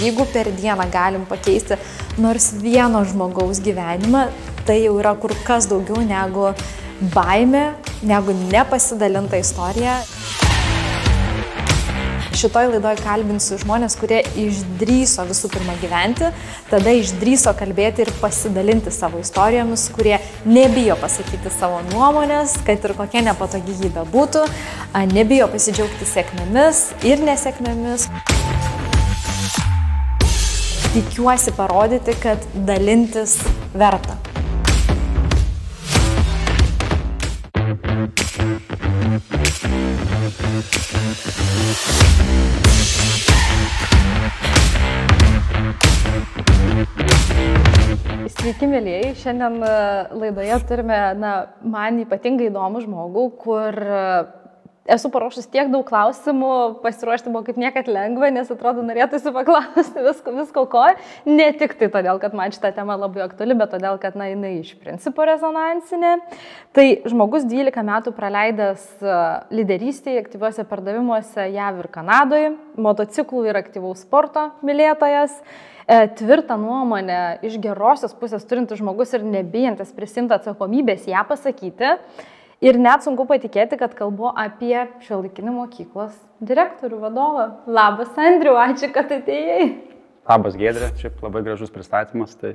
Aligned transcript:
Jeigu 0.00 0.26
per 0.32 0.50
dieną 0.52 0.86
galim 0.92 1.26
pakeisti 1.26 1.78
nors 2.18 2.52
vieno 2.62 3.04
žmogaus 3.04 3.60
gyvenimą, 3.64 4.26
tai 4.66 4.82
jau 4.84 4.96
yra 5.00 5.14
kur 5.20 5.34
kas 5.46 5.68
daugiau 5.70 6.02
negu 6.04 6.50
baime, 7.14 7.64
negu 8.02 8.34
nepasidalinta 8.50 9.40
istorija. 9.40 10.00
Šitoj 12.36 12.66
laidoj 12.68 12.98
kalbinsiu 13.00 13.56
žmonės, 13.62 13.94
kurie 13.96 14.18
išdryso 14.36 15.24
visų 15.24 15.48
pirma 15.54 15.72
gyventi, 15.80 16.28
tada 16.68 16.92
išdryso 16.92 17.54
kalbėti 17.56 18.04
ir 18.04 18.10
pasidalinti 18.20 18.92
savo 18.92 19.22
istorijomis, 19.22 19.86
kurie 19.96 20.18
nebijo 20.44 20.98
pasakyti 21.00 21.52
savo 21.54 21.80
nuomonės, 21.94 22.58
kad 22.66 22.84
ir 22.84 22.92
kokia 22.98 23.24
nepatogi 23.30 23.78
jį 23.80 23.92
bebūtų, 23.96 24.44
nebijo 25.14 25.48
pasidžiaugti 25.54 26.10
sėkmėmis 26.12 26.84
ir 27.08 27.24
nesėkmėmis. 27.24 28.10
Tikiuosi 30.92 31.56
parodyti, 31.56 32.20
kad 32.20 32.44
dalintis 32.68 33.40
verta. 33.72 34.25
Sveiki, 48.36 48.64
mėlyjei. 48.70 49.10
Šiandien 49.20 49.58
e, 49.60 49.72
laidoje 50.16 50.56
turime, 50.70 50.96
na, 51.20 51.32
man 51.60 52.00
ypatingai 52.06 52.48
įdomų 52.48 52.80
žmogų, 52.86 53.24
kur 53.42 53.76
esu 54.90 55.10
paruošus 55.12 55.48
tiek 55.52 55.70
daug 55.72 55.84
klausimų, 55.88 56.50
pasiruošti 56.82 57.32
buvo 57.32 57.44
kaip 57.46 57.58
niekad 57.60 57.90
lengva, 57.90 58.30
nes 58.34 58.50
atrodo 58.52 58.84
norėtųsi 58.86 59.32
paklausti 59.34 60.04
visko, 60.06 60.34
visko 60.38 60.64
ko. 60.72 60.86
Ne 61.28 61.50
tik 61.58 61.76
tai 61.80 61.90
todėl, 61.92 62.20
kad 62.22 62.36
man 62.38 62.54
šitą 62.54 62.72
temą 62.76 62.98
labai 63.00 63.26
aktuali, 63.26 63.56
bet 63.58 63.74
todėl, 63.74 64.00
kad 64.02 64.18
na, 64.18 64.30
jinai 64.32 64.56
iš 64.62 64.74
principo 64.80 65.26
rezonansinė. 65.28 66.16
Tai 66.76 66.86
žmogus 67.10 67.46
12 67.48 67.86
metų 67.90 68.14
praleidęs 68.16 68.88
e, 69.02 69.20
lyderystėje, 69.58 70.24
aktyviuose 70.24 70.66
pardavimuose 70.68 71.48
JAV 71.54 71.84
ir 71.84 71.92
Kanadoje, 71.94 72.52
motociklų 72.80 73.48
ir 73.50 73.64
aktyvaus 73.64 74.04
sporto 74.06 74.50
mylėtojas 74.66 75.40
E, 75.86 76.08
tvirtą 76.08 76.56
nuomonę 76.58 77.38
iš 77.46 77.60
gerosios 77.62 78.14
pusės 78.18 78.42
turintis 78.50 78.80
žmogus 78.80 79.12
ir 79.14 79.22
nebijantis 79.22 79.92
prisimti 79.94 80.34
atsakomybės 80.34 81.04
ją 81.06 81.22
pasakyti. 81.28 81.92
Ir 82.64 82.78
net 82.80 83.04
sunku 83.04 83.26
patikėti, 83.28 83.76
kad 83.76 83.92
kalbu 83.98 84.30
apie 84.32 84.86
šio 85.04 85.20
laikinį 85.24 85.52
mokyklos 85.58 86.14
direktorių 86.40 87.02
vadovą. 87.02 87.50
Labas, 87.68 88.14
Andriu, 88.16 88.54
ačiū, 88.56 88.88
kad 88.94 89.12
atėjai. 89.12 89.66
Labas, 90.26 90.56
Gedrė, 90.56 90.88
šiaip 90.96 91.20
labai 91.22 91.44
gražus 91.44 91.74
pristatymas, 91.74 92.32
tai 92.40 92.54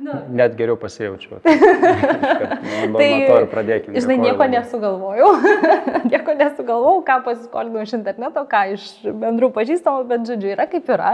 Nu. 0.00 0.12
Net 0.32 0.54
geriau 0.56 0.78
pasijaučiu. 0.80 1.36
Tai, 1.44 2.86
tai 2.96 3.08
to 3.28 3.34
ir 3.36 3.46
pradėkime. 3.52 4.00
Žinai, 4.00 4.16
nieko 4.22 4.46
nesugalvojau. 4.48 5.28
nieko 6.12 6.34
nesugalvojau, 6.38 7.02
ką 7.04 7.16
pasiskolinau 7.26 7.84
iš 7.84 7.92
interneto, 7.98 8.42
ką 8.48 8.62
iš 8.78 8.86
bendrų 9.04 9.50
pažįstamų, 9.52 10.06
bet 10.08 10.24
žodžiu, 10.28 10.54
yra 10.54 10.64
kaip 10.72 10.88
yra. 10.94 11.10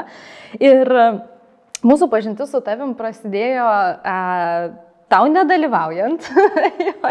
Ir 0.63 0.87
e, 0.87 1.07
mūsų 1.83 2.09
pažintis 2.13 2.53
su 2.55 2.61
tavim 2.65 2.95
prasidėjo 2.99 3.67
a, 3.67 3.83
e, 3.99 4.71
tau 5.13 5.29
nedalyvaujant. 5.31 6.31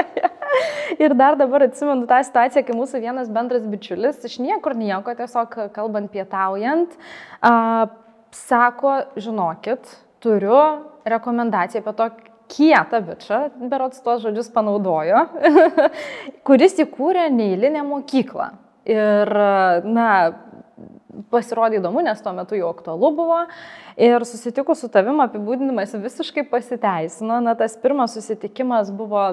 ir 1.04 1.16
dar 1.18 1.38
dabar 1.40 1.66
atsimenu 1.68 2.08
tą 2.10 2.22
situaciją, 2.28 2.64
kai 2.68 2.78
mūsų 2.78 3.02
vienas 3.04 3.32
bendras 3.34 3.66
bičiulis 3.70 4.24
iš 4.28 4.40
niekur 4.44 4.76
nieko, 4.78 5.16
tiesiog 5.18 5.58
kalbant 5.76 6.12
pietaujant, 6.14 6.96
a, 7.42 7.88
sako, 8.36 8.98
žinokit, 9.20 9.90
turiu 10.24 10.62
rekomendaciją 11.08 11.84
apie 11.84 11.96
tokį 12.00 12.32
kietą 12.52 13.02
bičią, 13.06 13.40
berots 13.72 14.04
tuos 14.06 14.22
žodžius 14.22 14.52
panaudojo, 14.54 15.26
kuris 16.48 16.78
įkūrė 16.84 17.30
neįlinę 17.34 17.82
mokyklą. 17.88 18.52
Ir, 18.86 19.32
na, 19.82 20.08
pasirodė 21.32 21.80
įdomu, 21.80 22.04
nes 22.06 22.22
tuo 22.24 22.34
metu 22.36 22.58
jau 22.58 22.70
aktualu 22.74 23.12
buvo. 23.18 23.42
Ir 23.98 24.26
susitikus 24.28 24.84
su 24.84 24.90
tavim 24.92 25.22
apibūdinimas 25.26 25.96
visiškai 26.00 26.46
pasiteisino. 26.52 27.42
Na, 27.46 27.56
tas 27.60 27.78
pirmas 27.82 28.16
susitikimas 28.18 28.92
buvo 28.96 29.24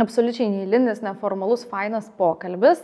absoliučiai 0.00 0.48
neįlinis, 0.52 1.02
neformalus, 1.04 1.66
fainas 1.70 2.10
pokalbis. 2.18 2.82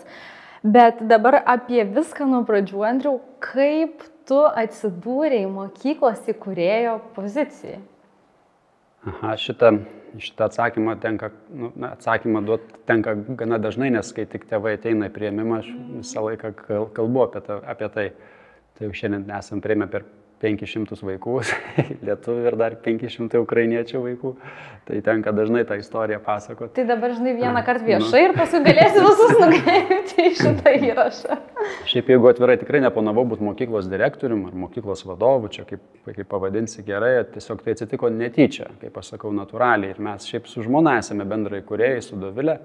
Bet 0.63 1.01
dabar 1.11 1.41
apie 1.43 1.83
viską 1.91 2.29
nuo 2.31 2.45
pradžių, 2.47 2.85
Andriu, 2.87 3.17
kaip 3.43 4.05
tu 4.31 4.39
atsidūrėjai 4.47 5.49
mokyklos 5.51 6.29
įkūrėjo 6.31 7.01
pozicijai? 7.17 7.81
Aha, 9.11 9.35
šitą, 9.35 9.73
šitą 10.21 10.49
atsakymą 10.51 10.97
tenka, 11.01 11.31
nu, 11.55 11.73
atsakymą 11.89 12.43
duoti 12.45 12.81
tenka 12.89 13.15
gana 13.39 13.59
dažnai, 13.63 13.91
nes 13.95 14.13
kai 14.17 14.27
tik 14.29 14.45
tėvai 14.51 14.77
ateina 14.79 15.09
į 15.09 15.15
prieimimą, 15.15 15.61
aš 15.63 15.71
visą 16.01 16.25
laiką 16.27 16.53
kalbu 16.97 17.25
apie, 17.27 17.45
ta, 17.47 17.61
apie 17.75 17.89
tai. 17.95 18.09
Tai 18.73 18.89
jau 18.89 18.95
šiandien 18.97 19.29
esam 19.37 19.61
prieimę 19.61 19.87
per 19.93 20.07
500 20.43 21.03
vaikų, 21.07 21.39
lietuvių 22.07 22.51
ir 22.51 22.57
dar 22.59 22.77
500 22.85 23.41
ukrainiečių 23.43 24.03
vaikų. 24.03 24.33
Tai 24.83 24.99
tenka 25.07 25.31
dažnai 25.31 25.63
tą 25.63 25.77
istoriją 25.79 26.19
pasakoti. 26.25 26.75
Tai 26.75 26.85
dabar 26.89 27.13
žinai 27.15 27.37
vieną 27.39 27.61
kartą 27.63 27.87
viešai 27.87 28.23
ir 28.25 28.33
paskui 28.35 28.61
galėsi 28.65 29.05
visus 29.05 29.35
nukreipti 29.39 30.25
į 30.27 30.33
šitą 30.41 30.73
įrašą. 30.89 31.37
Šiaip 31.87 32.11
jeigu 32.11 32.31
atvirai 32.33 32.57
tikrai 32.59 32.81
neplanavau 32.83 33.23
būti 33.31 33.47
mokyklos 33.47 33.87
direktorium 33.91 34.43
ar 34.49 34.57
mokyklos 34.65 35.05
vadovu, 35.07 35.53
čia 35.55 35.63
kaip, 35.69 35.85
kaip 36.09 36.27
pavadinsi 36.27 36.83
gerai, 36.87 37.15
tiesiog 37.31 37.63
tai 37.63 37.77
atsitiko 37.77 38.11
netyčia, 38.11 38.73
kaip 38.83 38.99
aš 38.99 39.15
sakau, 39.15 39.31
natūraliai. 39.39 39.95
Ir 39.95 40.03
mes 40.03 40.27
šiaip 40.27 40.51
su 40.51 40.67
žmona 40.67 40.99
esame 40.99 41.29
bendrai 41.31 41.63
kuriejai, 41.69 42.03
su 42.03 42.19
Dovilė. 42.19 42.59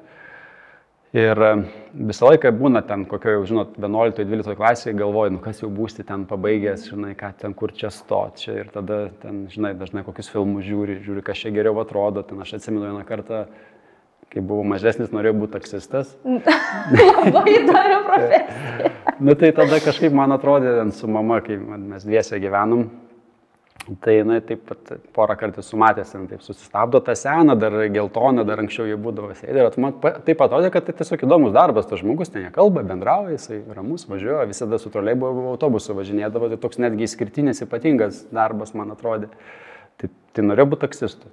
Ir 1.17 1.39
e, 1.41 1.51
visą 2.09 2.27
laiką 2.29 2.51
būna 2.53 2.83
ten 2.85 3.05
kokio 3.09 3.37
jau, 3.37 3.45
žinot, 3.49 3.77
11-12 3.81 4.57
klasėje 4.59 4.93
galvoju, 4.99 5.33
nu 5.37 5.39
kas 5.41 5.63
jau 5.63 5.69
būsti 5.73 6.05
ten 6.05 6.27
pabaigęs, 6.29 6.83
žinai, 6.91 7.15
ką 7.17 7.31
ten, 7.39 7.55
kur 7.57 7.73
čia 7.73 7.89
stot 7.93 8.37
čia. 8.43 8.59
Ir 8.61 8.69
tada 8.73 9.07
ten, 9.23 9.45
žinai, 9.49 9.73
dažnai 9.79 10.03
kokius 10.05 10.29
filmus 10.33 10.67
žiūri, 10.67 10.99
žiūri, 11.05 11.23
kas 11.25 11.41
čia 11.41 11.53
geriau 11.55 11.79
atrodo. 11.81 12.21
Ten 12.27 12.43
aš 12.43 12.57
atsimenu 12.59 12.85
vieną 12.85 13.01
kartą, 13.07 13.47
kai 14.29 14.43
buvau 14.43 14.67
mažesnis, 14.67 15.09
norėjau 15.15 15.39
būti 15.41 15.55
taksistas. 15.57 16.13
Labai 17.33 17.55
įdomi 17.55 17.99
profesija. 18.11 18.93
nu 19.23 19.37
tai 19.39 19.51
tada 19.57 19.81
kažkaip 19.87 20.13
man 20.13 20.37
atrodė, 20.37 20.77
su 20.93 21.09
mama, 21.09 21.41
kai 21.41 21.57
mes 21.57 22.05
dviese 22.05 22.37
gyvenom, 22.43 22.85
Tai 24.03 24.13
jinai 24.13 24.41
taip 24.43 24.65
pat 24.67 24.89
porą 25.15 25.35
kartų 25.39 25.63
sumatęs, 25.63 26.09
taip 26.27 26.41
susistabdo 26.43 26.99
tą 27.03 27.13
seną, 27.15 27.55
dar 27.59 27.75
geltoną, 27.93 28.43
dar 28.47 28.59
anksčiau 28.59 28.87
jie 28.89 28.97
būdavo 28.99 29.31
sėdė. 29.37 29.63
Ir 29.63 29.77
man 29.79 29.95
taip 30.01 30.43
atrodė, 30.43 30.71
kad 30.73 30.89
tai 30.89 30.95
tiesiog 30.97 31.23
įdomus 31.23 31.53
darbas, 31.55 31.87
tas 31.87 32.01
žmogus 32.01 32.33
ten 32.33 32.43
nekalba, 32.49 32.83
bendrauja, 32.87 33.37
jisai 33.37 33.61
ramus 33.77 34.03
važiuoja, 34.09 34.47
visada 34.49 34.79
su 34.81 34.91
troleibu 34.91 35.29
autobusu 35.53 35.95
važinėdavo, 35.95 36.51
tai 36.51 36.59
toks 36.65 36.81
netgi 36.83 37.07
išskirtinis, 37.07 37.63
ypatingas 37.63 38.25
darbas, 38.35 38.75
man 38.75 38.91
atrodė. 38.95 39.31
Tai, 40.01 40.11
tai 40.35 40.49
norėjau 40.49 40.73
būti 40.73 40.83
taksistu. 40.83 41.31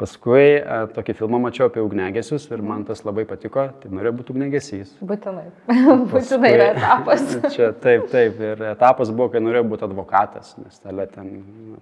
Paskui 0.00 0.54
a, 0.56 0.78
e, 0.86 0.88
tokį 0.94 1.14
filmą 1.18 1.38
mačiau 1.42 1.66
apie 1.68 1.82
ugnegesius 1.84 2.46
ir 2.48 2.62
man 2.64 2.86
tas 2.88 3.02
labai 3.04 3.26
patiko, 3.28 3.66
tai 3.82 3.90
norėjau 3.92 4.14
būti 4.16 4.32
ugnegesys. 4.32 4.94
Būtinai. 5.04 5.50
Būtinai 6.12 6.52
yra 6.54 6.70
etapas. 6.72 7.26
čia 7.54 7.70
taip, 7.84 8.08
taip. 8.12 8.40
Ir 8.40 8.64
etapas 8.70 9.12
buvo, 9.12 9.28
kai 9.34 9.44
norėjau 9.44 9.66
būti 9.74 9.88
advokatas, 9.90 10.54
nes 10.62 10.80
tada 10.80 11.04
ten 11.10 11.30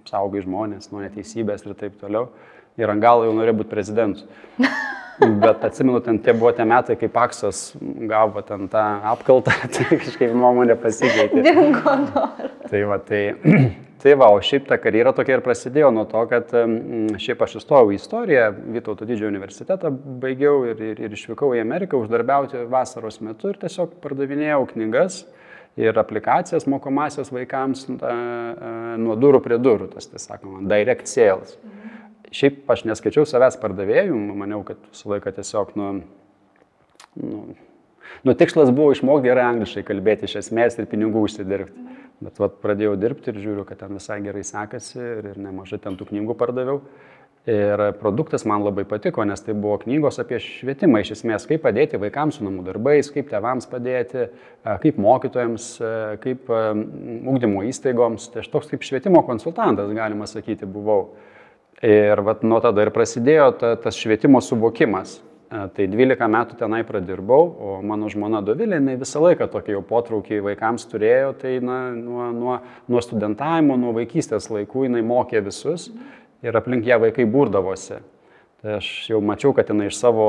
apsaugai 0.01 0.43
žmonės 0.43 0.91
nuo 0.91 1.05
neteisybės 1.05 1.63
ir 1.63 1.79
taip 1.79 1.95
toliau. 2.01 2.27
Ir 2.79 2.91
ant 2.91 3.03
galo 3.03 3.23
jau 3.27 3.35
norėjau 3.39 3.61
būti 3.63 3.71
prezidentu. 3.71 4.27
Bet 5.19 5.63
atsimenu, 5.67 5.99
ten 6.03 6.19
tie 6.23 6.35
buvo 6.35 6.51
tie 6.55 6.63
metai, 6.67 6.95
kai 6.99 7.07
Paksas 7.11 7.73
gavo 8.07 8.43
ten 8.47 8.67
tą 8.71 8.85
apkaltą, 9.15 9.55
tai 9.75 9.99
kažkaip 9.99 10.31
nuomonė 10.35 10.79
pasikeitė. 10.79 11.43
Dingo 11.43 11.99
noras. 12.05 12.55
Tai 12.67 12.87
va, 12.87 12.99
tai 13.03 13.23
Tai 13.99 14.13
va, 14.15 14.29
o 14.31 14.39
šiaip 14.39 14.69
ta 14.69 14.77
karjera 14.79 15.11
tokia 15.15 15.35
ir 15.35 15.41
prasidėjo 15.43 15.89
nuo 15.91 16.05
to, 16.07 16.21
kad 16.31 16.53
šiaip 17.19 17.41
aš 17.43 17.57
įstojau 17.59 17.89
į 17.91 17.97
istoriją, 17.97 18.45
Vytauto 18.75 19.07
didžiojo 19.07 19.31
universitetą 19.33 19.91
baigiau 20.23 20.61
ir, 20.69 20.79
ir, 20.93 21.01
ir 21.03 21.17
išvykau 21.17 21.51
į 21.57 21.63
Ameriką 21.65 21.99
uždarbiauti 21.99 22.63
vasaros 22.71 23.19
metu 23.25 23.51
ir 23.51 23.59
tiesiog 23.59 23.97
pardavinėjau 24.03 24.61
knygas 24.71 25.25
ir 25.79 25.99
aplikacijas 25.99 26.67
mokomasias 26.71 27.31
vaikams 27.35 27.85
ta, 27.99 28.15
nuo 28.99 29.19
durų 29.19 29.43
prie 29.43 29.59
durų, 29.59 29.91
tas, 29.91 30.07
tai 30.07 30.23
sakoma, 30.23 30.63
direct 30.71 31.11
sales. 31.11 31.57
Mhm. 31.59 31.95
Šiaip 32.39 32.71
aš 32.71 32.85
neskaičiau 32.87 33.27
savęs 33.27 33.59
pardavėjų, 33.59 34.15
maniau, 34.37 34.63
kad 34.67 34.79
visą 34.91 35.15
laiką 35.15 35.33
tiesiog 35.39 35.75
nuo... 35.79 35.93
Nu, 37.19 37.41
nu, 38.27 38.35
tikslas 38.37 38.71
buvo 38.75 38.93
išmokti 38.95 39.29
gerai 39.29 39.47
angliškai 39.53 39.85
kalbėti 39.87 40.29
iš 40.29 40.39
esmės 40.43 40.79
ir 40.79 40.89
pinigų 40.91 41.25
užsidirbti. 41.27 41.87
Bet 42.19 42.39
vat, 42.41 42.57
pradėjau 42.59 42.97
dirbti 42.99 43.31
ir 43.31 43.39
žiūriu, 43.39 43.63
kad 43.67 43.79
ten 43.79 43.95
visai 43.95 44.19
gerai 44.25 44.43
sekasi 44.43 44.99
ir, 44.99 45.31
ir 45.31 45.39
nemažai 45.39 45.79
ten 45.79 45.95
tų 45.95 46.09
knygų 46.09 46.35
pardaviau. 46.39 46.81
Ir 47.49 47.81
produktas 47.97 48.43
man 48.45 48.65
labai 48.65 48.83
patiko, 48.85 49.23
nes 49.25 49.39
tai 49.41 49.55
buvo 49.55 49.77
knygos 49.81 50.19
apie 50.21 50.41
švietimą, 50.43 50.99
iš 51.01 51.13
esmės, 51.15 51.47
kaip 51.47 51.63
padėti 51.63 51.97
vaikams 51.97 52.37
su 52.37 52.43
namų 52.45 52.65
darbais, 52.67 53.07
kaip 53.15 53.31
tevams 53.31 53.65
padėti, 53.71 54.27
kaip 54.83 54.99
mokytojams, 54.99 55.69
kaip 56.25 56.51
ūkdymo 56.51 57.63
įstaigoms. 57.71 58.27
Tai 58.33 58.43
aš 58.43 58.51
toks 58.51 58.69
kaip 58.73 58.83
švietimo 58.85 59.23
konsultantas, 59.25 59.89
galima 59.95 60.27
sakyti, 60.29 60.67
buvau. 60.69 61.13
Ir 61.79 62.19
vat, 62.27 62.43
nuo 62.43 62.59
tada 62.59 62.83
ir 62.83 62.91
prasidėjo 62.91 63.49
ta, 63.61 63.73
tas 63.79 63.95
švietimo 63.95 64.43
suvokimas. 64.43 65.21
Tai 65.49 65.85
12 65.89 66.27
metų 66.29 66.59
tenai 66.59 66.83
pradirbau, 66.85 67.47
o 67.57 67.77
mano 67.81 68.05
žmona 68.13 68.43
Dovilė, 68.45 68.77
jinai 68.77 68.93
visą 69.01 69.17
laiką 69.23 69.47
tokį 69.49 69.73
jau 69.73 69.81
potraukį 69.89 70.43
vaikams 70.45 70.85
turėjo, 70.91 71.31
tai 71.41 71.55
na, 71.65 71.79
nuo, 71.97 72.27
nuo, 72.35 72.57
nuo 72.85 73.01
studentavimo, 73.01 73.73
nuo 73.81 73.95
vaikystės 73.97 74.51
laikų 74.53 74.85
jinai 74.85 75.01
mokė 75.01 75.41
visus. 75.47 75.87
Ir 76.45 76.55
aplink 76.55 76.85
ją 76.85 76.99
vaikai 77.01 77.25
būrdavosi. 77.27 77.97
Tai 78.59 78.73
aš 78.75 78.87
jau 79.07 79.21
mačiau, 79.23 79.53
kad 79.55 79.69
jinai 79.71 79.85
iš 79.87 79.95
savo 80.01 80.25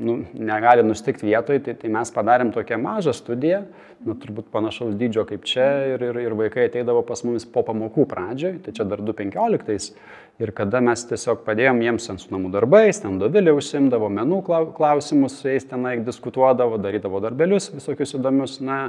nu, 0.00 0.14
negali 0.32 0.80
nustikti 0.84 1.26
vietoj, 1.28 1.58
tai, 1.64 1.74
tai 1.76 1.90
mes 1.92 2.12
padarėm 2.12 2.48
tokią 2.54 2.78
mažą 2.80 3.12
studiją, 3.16 3.58
nu, 4.06 4.14
turbūt 4.16 4.48
panašaus 4.52 4.94
dydžio 4.96 5.26
kaip 5.28 5.44
čia, 5.48 5.66
ir, 5.92 6.04
ir, 6.08 6.20
ir 6.24 6.36
vaikai 6.38 6.70
ateidavo 6.70 7.02
pas 7.04 7.20
mumis 7.26 7.44
po 7.52 7.60
pamokų 7.66 8.06
pradžioj, 8.08 8.54
tai 8.64 8.72
čia 8.76 8.86
dar 8.88 9.02
2015. 9.04 9.92
Ir 10.40 10.52
kada 10.56 10.80
mes 10.84 11.04
tiesiog 11.08 11.44
padėjom 11.44 11.82
jiems 11.84 12.08
ant 12.12 12.24
su 12.24 12.32
namų 12.32 12.54
darbais, 12.56 13.00
ten 13.00 13.20
dovilė 13.20 13.52
užsimdavo, 13.56 14.08
menų 14.22 14.40
klausimus 14.76 15.36
su 15.42 15.52
jais 15.52 15.68
tenai 15.68 15.98
diskutuodavo, 16.04 16.80
darydavo 16.80 17.20
darbelius 17.24 17.68
visokius 17.76 18.16
įdomius, 18.16 18.56
na, 18.64 18.80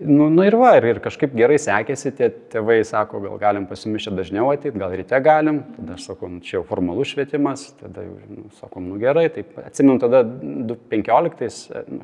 Nu, 0.00 0.28
nu 0.32 0.44
ir 0.48 0.54
va, 0.56 0.70
ir, 0.78 0.86
ir 0.94 0.98
kažkaip 1.04 1.34
gerai 1.36 1.58
sekėsi, 1.60 2.14
tie 2.16 2.30
tėvai 2.52 2.78
sako, 2.88 3.18
gal 3.20 3.34
galim 3.42 3.66
pasimišę 3.68 4.14
dažniau 4.16 4.48
ateiti, 4.48 4.80
gal 4.80 4.94
ryte 4.96 5.18
galim, 5.20 5.58
tada 5.74 5.98
aš 5.98 6.06
sakau, 6.08 6.30
nu, 6.32 6.40
čia 6.40 6.54
jau 6.54 6.62
formalus 6.70 7.10
švietimas, 7.12 7.66
tada 7.76 8.06
jau, 8.06 8.14
nu, 8.32 8.46
sakom, 8.62 8.86
nu 8.88 8.96
gerai, 9.02 9.26
taip, 9.34 9.52
atsimenu, 9.60 9.98
tada 10.00 10.22
15, 10.24 11.52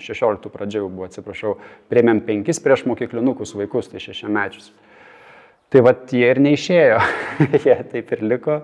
16 0.05 0.53
pradžioje 0.53 0.85
jau 0.85 0.91
buvo, 0.93 1.09
atsiprašau, 1.09 1.55
priemėm 1.89 2.21
penkis 2.29 2.61
prieš 2.61 2.85
mokyklinukus 2.91 3.57
vaikus, 3.57 3.89
tai 3.89 4.05
šešiamečius. 4.05 4.69
Tai 5.67 5.81
va 5.83 5.91
jie 6.07 6.29
ir 6.31 6.39
neišėjo, 6.39 6.99
jie 7.65 7.75
taip 7.91 8.13
ir 8.15 8.21
liko. 8.23 8.61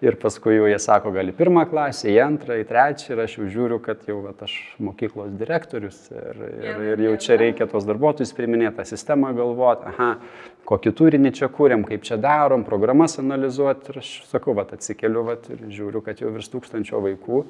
Ir 0.00 0.14
paskui 0.16 0.54
jau 0.54 0.68
jie 0.70 0.78
sako, 0.80 1.10
gali 1.12 1.34
pirmą 1.36 1.66
klasę, 1.68 2.06
į 2.08 2.14
antrą, 2.24 2.56
į 2.56 2.64
trečią 2.70 3.12
ir 3.12 3.20
aš 3.24 3.34
jau 3.36 3.48
žiūriu, 3.52 3.76
kad 3.84 4.06
jau 4.08 4.20
va, 4.22 4.32
aš 4.46 4.54
mokyklos 4.80 5.34
direktorius 5.36 5.98
ir, 6.08 6.40
ir, 6.62 6.80
ir 6.94 7.02
jau 7.04 7.12
čia 7.20 7.36
reikia 7.42 7.66
tos 7.68 7.84
darbuotojus 7.88 8.32
priminėti, 8.38 8.78
tą 8.78 8.86
sistemą 8.88 9.34
galvoti, 9.36 9.90
aha, 9.90 10.12
kokį 10.70 10.94
turinį 11.02 11.34
čia 11.36 11.50
kūrėm, 11.52 11.84
kaip 11.88 12.06
čia 12.08 12.16
darom, 12.22 12.64
programas 12.64 13.18
analizuoti. 13.20 13.92
Ir 13.92 14.00
aš 14.00 14.14
sakau, 14.30 14.56
va, 14.56 14.64
atsikeliu 14.72 15.26
va, 15.28 15.36
ir 15.52 15.66
žiūriu, 15.68 16.00
kad 16.06 16.22
jau 16.22 16.32
virš 16.32 16.48
tūkstančio 16.54 17.02
vaikų. 17.10 17.42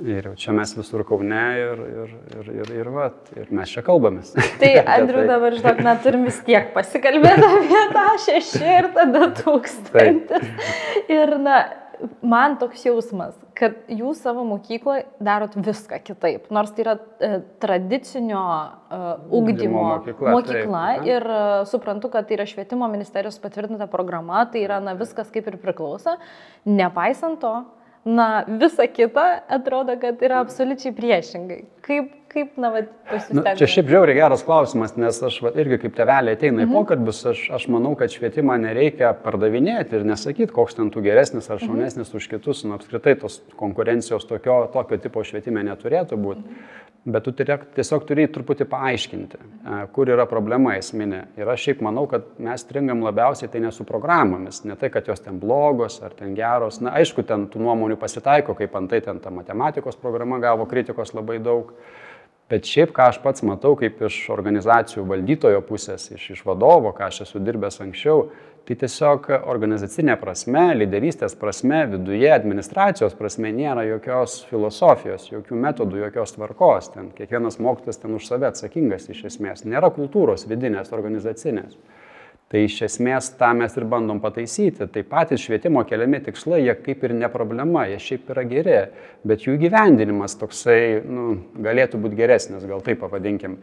Ir 0.00 0.24
jau 0.24 0.32
čia 0.40 0.54
mes 0.56 0.70
visur 0.72 1.02
kaune 1.04 1.40
ir, 1.60 1.80
ir, 1.84 2.12
ir, 2.32 2.46
ir, 2.62 2.70
ir, 2.80 2.88
va, 2.94 3.10
ir 3.36 3.50
mes 3.52 3.68
čia 3.68 3.82
kalbamės. 3.84 4.30
Tai 4.62 4.70
Andriu 4.94 5.26
dabar, 5.28 5.52
žinok, 5.52 5.82
na, 5.84 5.92
turim 6.00 6.24
vis 6.24 6.38
tiek 6.46 6.70
pasikalbėti 6.72 7.44
apie 7.44 7.82
tą 7.92 8.06
šešį 8.24 8.70
ir 8.78 8.88
tada 8.94 9.26
tūkstantis. 9.42 10.46
Ir, 11.12 11.34
na, 11.44 11.58
man 12.24 12.56
toks 12.60 12.86
jausmas, 12.86 13.36
kad 13.58 13.76
jūs 13.92 14.22
savo 14.24 14.46
mokykloje 14.48 15.04
darot 15.20 15.58
viską 15.60 16.00
kitaip. 16.06 16.48
Nors 16.56 16.72
tai 16.72 16.86
yra 16.86 16.96
e, 16.96 17.30
tradicinio 17.60 18.40
e, 18.40 19.02
ugdymo 19.42 19.84
mokykla, 19.90 20.34
mokykla 20.38 20.86
taip, 20.88 21.06
ir 21.10 21.28
e, 21.36 21.44
suprantu, 21.68 22.08
kad 22.16 22.30
tai 22.30 22.38
yra 22.38 22.48
švietimo 22.48 22.88
ministerijos 22.88 23.36
patvirtinta 23.44 23.90
programa, 23.92 24.46
tai 24.48 24.64
yra, 24.64 24.80
na, 24.80 24.96
viskas 24.96 25.28
kaip 25.34 25.52
ir 25.52 25.60
priklauso. 25.60 26.16
Nepaisant 26.64 27.42
to, 27.44 27.54
na, 28.04 28.44
visa 28.48 28.86
kita 28.86 29.42
atrodo, 29.48 29.96
kad 30.00 30.22
yra 30.22 30.40
absoliučiai 30.42 30.94
priešingai. 30.94 31.60
Kaip, 31.86 32.10
kaip 32.32 32.58
na, 32.60 32.70
va, 32.74 32.82
pasistebėti? 33.10 33.54
Nu, 33.54 33.60
čia 33.60 33.68
šiaip 33.74 33.90
žiauriai 33.92 34.18
geras 34.18 34.44
klausimas, 34.46 34.94
nes 35.00 35.20
aš 35.28 35.38
va, 35.44 35.52
irgi 35.62 35.78
kaip 35.84 35.96
tevelė 35.98 36.36
ateina 36.36 36.64
į 36.64 36.66
mhm. 36.66 36.76
pokalbius, 36.78 37.22
aš, 37.32 37.44
aš 37.58 37.68
manau, 37.72 37.94
kad 38.00 38.12
švietimą 38.14 38.58
nereikia 38.64 39.12
pardavinėti 39.24 39.98
ir 39.98 40.06
nesakyti, 40.08 40.52
koks 40.54 40.78
ten 40.78 40.92
tu 40.94 41.04
geresnis 41.04 41.50
ar 41.50 41.60
mhm. 41.60 41.68
šaunesnis 41.68 42.10
mhm. 42.10 42.20
už 42.20 42.30
kitus, 42.34 42.64
nu, 42.66 42.76
apskritai 42.78 43.16
tos 43.22 43.40
konkurencijos 43.60 44.28
tokio, 44.30 44.62
tokio 44.74 45.00
tipo 45.02 45.24
švietime 45.26 45.64
neturėtų 45.70 46.20
būti. 46.20 46.46
Mhm. 46.46 46.80
Bet 47.02 47.24
tu 47.26 47.32
tiesiog 47.34 48.04
turi 48.06 48.28
truputį 48.30 48.68
paaiškinti, 48.70 49.38
kur 49.94 50.10
yra 50.14 50.22
problema 50.30 50.76
esminė. 50.78 51.24
Ir 51.34 51.48
aš 51.50 51.64
šiaip 51.66 51.80
manau, 51.82 52.04
kad 52.06 52.28
mes 52.38 52.62
stringam 52.62 53.02
labiausiai 53.02 53.50
tai 53.50 53.58
ne 53.64 53.72
su 53.74 53.82
programomis, 53.88 54.60
ne 54.70 54.76
tai, 54.78 54.86
kad 54.94 55.10
jos 55.10 55.24
ten 55.24 55.40
blogos 55.42 55.98
ar 56.06 56.14
ten 56.14 56.36
geros. 56.38 56.78
Na, 56.78 56.92
aišku, 57.00 57.24
ten 57.26 57.48
tų 57.50 57.64
nuomonių 57.64 57.96
pasitaiko, 57.98 58.54
kaip 58.54 58.78
antai 58.78 59.00
ten 59.02 59.18
ta 59.18 59.34
matematikos 59.34 59.98
programa 59.98 60.38
gavo 60.42 60.68
kritikos 60.70 61.10
labai 61.18 61.40
daug. 61.42 61.74
Bet 62.50 62.68
šiaip, 62.68 62.90
ką 62.92 63.08
aš 63.08 63.18
pats 63.22 63.44
matau, 63.46 63.72
kaip 63.80 64.00
iš 64.04 64.26
organizacijų 64.34 65.06
valdytojo 65.08 65.62
pusės, 65.64 66.10
iš, 66.12 66.32
iš 66.34 66.42
vadovo, 66.44 66.90
ką 66.96 67.06
aš 67.08 67.22
esu 67.24 67.40
dirbęs 67.40 67.80
anksčiau, 67.84 68.26
tai 68.68 68.76
tiesiog 68.78 69.28
organizacinė 69.50 70.14
prasme, 70.20 70.66
lyderystės 70.78 71.34
prasme, 71.38 71.80
viduje, 71.94 72.28
administracijos 72.34 73.16
prasme 73.18 73.50
nėra 73.54 73.86
jokios 73.88 74.42
filosofijos, 74.50 75.30
jokių 75.32 75.58
metodų, 75.64 76.02
jokios 76.04 76.36
tvarkos. 76.36 76.92
Ten 76.94 77.10
kiekvienas 77.16 77.58
mokytas 77.62 77.98
ten 78.02 78.14
už 78.18 78.28
save 78.28 78.50
atsakingas 78.52 79.08
iš 79.10 79.24
esmės. 79.32 79.64
Nėra 79.66 79.90
kultūros 79.94 80.46
vidinės, 80.50 80.92
organizacinės. 80.94 81.74
Tai 82.52 82.60
iš 82.66 82.82
esmės 82.84 83.30
tą 83.40 83.48
mes 83.56 83.72
ir 83.80 83.86
bandom 83.88 84.18
pataisyti. 84.20 84.84
Tai 84.92 85.02
patys 85.08 85.40
švietimo 85.40 85.80
keliami 85.88 86.18
tikslai, 86.26 86.58
jie 86.66 86.74
kaip 86.84 87.06
ir 87.06 87.14
ne 87.16 87.30
problema, 87.32 87.86
jie 87.88 87.96
šiaip 88.04 88.28
yra 88.34 88.44
geri, 88.44 88.74
bet 89.24 89.46
jų 89.46 89.54
gyvendinimas 89.62 90.36
toksai 90.36 91.00
nu, 91.00 91.38
galėtų 91.64 92.02
būti 92.02 92.18
geresnis, 92.18 92.66
gal 92.68 92.84
taip 92.84 93.00
pavadinkim. 93.00 93.56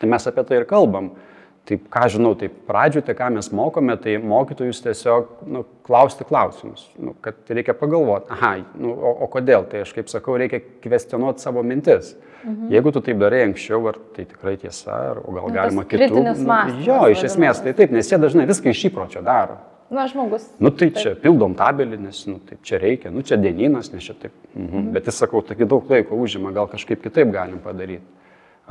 Tai 0.00 0.10
mes 0.10 0.26
apie 0.26 0.42
tai 0.48 0.58
ir 0.58 0.66
kalbam. 0.66 1.12
Taip, 1.62 1.84
ką 1.94 2.08
žinau, 2.10 2.32
tai 2.34 2.48
pradžių, 2.50 3.04
tai 3.06 3.14
ką 3.14 3.28
mes 3.36 3.48
mokome, 3.54 3.94
tai 4.02 4.16
mokytojus 4.18 4.80
tiesiog 4.82 5.28
nu, 5.46 5.60
klausti 5.86 6.24
klausimus, 6.26 6.88
nu, 6.98 7.14
kad 7.22 7.38
reikia 7.54 7.74
pagalvoti, 7.78 8.32
aha, 8.34 8.56
nu, 8.74 8.90
o, 8.90 9.12
o 9.22 9.28
kodėl, 9.30 9.62
tai 9.70 9.84
aš 9.84 9.92
kaip 9.94 10.10
sakau, 10.10 10.34
reikia 10.42 10.58
kvestionuoti 10.82 11.44
savo 11.44 11.62
mintis. 11.62 12.16
Mhm. 12.42 12.72
Jeigu 12.74 12.90
tu 12.90 13.02
taip 13.06 13.20
darai 13.20 13.44
anksčiau, 13.46 13.78
ar 13.92 13.98
tai 14.16 14.24
tikrai 14.26 14.56
tiesa, 14.58 14.96
ar, 15.12 15.20
o 15.22 15.30
gal 15.30 15.46
nu, 15.46 15.54
galima 15.54 15.84
kitų. 15.86 16.24
Nu, 16.42 16.56
jo, 16.82 16.96
iš 17.14 17.22
esmės 17.28 17.62
tai 17.62 17.76
taip, 17.78 17.94
nes 17.94 18.10
jie 18.10 18.18
dažnai 18.18 18.48
viską 18.50 18.72
iš 18.74 18.88
įpročio 18.90 19.22
daro. 19.22 19.60
Na, 19.92 20.08
žmogus. 20.10 20.48
Nu, 20.58 20.72
tai 20.74 20.88
taip. 20.88 20.98
čia 20.98 21.12
pildom 21.20 21.54
tabelį, 21.54 22.00
nes 22.08 22.24
nu, 22.26 22.40
taip 22.48 22.64
čia 22.66 22.80
reikia, 22.82 23.12
nu, 23.14 23.22
čia 23.22 23.38
dieninas, 23.38 23.92
nes 23.94 24.02
čia 24.02 24.16
taip. 24.18 24.34
Mhm. 24.56 24.66
Mhm. 24.66 24.90
Bet 24.98 25.06
jis 25.06 25.22
sakau, 25.22 25.44
taigi 25.46 25.68
daug 25.70 25.86
laiko 25.86 26.18
užima, 26.18 26.50
gal 26.50 26.66
kažkaip 26.72 27.06
kitaip 27.06 27.30
galim 27.30 27.62
padaryti. 27.62 28.02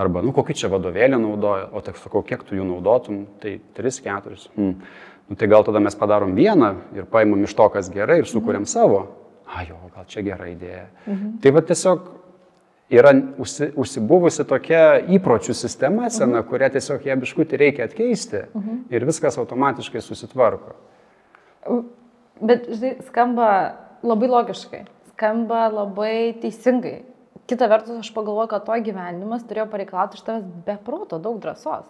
Arba, 0.02 0.24
nu, 0.26 0.34
kokį 0.34 0.56
čia 0.58 0.70
vadovėlį 0.72 1.20
naudoja, 1.22 1.68
o 1.76 1.82
tik 1.86 2.00
sakau, 2.02 2.24
kiek 2.26 2.44
tu 2.48 2.58
jų 2.58 2.66
naudotum, 2.66 3.26
tai 3.44 3.60
3-4. 3.78 4.38
Hmm. 4.56 4.78
Nu, 5.30 5.38
tai 5.40 5.48
gal 5.52 5.64
tada 5.68 5.80
mes 5.84 5.96
padarom 5.96 6.34
vieną 6.36 6.72
ir 6.98 7.06
paimam 7.12 7.44
iš 7.46 7.54
to, 7.56 7.68
kas 7.72 7.92
gerai 7.94 8.22
ir 8.22 8.30
sukūrėm 8.30 8.66
mhm. 8.66 8.72
savo. 8.72 9.04
A, 9.52 9.66
jo, 9.68 9.78
gal 9.96 10.08
čia 10.10 10.24
gera 10.26 10.48
idėja. 10.50 10.88
Mhm. 11.06 11.38
Tai 11.44 11.54
va 11.56 11.64
tiesiog 11.68 12.10
yra 12.92 13.14
užsi, 13.40 13.70
užsibuvusi 13.80 14.46
tokia 14.48 14.84
įpročių 15.16 15.56
sistema 15.56 16.10
sena, 16.10 16.40
uh 16.40 16.44
-huh. 16.44 16.50
kurią 16.50 16.70
tiesiog 16.72 17.06
ją 17.06 17.16
biškutį 17.20 17.58
reikia 17.58 17.86
atkeisti 17.88 18.42
mhm. 18.54 18.78
ir 18.90 19.06
viskas 19.06 19.38
automatiškai 19.38 20.02
susitvarko. 20.02 20.76
Bet, 22.42 22.68
žinai, 22.68 22.98
skamba 23.08 23.48
labai 24.04 24.28
logiškai, 24.28 24.84
skamba 25.14 25.68
labai 25.70 26.34
teisingai. 26.42 27.04
Kita 27.52 27.68
vertus, 27.68 27.98
aš 28.00 28.14
pagalvoju, 28.16 28.48
kad 28.48 28.64
to 28.64 28.76
gyvenimas 28.80 29.42
turėjo 29.44 29.66
pareikalauti 29.74 30.16
iš 30.16 30.22
tavęs 30.24 30.44
beproto 30.64 31.18
daug 31.20 31.36
drąsos. 31.44 31.90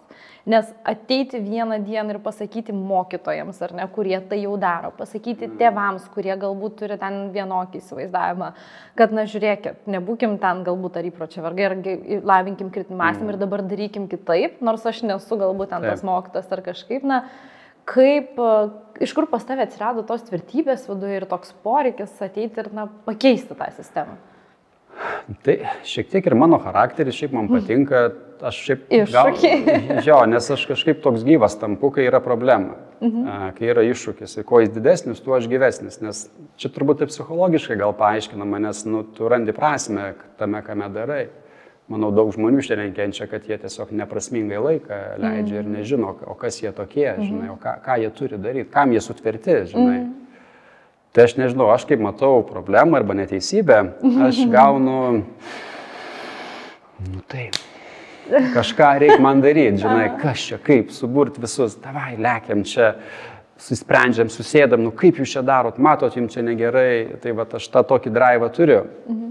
Nes 0.50 0.72
ateiti 0.82 1.38
vieną 1.38 1.76
dieną 1.86 2.16
ir 2.16 2.18
pasakyti 2.24 2.74
mokytojams, 2.74 3.60
ar 3.62 3.74
ne, 3.78 3.86
kurie 3.94 4.16
tai 4.26 4.40
jau 4.42 4.56
daro, 4.58 4.90
pasakyti 4.98 5.46
mm. 5.46 5.60
tėvams, 5.60 6.08
kurie 6.16 6.34
galbūt 6.40 6.74
turi 6.80 6.96
ten 6.98 7.20
vienokį 7.36 7.78
įsivaizdavimą, 7.78 8.48
kad, 8.98 9.14
na, 9.14 9.22
žiūrėkit, 9.30 9.86
nebūkim 9.94 10.34
ten 10.42 10.64
galbūt 10.66 10.98
ar 10.98 11.06
įpročio 11.12 11.46
vargai, 11.46 11.68
ar 11.68 12.26
lavinkim 12.32 12.74
kritinį 12.74 12.98
mąstymą 12.98 13.28
mm. 13.28 13.36
ir 13.36 13.40
dabar 13.44 13.64
darykim 13.70 14.10
kitaip, 14.10 14.58
nors 14.66 14.90
aš 14.90 15.04
nesu 15.06 15.38
galbūt 15.44 15.70
ten 15.76 15.86
tas 15.86 16.02
mokytas 16.10 16.50
ar 16.50 16.64
kažkaip, 16.66 17.06
na, 17.06 17.22
kaip, 17.86 18.34
iš 18.98 19.14
kur 19.14 19.30
pas 19.30 19.46
tavę 19.46 19.68
atsirado 19.70 20.02
tos 20.10 20.26
tvirtybės 20.26 20.90
viduje 20.90 21.22
ir 21.22 21.30
toks 21.30 21.54
poreikis 21.62 22.18
ateiti 22.18 22.66
ir, 22.66 22.74
na, 22.74 22.90
pakeisti 23.06 23.54
tą 23.54 23.70
sistemą. 23.78 24.18
Tai 25.42 25.54
šiek 25.86 26.10
tiek 26.10 26.26
ir 26.26 26.34
mano 26.38 26.58
charakteris 26.62 27.16
šiaip 27.16 27.34
man 27.36 27.48
patinka, 27.50 28.02
aš 28.42 28.58
šiaip... 28.66 28.86
Iššūkiai. 28.98 29.76
Jo, 30.08 30.22
nes 30.28 30.48
aš 30.54 30.64
kažkaip 30.70 31.02
toks 31.04 31.24
gyvas 31.26 31.56
tampu, 31.60 31.92
kai 31.94 32.06
yra 32.08 32.20
problema, 32.24 32.76
mhm. 33.00 33.52
kai 33.58 33.70
yra 33.72 33.84
iššūkis. 33.86 34.38
Ir 34.40 34.48
kuo 34.48 34.62
jis 34.62 34.72
didesnis, 34.74 35.22
tuo 35.22 35.36
aš 35.38 35.48
gyvesnis. 35.50 36.00
Nes 36.04 36.24
čia 36.60 36.72
turbūt 36.74 37.02
taip 37.02 37.12
psichologiškai 37.12 37.78
gal 37.80 37.94
paaiškinama, 37.98 38.62
nes 38.66 38.82
nu, 38.88 39.04
tu 39.16 39.30
randi 39.30 39.54
prasme 39.56 40.12
tame, 40.40 40.62
ką 40.66 40.78
me 40.78 40.90
darai. 40.92 41.22
Manau, 41.90 42.12
daug 42.14 42.30
žmonių 42.32 42.62
šiandien 42.64 42.94
kenčia, 42.96 43.26
kad 43.28 43.44
jie 43.48 43.58
tiesiog 43.60 43.90
neprasmingai 43.98 44.60
laiką 44.62 44.98
leidžia 45.20 45.58
mhm. 45.58 45.62
ir 45.62 45.70
nežino, 45.80 46.16
o 46.30 46.36
kas 46.38 46.62
jie 46.62 46.70
tokie, 46.74 47.08
žinai, 47.18 47.50
o 47.52 47.58
ką, 47.60 47.76
ką 47.84 47.98
jie 48.04 48.10
turi 48.16 48.38
daryti, 48.40 48.70
kam 48.72 48.94
jie 48.94 49.02
sutverti, 49.04 49.62
žinai. 49.74 50.00
Mhm. 50.00 50.18
Tai 51.12 51.26
aš 51.28 51.34
nežinau, 51.36 51.68
aš 51.68 51.84
kaip 51.88 52.00
matau 52.00 52.40
problemą 52.48 52.96
arba 52.96 53.16
neteisybę, 53.18 53.82
aš 54.24 54.38
gaunu, 54.48 54.96
nu 57.04 57.20
taip, 57.28 57.58
kažką 58.54 58.88
reikia 59.02 59.18
man 59.20 59.42
daryti, 59.44 59.82
žinai, 59.82 60.06
kas 60.22 60.46
čia, 60.48 60.56
kaip 60.64 60.88
suburti 60.96 61.42
visus, 61.42 61.76
davai, 61.84 62.14
lėkiam 62.16 62.64
čia, 62.64 62.94
susprendžiam, 63.60 64.30
susėdam, 64.32 64.80
nu 64.86 64.94
kaip 64.96 65.20
jūs 65.20 65.36
čia 65.36 65.42
darot, 65.44 65.76
matot, 65.76 66.16
jums 66.16 66.32
čia 66.32 66.46
negerai, 66.46 67.18
tai 67.20 67.36
va 67.36 67.44
aš 67.60 67.68
tą 67.74 67.84
tokį 67.92 68.14
drivą 68.16 68.48
turiu. 68.56 68.80
Mhm. 69.04 69.28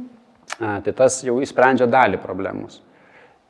A, 0.61 0.77
tai 0.85 0.93
tas 0.93 1.17
jau 1.25 1.39
įsprendžia 1.41 1.87
dalį 1.89 2.19
problemos. 2.21 2.81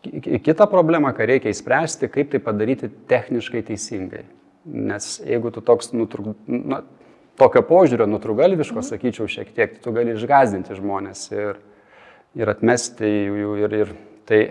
Kita 0.01 0.65
problema, 0.69 1.11
ką 1.13 1.27
reikia 1.29 1.51
įspręsti, 1.51 2.07
kaip 2.09 2.31
tai 2.31 2.39
padaryti 2.41 2.87
techniškai 3.09 3.61
teisingai. 3.67 4.23
Nes 4.71 5.17
jeigu 5.25 5.51
tu 5.53 5.61
toks 5.65 5.91
nutruk, 5.93 6.37
na, 6.47 6.81
tokio 7.39 7.63
požiūrio 7.67 8.07
nutrugalviško, 8.09 8.79
mhm. 8.81 8.87
sakyčiau, 8.89 9.29
šiek 9.31 9.53
tiek, 9.55 9.77
tu 9.83 9.93
gali 9.95 10.15
išgazdinti 10.15 10.77
žmonės 10.77 11.27
ir, 11.35 11.61
ir 12.39 12.51
atmesti 12.51 13.07
jų 13.07 13.55
ir, 13.63 13.77
ir 13.83 13.95
tai 14.29 14.41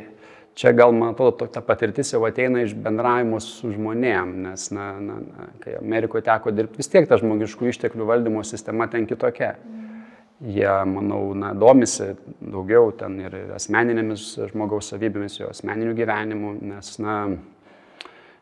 čia 0.60 0.72
gal, 0.76 0.92
man 0.92 1.14
atrodo, 1.14 1.46
ta 1.50 1.62
patirtis 1.64 2.12
jau 2.12 2.22
ateina 2.28 2.64
iš 2.64 2.74
bendravimo 2.76 3.40
su 3.40 3.70
žmonėm, 3.72 4.32
nes, 4.46 4.66
na, 4.74 4.92
na, 5.00 5.20
na, 5.24 5.50
kai 5.62 5.76
Amerikoje 5.78 6.26
teko 6.26 6.52
dirbti, 6.54 6.80
vis 6.82 6.90
tiek 6.92 7.08
ta 7.08 7.18
žmogiškų 7.20 7.70
išteklių 7.70 8.08
valdymo 8.08 8.44
sistema 8.46 8.88
ten 8.90 9.08
kitokia. 9.10 9.54
Jie, 10.40 10.68
manau, 10.88 11.34
na, 11.36 11.50
domisi 11.52 12.14
daugiau 12.40 12.94
ten 12.96 13.18
ir 13.20 13.34
asmeninėmis 13.58 14.22
žmogaus 14.48 14.88
savybėmis, 14.88 15.36
jo 15.36 15.50
asmeniniu 15.52 15.92
gyvenimu, 15.98 16.54
nes, 16.70 16.94
na, 17.00 17.16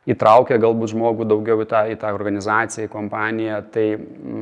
įtraukia 0.08 0.58
galbūt 0.62 0.92
žmogų 0.94 1.26
daugiau 1.28 1.62
į 1.64 1.68
tą, 1.68 1.82
į 1.92 1.98
tą 2.00 2.12
organizaciją, 2.16 2.86
į 2.86 2.92
kompaniją, 2.92 3.58
tai 3.74 3.86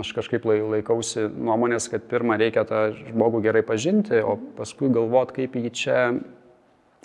aš 0.03 0.13
kažkaip 0.19 0.47
laikausi 0.47 1.27
nuomonės, 1.33 1.89
kad 1.93 2.07
pirmą 2.11 2.39
reikia 2.41 2.67
tą 2.69 2.89
žmogų 2.99 3.43
gerai 3.49 3.65
pažinti, 3.67 4.21
o 4.23 4.37
paskui 4.59 4.91
galvot, 4.95 5.35
kaip 5.37 5.57
jį 5.59 5.73
čia 5.75 6.01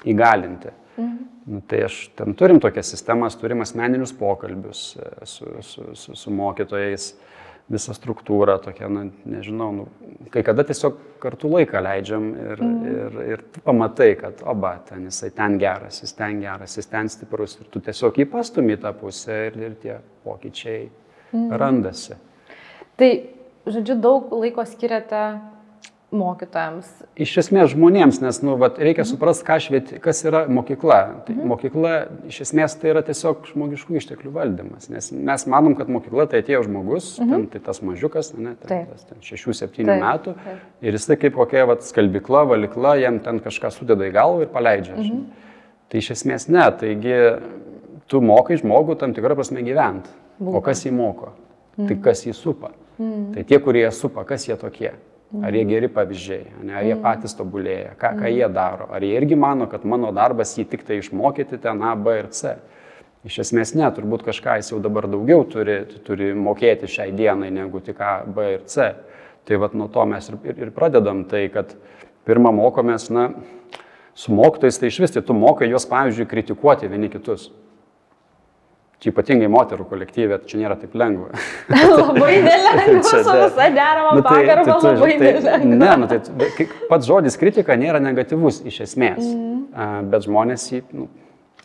įgalinti. 0.08 0.74
Mhm. 0.98 1.27
Nu, 1.51 1.62
tai 1.65 1.86
aš 1.88 2.12
ten 2.15 2.36
turim 2.38 2.60
tokias 2.62 2.91
sistemas, 2.93 3.36
turim 3.39 3.63
asmeninius 3.63 4.12
pokalbius 4.13 4.81
e, 5.00 5.08
su, 5.25 5.48
su, 5.65 5.88
su, 5.98 6.15
su 6.15 6.34
mokytojais, 6.36 7.08
visą 7.71 7.95
struktūrą, 7.95 8.57
tokia, 8.63 8.89
na, 8.91 9.05
nežinau, 9.29 9.69
nu, 9.75 9.85
kai 10.33 10.43
kada 10.45 10.65
tiesiog 10.67 10.97
kartu 11.21 11.51
laiką 11.51 11.81
leidžiam 11.83 12.27
ir, 12.35 12.63
mhm. 12.63 12.87
ir, 12.91 13.19
ir 13.33 13.43
tu 13.53 13.63
pamatai, 13.65 14.09
kad 14.19 14.41
oba, 14.47 14.75
ten 14.87 15.05
jisai 15.09 15.31
ten 15.35 15.57
geras, 15.61 16.01
jis 16.03 16.15
ten 16.17 16.41
geras, 16.43 16.77
jis 16.79 16.89
ten 16.91 17.11
stiprus 17.11 17.57
ir 17.59 17.69
tu 17.71 17.83
tiesiog 17.83 18.19
įpastumi 18.25 18.77
tą 18.81 18.93
pusę 18.97 19.37
ir, 19.49 19.59
ir 19.69 19.77
tie 19.83 19.99
pokyčiai 20.25 20.83
mhm. 20.87 21.47
randasi. 21.61 22.19
Tai, 22.99 23.11
žodžiu, 23.65 23.97
daug 24.01 24.33
laiko 24.35 24.65
skiriate 24.67 25.23
mokytojams? 26.15 26.89
Iš 27.22 27.34
esmės 27.41 27.72
žmonėms, 27.72 28.20
nes 28.24 28.39
nu, 28.44 28.58
vat, 28.60 28.77
reikia 28.82 29.06
suprasti, 29.08 29.48
švieti, 29.63 30.00
kas 30.03 30.22
yra 30.27 30.44
mokykla. 30.51 31.00
Tai 31.27 31.36
mhm. 31.36 31.50
Mokykla 31.51 31.94
iš 32.30 32.41
esmės 32.48 32.75
tai 32.80 32.91
yra 32.94 33.03
tiesiog 33.08 33.48
žmogiškų 33.51 33.98
išteklių 34.00 34.34
valdymas, 34.36 34.89
nes 34.91 35.12
mes 35.15 35.46
manom, 35.51 35.75
kad 35.80 35.91
mokykla 35.91 36.27
tai 36.32 36.41
atėjo 36.44 36.65
žmogus, 36.68 37.13
mhm. 37.22 37.32
ten, 37.32 37.46
tai 37.53 37.63
tas 37.68 37.82
mažiukas, 37.86 38.34
ne, 38.38 38.56
ten, 38.62 38.88
tas, 38.91 39.06
ten 39.10 39.24
6-7 39.25 39.88
metų 39.88 40.36
taip. 40.39 40.65
ir 40.84 40.98
jis 40.98 41.08
tai 41.10 41.20
kaip 41.22 41.38
kokia 41.39 41.68
vat, 41.70 41.86
skalbikla, 41.88 42.46
valikla, 42.53 42.98
jam 43.01 43.22
ten 43.24 43.39
kažką 43.44 43.72
sudeda 43.75 44.08
į 44.08 44.15
galvą 44.18 44.48
ir 44.48 44.51
paleidžia. 44.53 44.98
Mhm. 44.98 45.22
Tai 45.91 46.00
iš 46.00 46.13
esmės 46.15 46.48
ne, 46.51 46.63
taigi 46.80 47.15
tu 48.12 48.20
mokai 48.24 48.60
žmogų 48.60 48.98
tam 49.00 49.15
tikrą 49.15 49.36
prasme 49.39 49.63
gyventi. 49.63 50.12
O 50.41 50.60
kas 50.63 50.86
jį 50.88 50.94
moko? 50.96 51.36
Tai 51.75 51.86
mhm. 51.86 51.88
Tai 51.91 51.98
kas 52.03 52.25
jį 52.25 52.36
supa? 52.36 52.74
Mhm. 52.98 53.32
Tai 53.36 53.44
tie, 53.48 53.60
kurie 53.63 53.86
supa, 53.96 54.25
kas 54.27 54.48
jie 54.50 54.58
tokie? 54.60 54.91
Ar 55.39 55.55
jie 55.55 55.63
geri 55.63 55.88
pavyzdžiai, 55.88 56.50
ne? 56.65 56.73
ar 56.75 56.83
jie 56.83 56.95
mm. 56.97 57.03
patys 57.05 57.38
tobulėja, 57.38 57.93
ką, 58.00 58.09
ką 58.19 58.31
jie 58.33 58.47
daro, 58.51 58.89
ar 58.91 59.03
jie 59.05 59.13
irgi 59.15 59.38
mano, 59.39 59.63
kad 59.71 59.85
mano 59.88 60.09
darbas 60.11 60.51
jį 60.57 60.65
tik 60.73 60.83
tai 60.88 60.97
išmokyti 61.00 61.59
ten 61.63 61.79
A, 61.88 61.93
B 61.95 62.17
ir 62.19 62.27
C. 62.35 62.57
Iš 63.29 63.38
esmės 63.45 63.71
ne, 63.77 63.85
turbūt 63.95 64.25
kažką 64.27 64.57
jis 64.59 64.73
jau 64.73 64.81
dabar 64.83 65.07
daugiau 65.07 65.45
turi, 65.47 65.77
turi 66.03 66.33
mokėti 66.35 66.89
šiai 66.91 67.15
dienai 67.15 67.47
negu 67.53 67.79
tik 67.85 68.01
A, 68.03 68.17
B 68.27 68.50
ir 68.57 68.67
C. 68.67 68.89
Tai 69.47 69.61
vad 69.63 69.77
nuo 69.77 69.88
to 69.93 70.03
mes 70.09 70.27
ir, 70.27 70.39
ir, 70.51 70.59
ir 70.65 70.75
pradedam 70.75 71.23
tai, 71.29 71.45
kad 71.53 71.71
pirmą 72.27 72.51
mokomės, 72.57 73.07
na, 73.13 73.29
su 74.17 74.35
mokytojais 74.35 74.81
tai 74.81 74.91
iš 74.91 75.00
vis, 75.05 75.15
tai 75.15 75.23
tu 75.23 75.38
mokai 75.38 75.71
juos, 75.71 75.88
pavyzdžiui, 75.88 76.27
kritikuoti 76.27 76.91
vieni 76.91 77.07
kitus. 77.13 77.47
Čia 79.01 79.10
ypatingai 79.10 79.48
moterų 79.50 79.88
kolektyvė, 79.89 80.38
čia 80.46 80.60
nėra 80.60 80.75
taip 80.77 80.91
lengva. 80.93 81.31
labai 81.74 82.36
dėlė, 82.46 83.00
čia 83.01 83.24
su 83.25 83.34
visa 83.34 83.70
derama 83.74 84.12
nu, 84.13 84.22
tai, 84.22 84.36
pagarba 84.36 84.67
tai, 84.67 84.75
tai, 84.84 84.91
labai 84.93 85.15
tai, 85.15 85.31
dėlė. 85.39 85.55
Ne, 85.72 85.89
nu, 86.03 86.10
tai 86.12 86.67
pats 86.91 87.10
žodis 87.10 87.39
kritika 87.41 87.74
nėra 87.81 87.98
negatyvus 88.03 88.60
iš 88.70 88.84
esmės, 88.86 89.24
mm. 89.25 90.12
bet 90.12 90.27
žmonės 90.27 90.67
jį 90.70 90.84
nu, 90.93 91.08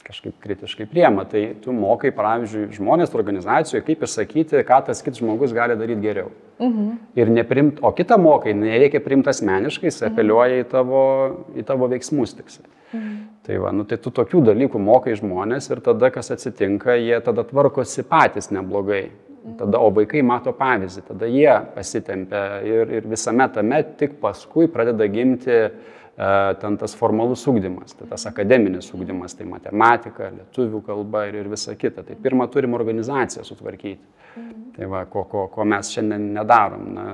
kažkaip 0.06 0.38
kritiškai 0.40 0.86
priema. 0.88 1.26
Tai 1.28 1.42
tu 1.60 1.74
mokai, 1.76 2.12
pavyzdžiui, 2.16 2.70
žmonės 2.78 3.12
organizacijoje, 3.18 3.84
kaip 3.84 4.06
išsakyti, 4.06 4.62
ką 4.64 4.80
tas 4.88 5.04
kitas 5.04 5.20
žmogus 5.20 5.52
gali 5.56 5.76
daryti 5.76 6.06
geriau. 6.06 6.32
Mm 6.56 6.72
-hmm. 6.72 6.96
Ir 7.20 7.30
neprimt, 7.30 7.82
o 7.82 7.92
kitą 7.92 8.16
mokai, 8.18 8.54
nereikia 8.54 9.00
priimti 9.04 9.28
asmeniškai, 9.28 9.90
jis 9.90 10.02
apeliuoja 10.08 10.62
į 10.62 10.64
tavo, 10.70 11.02
į 11.56 11.64
tavo 11.64 11.88
veiksmus 11.92 12.34
tiksliai. 12.34 12.70
Mhm. 12.92 13.16
Tai 13.46 13.60
va, 13.62 13.70
nu 13.70 13.84
tai 13.86 14.00
tu 14.02 14.10
tokių 14.10 14.40
dalykų 14.48 14.80
mokai 14.82 15.14
žmonės 15.18 15.70
ir 15.70 15.82
tada 15.86 16.10
kas 16.10 16.32
atsitinka, 16.34 16.96
jie 16.98 17.20
tada 17.22 17.44
tvarkosi 17.46 18.02
patys 18.08 18.50
neblogai. 18.50 19.04
Tada, 19.60 19.78
o 19.78 19.92
vaikai 19.94 20.24
mato 20.26 20.50
pavyzdį, 20.58 21.04
tada 21.06 21.28
jie 21.30 21.52
pasitempia 21.76 22.40
ir, 22.66 22.90
ir 22.98 23.04
visame 23.06 23.46
tame 23.54 23.78
tik 24.00 24.16
paskui 24.18 24.66
pradeda 24.66 25.06
gimti 25.06 25.60
uh, 25.68 25.95
ten 26.16 26.78
tas 26.80 26.94
formalus 26.96 27.42
ūkdymas, 27.50 27.92
tai 27.98 28.06
tas 28.08 28.24
akademinis 28.30 28.88
ūkdymas, 28.96 29.36
tai 29.36 29.44
matematika, 29.50 30.30
lietuvių 30.32 30.80
kalba 30.86 31.26
ir, 31.28 31.42
ir 31.42 31.50
visa 31.52 31.74
kita. 31.76 32.06
Tai 32.06 32.16
pirmą 32.24 32.46
turim 32.52 32.76
organizaciją 32.78 33.44
sutvarkyti. 33.44 34.00
Mhm. 34.36 34.62
Tai 34.76 34.86
va, 34.92 35.02
ko, 35.08 35.22
ko, 35.28 35.42
ko 35.52 35.64
mes 35.68 35.90
šiandien 35.92 36.30
nedarom. 36.36 36.86
Na, 36.96 37.04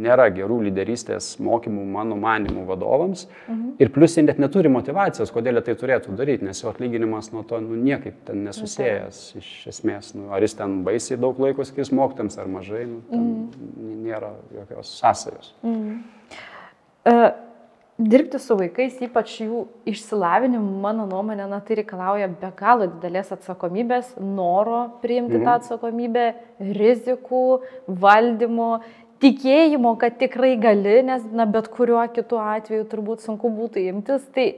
nėra 0.00 0.26
gerų 0.34 0.60
lyderystės 0.66 1.32
mokymų, 1.42 1.84
mano 1.94 2.18
manimų, 2.18 2.64
vadovams. 2.66 3.28
Mhm. 3.46 3.76
Ir 3.82 3.92
plus 3.94 4.16
jie 4.18 4.24
net 4.26 4.40
neturi 4.42 4.72
motivacijos, 4.72 5.30
kodėl 5.34 5.60
jie 5.60 5.66
tai 5.68 5.74
turėtų 5.78 6.14
daryti, 6.18 6.46
nes 6.46 6.62
jo 6.62 6.70
atlyginimas 6.72 7.30
nuo 7.34 7.44
to 7.46 7.60
nu, 7.62 7.78
niekaip 7.78 8.24
ten 8.26 8.42
nesusijęs. 8.46 9.20
Okay. 9.30 9.44
Iš 9.44 9.52
esmės, 9.70 10.14
nu, 10.18 10.32
ar 10.34 10.42
jis 10.42 10.56
ten 10.58 10.80
baisiai 10.86 11.18
daug 11.20 11.38
laiko 11.42 11.66
skirs 11.66 11.92
mokytams 11.94 12.38
ar 12.42 12.50
mažai, 12.50 12.88
nu, 12.90 13.04
mhm. 13.06 13.94
nėra 14.08 14.32
jokios 14.56 14.96
sąsajos. 14.98 15.54
Mhm. 15.62 16.02
Uh 17.10 17.49
dirbti 18.00 18.38
su 18.40 18.56
vaikais, 18.56 18.96
ypač 19.04 19.34
jų 19.42 19.64
išsilavinimu, 19.90 20.78
mano 20.80 21.04
nuomonė, 21.08 21.44
na, 21.50 21.60
tai 21.64 21.80
reikalauja 21.80 22.30
be 22.32 22.50
galo 22.56 22.88
didelės 22.88 23.32
atsakomybės, 23.36 24.14
noro 24.20 24.86
priimti 25.02 25.36
mhm. 25.36 25.44
tą 25.44 25.58
atsakomybę, 25.58 26.24
rizikų, 26.80 27.44
valdymo, 28.00 28.70
tikėjimo, 29.20 29.94
kad 30.00 30.16
tikrai 30.22 30.54
gali, 30.60 31.00
nes, 31.10 31.28
na, 31.36 31.46
bet 31.50 31.68
kuriuo 31.72 32.02
kitu 32.14 32.40
atveju 32.40 32.88
turbūt 32.88 33.26
sunku 33.26 33.52
būtų 33.52 33.84
imtis. 33.92 34.24
Tai 34.34 34.48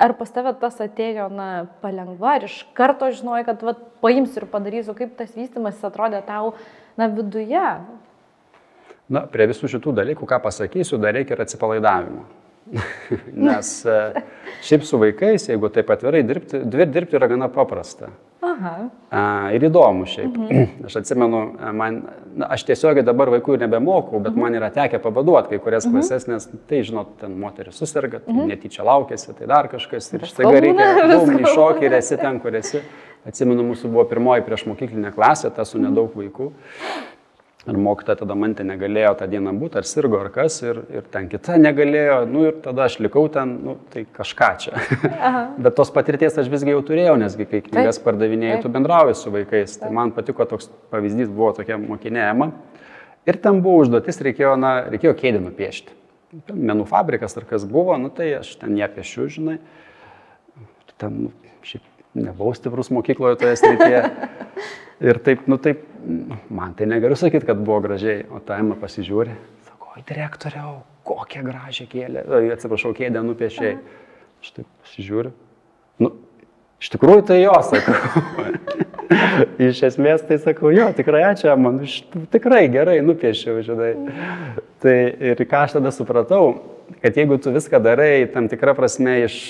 ar 0.00 0.16
pas 0.16 0.32
tave 0.32 0.54
tas 0.62 0.80
atėjo, 0.80 1.28
na, 1.36 1.50
palengva, 1.84 2.38
ar 2.38 2.48
iš 2.48 2.62
karto 2.76 3.10
žinojai, 3.12 3.44
kad, 3.50 3.64
va, 3.66 3.76
paimsiu 4.00 4.40
ir 4.44 4.50
padarysiu, 4.52 4.96
kaip 4.96 5.18
tas 5.20 5.36
vystimas 5.36 5.84
atrodė 5.84 6.24
tau, 6.24 6.54
na, 6.96 7.10
viduje? 7.12 7.66
Na, 9.10 9.26
prie 9.28 9.50
visų 9.50 9.68
šitų 9.68 9.92
dalykų, 10.00 10.24
ką 10.24 10.38
pasakysiu, 10.48 10.96
dar 11.02 11.18
reikia 11.18 11.36
ir 11.36 11.44
atsipalaidavimo. 11.44 12.24
Nes 13.48 13.70
e, 13.86 14.00
šiaip 14.62 14.84
su 14.86 14.98
vaikais, 15.00 15.48
jeigu 15.50 15.70
taip 15.74 15.90
atvirai 15.90 16.22
dirbti, 16.26 16.64
dirbti 16.66 17.18
yra 17.18 17.28
gana 17.30 17.48
paprasta. 17.52 18.10
Aha. 18.40 18.74
A, 19.12 19.22
ir 19.56 19.66
įdomu 19.68 20.06
šiaip. 20.08 20.36
Mhm. 20.36 20.64
Aš 20.88 21.00
atsimenu, 21.02 21.42
e, 21.56 21.72
man, 21.76 22.00
na, 22.36 22.48
aš 22.56 22.64
tiesiogiai 22.68 23.04
dabar 23.06 23.32
vaikų 23.34 23.58
nebemokau, 23.60 24.20
bet 24.22 24.32
mhm. 24.32 24.44
man 24.44 24.56
yra 24.56 24.70
tekę 24.74 25.00
pavaduoti 25.02 25.54
kai 25.54 25.60
kurias 25.64 25.88
mhm. 25.88 25.98
klases, 25.98 26.26
nes 26.30 26.48
tai, 26.70 26.82
žinot, 26.86 27.16
ten 27.20 27.36
moteris 27.40 27.80
susirga, 27.80 28.22
tai 28.24 28.36
mhm. 28.36 28.50
netyčia 28.54 28.86
laukėsi, 28.86 29.34
tai 29.38 29.48
dar 29.50 29.70
kažkas 29.72 30.12
ir 30.16 30.26
staiga 30.30 30.56
reikia 30.56 30.90
daug 31.14 31.32
iššokti 31.36 31.88
ir 31.88 31.96
esi 32.00 32.20
ten, 32.20 32.42
kur 32.42 32.58
esi. 32.60 32.84
Atsimenu, 33.28 33.66
mūsų 33.74 33.90
buvo 33.92 34.06
pirmoji 34.08 34.46
prieš 34.46 34.62
mokyklinę 34.70 35.10
klasę, 35.12 35.50
ta 35.52 35.66
su 35.68 35.76
nedaug 35.80 36.14
vaikų. 36.16 36.46
Ir 37.68 37.76
mokytoja 37.76 38.22
tada 38.22 38.32
mantė 38.40 38.64
negalėjo 38.64 39.10
tą 39.20 39.26
dieną 39.28 39.52
būti, 39.60 39.76
ar 39.76 39.84
sirgo, 39.84 40.16
ar 40.22 40.30
kas, 40.32 40.54
ir, 40.64 40.78
ir 40.96 41.04
ten 41.12 41.26
kita 41.28 41.58
negalėjo, 41.60 42.14
nu 42.30 42.46
ir 42.48 42.54
tada 42.64 42.86
aš 42.86 42.96
likau 43.04 43.26
ten, 43.32 43.52
nu 43.66 43.74
tai 43.92 44.06
kažką 44.16 44.48
čia. 44.62 44.80
Bet 45.66 45.76
tos 45.76 45.92
patirties 45.92 46.38
aš 46.40 46.48
visgi 46.48 46.72
jau 46.72 46.80
turėjau, 46.88 47.18
nesgi 47.20 47.44
kai 47.50 47.60
knygas 47.66 48.00
pardavinėjai, 48.00 48.62
tu 48.64 48.72
bendrauji 48.72 49.18
su 49.20 49.32
vaikais. 49.34 49.74
Tai 49.74 49.82
Taip. 49.82 49.84
Tai 49.84 49.92
man 49.98 50.14
patiko 50.16 50.46
toks 50.48 50.70
pavyzdys, 50.94 51.28
buvo 51.28 51.50
tokia 51.58 51.76
mokinėjama. 51.82 52.48
Ir 53.28 53.40
ten 53.44 53.60
buvo 53.60 53.84
užduotis, 53.84 54.22
reikėjo, 54.24 54.54
na, 54.56 54.72
reikėjo 54.88 55.12
kėdį 55.20 55.44
nupiešti. 55.44 55.98
Menų 56.56 56.88
fabrikas 56.88 57.36
ar 57.36 57.44
kas 57.44 57.68
buvo, 57.68 57.92
nu 58.00 58.08
tai 58.08 58.30
aš 58.38 58.54
ten 58.62 58.80
ją 58.80 58.88
piešiu, 58.96 59.28
žinai. 59.36 59.58
Ten, 60.96 61.26
nu, 61.26 61.54
šiaip 61.66 61.84
nebuvau 62.16 62.56
stiprus 62.56 62.88
mokykloje 62.94 63.42
toje 63.44 63.60
srityje. 63.60 64.04
Ir 65.10 65.20
taip, 65.24 65.44
nu 65.48 65.56
taip, 65.60 65.84
man 66.50 66.74
tai 66.78 66.88
negaliu 66.90 67.18
sakyti, 67.18 67.46
kad 67.48 67.60
buvo 67.60 67.80
gražiai, 67.84 68.24
o 68.30 68.40
ta 68.44 68.58
Ema 68.60 68.76
pasižiūri, 68.80 69.36
sako, 69.68 69.92
oi 69.96 70.04
direktoriau, 70.08 70.80
kokią 71.08 71.44
gražią 71.46 71.86
kėlę, 71.90 72.24
atsiprašau, 72.56 72.92
kėdę 72.96 73.22
nupiešėjai. 73.26 73.78
Aš 74.40 74.52
taip 74.56 74.68
pasižiūriu. 74.84 75.32
Nu, 76.00 76.14
iš 76.80 76.92
tikrųjų 76.94 77.24
tai 77.28 77.42
jo, 77.42 77.56
sakau. 77.66 78.46
iš 79.68 79.82
esmės 79.90 80.22
tai 80.26 80.38
sakau, 80.40 80.70
jo, 80.74 80.86
tikrai 80.96 81.22
ačiū, 81.28 81.50
man 81.60 81.80
iš, 81.84 82.00
tikrai 82.32 82.64
gerai 82.72 83.00
nupiešiau, 83.04 83.60
žinai. 83.66 83.90
Tai 84.80 84.94
ir 85.32 85.42
ką 85.44 85.64
aš 85.66 85.76
tada 85.76 85.92
supratau, 85.94 86.54
kad 87.02 87.18
jeigu 87.18 87.36
tu 87.42 87.52
viską 87.54 87.82
darai 87.84 88.28
tam 88.32 88.48
tikrą 88.50 88.74
prasme 88.78 89.18
iš, 89.26 89.40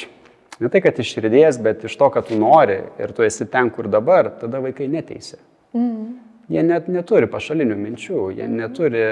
ne 0.61 0.73
tai 0.73 0.83
kad 0.85 0.99
iš 0.99 1.15
širdies, 1.15 1.61
bet 1.63 1.87
iš 1.87 1.95
to, 2.01 2.11
kad 2.15 2.27
tu 2.27 2.39
nori 2.41 2.81
ir 2.99 3.15
tu 3.15 3.27
esi 3.27 3.47
ten, 3.51 3.71
kur 3.75 3.89
dabar, 3.93 4.33
tada 4.41 4.63
vaikai 4.65 4.91
neteisė. 4.91 5.39
Mm. 5.77 6.30
Jie 6.51 6.63
net 6.67 6.89
neturi 6.91 7.29
pašalinių 7.31 7.77
minčių, 7.79 8.21
jie 8.35 8.47
mm. 8.47 8.55
neturi 8.59 9.03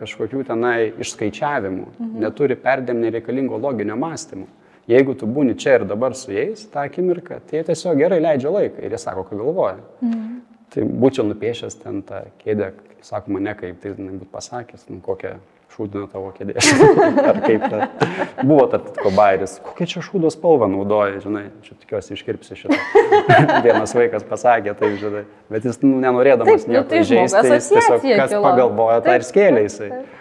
kažkokių 0.00 0.42
tenai 0.48 0.90
išskaičiavimų, 0.98 1.84
mm. 1.94 2.14
neturi 2.24 2.56
perdėm 2.58 3.04
nereikalingo 3.04 3.60
loginio 3.62 3.94
mąstymo. 3.98 4.48
Jeigu 4.88 5.14
tu 5.20 5.28
būni 5.30 5.54
čia 5.60 5.76
ir 5.78 5.84
dabar 5.86 6.16
su 6.16 6.32
jais, 6.32 6.64
tą 6.72 6.86
akimirką, 6.88 7.42
tai 7.46 7.60
jie 7.60 7.66
tiesiog 7.68 8.00
gerai 8.00 8.18
leidžia 8.24 8.50
laiką 8.50 8.82
ir 8.82 8.96
jie 8.96 9.00
sako, 9.02 9.26
ką 9.28 9.38
galvoja. 9.38 9.76
Mm. 10.02 10.40
Tai 10.74 10.86
būčiau 11.04 11.28
nupiešęs 11.28 11.78
ten 11.84 12.02
tą 12.08 12.24
kėdę, 12.40 12.72
sakoma, 13.06 13.44
ne 13.46 13.54
kaip 13.56 13.78
tai 13.84 13.94
būtų 13.94 14.26
pasakęs, 14.32 14.88
nu, 14.90 14.98
kokią 15.04 15.36
šūdiną 15.78 16.08
tavo 16.12 16.32
kėdė. 16.36 16.56
Ar 17.30 17.40
kaip 17.46 17.64
ta. 17.70 17.88
Buvo 18.42 18.66
tarp 18.72 18.90
ko 18.98 19.12
bairis, 19.14 19.56
kokia 19.64 19.88
čia 19.94 20.02
šūdo 20.04 20.30
spalva 20.34 20.68
naudoja, 20.70 21.20
žinai, 21.24 21.46
čia 21.64 21.76
tikiuosi 21.78 22.16
iškirpsi 22.18 22.58
šitą. 22.58 22.78
Vienas 23.66 23.94
vaikas 23.96 24.26
pasakė, 24.28 24.74
tai 24.78 24.92
žinai, 25.00 25.24
bet 25.52 25.68
jis 25.70 25.80
nu, 25.86 25.94
nenorėdamas 26.02 26.66
Taip, 26.66 26.68
nu, 26.68 26.76
nieko 26.76 26.88
tai 26.90 27.04
žaisti, 27.06 27.34
žmogus 27.36 27.54
jis 27.54 27.70
tiesiog 27.76 28.08
kas 28.24 28.34
kilo. 28.34 28.42
pagalvoja, 28.48 29.02
tą 29.06 29.18
ir 29.20 29.28
skėlė 29.30 29.64
jisai. 29.68 29.92
taip. 29.94 30.16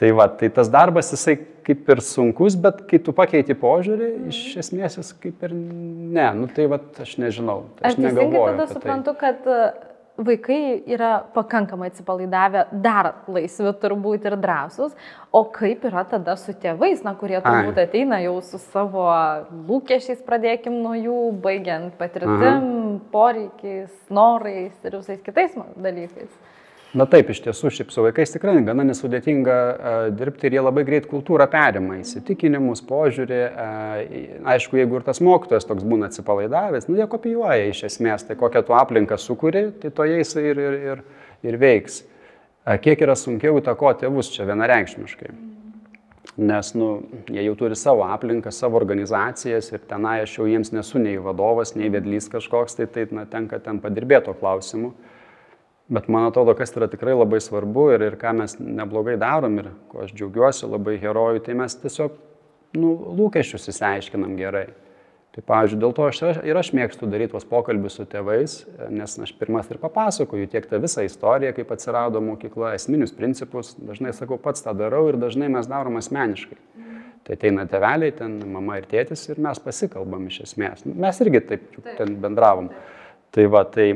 Tai 0.00 0.10
va, 0.16 0.24
tai 0.32 0.48
tas 0.48 0.70
darbas 0.72 1.10
jisai 1.12 1.34
kaip 1.66 1.90
ir 1.92 2.00
sunkus, 2.00 2.54
bet 2.56 2.78
kai 2.88 2.98
tu 3.04 3.12
pakeiti 3.16 3.52
požiūrį, 3.60 4.06
iš 4.32 4.38
esmės 4.62 4.96
jis 4.96 5.10
kaip 5.20 5.44
ir 5.44 5.52
ne, 5.54 6.24
nu 6.38 6.48
tai 6.56 6.64
va, 6.72 6.78
aš 7.04 7.18
nežinau, 7.20 7.66
Aš 7.82 7.92
aš 7.92 7.98
teisingai 7.98 8.30
tada 8.32 8.64
tai. 8.64 8.68
suprantu, 8.72 9.14
kad 9.20 9.44
e, 9.44 9.58
vaikai 10.26 10.82
yra 10.90 11.10
pakankamai 11.34 11.90
atsipalaidavę, 11.90 12.66
dar 12.84 13.12
laisvi 13.30 13.72
turbūt 13.82 14.26
ir 14.28 14.36
drąsūs, 14.40 14.94
o 15.32 15.44
kaip 15.54 15.84
yra 15.88 16.04
tada 16.08 16.36
su 16.40 16.52
tėvais, 16.52 17.02
na, 17.06 17.14
kurie 17.18 17.38
turbūt 17.40 17.78
Ai. 17.80 17.86
ateina 17.88 18.20
jau 18.24 18.36
su 18.44 18.60
savo 18.70 19.06
lūkesčiais, 19.68 20.22
pradėkim 20.26 20.80
nuo 20.84 20.94
jų, 20.98 21.18
baigiant 21.44 21.96
patirtim, 22.00 23.00
poreikiais, 23.12 23.92
norais 24.12 24.74
ir 24.84 24.98
visais 25.00 25.20
kitais 25.24 25.56
dalykais. 25.76 26.30
Na 26.90 27.04
taip, 27.06 27.28
iš 27.30 27.38
tiesų, 27.44 27.70
šiaip 27.70 27.92
su 27.94 28.02
vaikais 28.02 28.32
tikrai 28.34 28.56
gana 28.66 28.82
nesudėtinga 28.88 29.54
a, 29.54 29.90
dirbti 30.10 30.48
ir 30.48 30.56
jie 30.56 30.62
labai 30.64 30.82
greit 30.88 31.04
kultūrą 31.06 31.46
perima, 31.52 32.00
įsitikinimus, 32.00 32.82
požiūrį. 32.88 33.38
A, 33.46 33.66
į- 34.02 34.22
aišku, 34.56 34.80
jeigu 34.80 34.98
ir 34.98 35.04
tas 35.06 35.22
mokytojas 35.22 35.68
toks 35.68 35.86
būna 35.86 36.08
atsipalaidavęs, 36.10 36.88
nu 36.90 36.98
jie 36.98 37.06
kopijuoja 37.12 37.68
iš 37.70 37.84
esmės, 37.92 38.26
tai 38.26 38.34
kokią 38.40 38.64
tu 38.66 38.74
aplinką 38.74 39.20
sukūri, 39.22 39.68
tai 39.84 39.92
to 39.94 40.08
jais 40.10 40.34
ir, 40.42 40.58
ir, 40.58 40.78
ir, 40.90 41.04
ir 41.46 41.60
veiks. 41.62 42.00
A, 42.66 42.74
kiek 42.82 43.06
yra 43.06 43.14
sunkiau 43.14 43.62
įtakoti 43.62 44.08
tėvus 44.08 44.32
čia 44.34 44.48
vienareikšmiškai. 44.50 45.30
Nes 46.42 46.72
nu, 46.74 46.90
jie 47.30 47.46
jau 47.46 47.54
turi 47.58 47.78
savo 47.78 48.02
aplinką, 48.10 48.50
savo 48.54 48.80
organizacijas 48.80 49.70
ir 49.70 49.86
tenai 49.86 50.24
aš 50.24 50.40
jau 50.40 50.50
jiems 50.50 50.74
nesu 50.74 50.98
nei 50.98 51.22
vadovas, 51.22 51.76
nei 51.78 51.90
vedlys 51.92 52.26
kažkoks, 52.34 52.80
tai 52.80 52.90
tai 52.90 53.06
na, 53.14 53.28
tenka 53.30 53.62
ten 53.62 53.78
padirbėto 53.78 54.34
klausimu. 54.42 54.92
Bet 55.90 56.06
man 56.08 56.28
atrodo, 56.28 56.54
kas 56.54 56.70
yra 56.76 56.86
tikrai 56.90 57.16
labai 57.16 57.40
svarbu 57.42 57.88
ir, 57.96 58.04
ir 58.12 58.16
ką 58.18 58.30
mes 58.38 58.54
neblogai 58.62 59.16
darom 59.18 59.56
ir 59.58 59.72
ko 59.90 60.04
aš 60.04 60.12
džiaugiuosi 60.14 60.68
labai 60.70 60.94
herojų, 61.02 61.42
tai 61.46 61.56
mes 61.58 61.74
tiesiog 61.82 62.14
nu, 62.78 62.92
lūkesčius 63.18 63.66
įsiaiškinam 63.72 64.36
gerai. 64.38 64.68
Tai 65.30 65.42
pavyzdžiui, 65.46 65.78
dėl 65.82 65.92
to 65.94 66.06
aš 66.10 66.20
ir 66.46 66.58
aš 66.58 66.72
mėgstu 66.74 67.06
daryti 67.10 67.36
tuos 67.36 67.46
pokalbius 67.46 68.00
su 68.00 68.06
tėvais, 68.10 68.54
nes 68.90 69.12
aš 69.26 69.32
pirmas 69.38 69.68
ir 69.70 69.78
papasakoju 69.82 70.48
tiek 70.50 70.66
tą 70.66 70.80
visą 70.82 71.04
istoriją, 71.06 71.52
kaip 71.54 71.70
atsirado 71.74 72.22
mokykla, 72.22 72.72
esminius 72.78 73.14
principus, 73.14 73.76
dažnai 73.78 74.14
sakau, 74.14 74.40
pats 74.42 74.66
tą 74.66 74.74
darau 74.78 75.04
ir 75.10 75.18
dažnai 75.22 75.50
mes 75.54 75.70
darom 75.70 75.98
asmeniškai. 76.02 76.58
Tai 77.26 77.36
ateina 77.36 77.66
teveliai, 77.70 78.14
ten 78.16 78.40
mama 78.50 78.80
ir 78.80 78.88
tėtis 78.90 79.22
ir 79.28 79.38
mes 79.42 79.58
pasikalbam 79.62 80.24
iš 80.26 80.40
esmės. 80.48 80.82
Mes 80.86 81.22
irgi 81.22 81.44
taip, 81.52 81.68
taip. 81.76 81.92
ten 82.00 82.16
bendravom. 82.22 82.72
Tai 83.30 83.44
va, 83.54 83.62
tai 83.70 83.92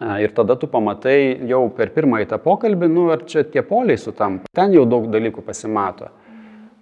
Ir 0.00 0.32
tada 0.32 0.56
tu 0.56 0.64
pamatai 0.70 1.44
jau 1.50 1.66
per 1.76 1.90
pirmąjį 1.92 2.30
tą 2.30 2.38
pokalbį, 2.40 2.88
nu 2.88 3.10
ar 3.12 3.26
čia 3.28 3.44
tie 3.44 3.60
poliai 3.66 4.00
sutampa. 4.00 4.48
Ten 4.56 4.72
jau 4.72 4.86
daug 4.88 5.10
dalykų 5.12 5.44
pasimato. 5.44 6.08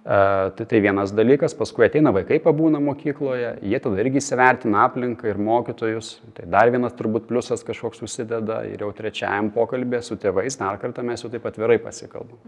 Tai, 0.09 0.65
tai 0.65 0.79
vienas 0.81 1.11
dalykas, 1.13 1.53
paskui 1.59 1.85
ateina 1.85 2.13
vaikai 2.15 2.39
pabūna 2.41 2.79
mokykloje, 2.81 3.51
jie 3.61 3.81
tada 3.85 3.99
irgi 4.01 4.23
įsivertina 4.23 4.87
aplinką 4.87 5.29
ir 5.29 5.41
mokytojus. 5.43 6.15
Tai 6.39 6.47
dar 6.49 6.71
vienas 6.73 6.95
turbūt 6.97 7.27
pliusas 7.29 7.67
kažkoks 7.67 8.01
susideda 8.01 8.63
ir 8.71 8.87
jau 8.87 8.89
trečiajam 8.97 9.51
pokalbė 9.53 10.01
su 10.07 10.17
tėvais 10.17 10.57
dar 10.63 10.79
kartą 10.81 11.05
mes 11.05 11.27
jau 11.27 11.29
taip 11.35 11.51
atvirai 11.51 11.77
pasikalbam. 11.83 12.39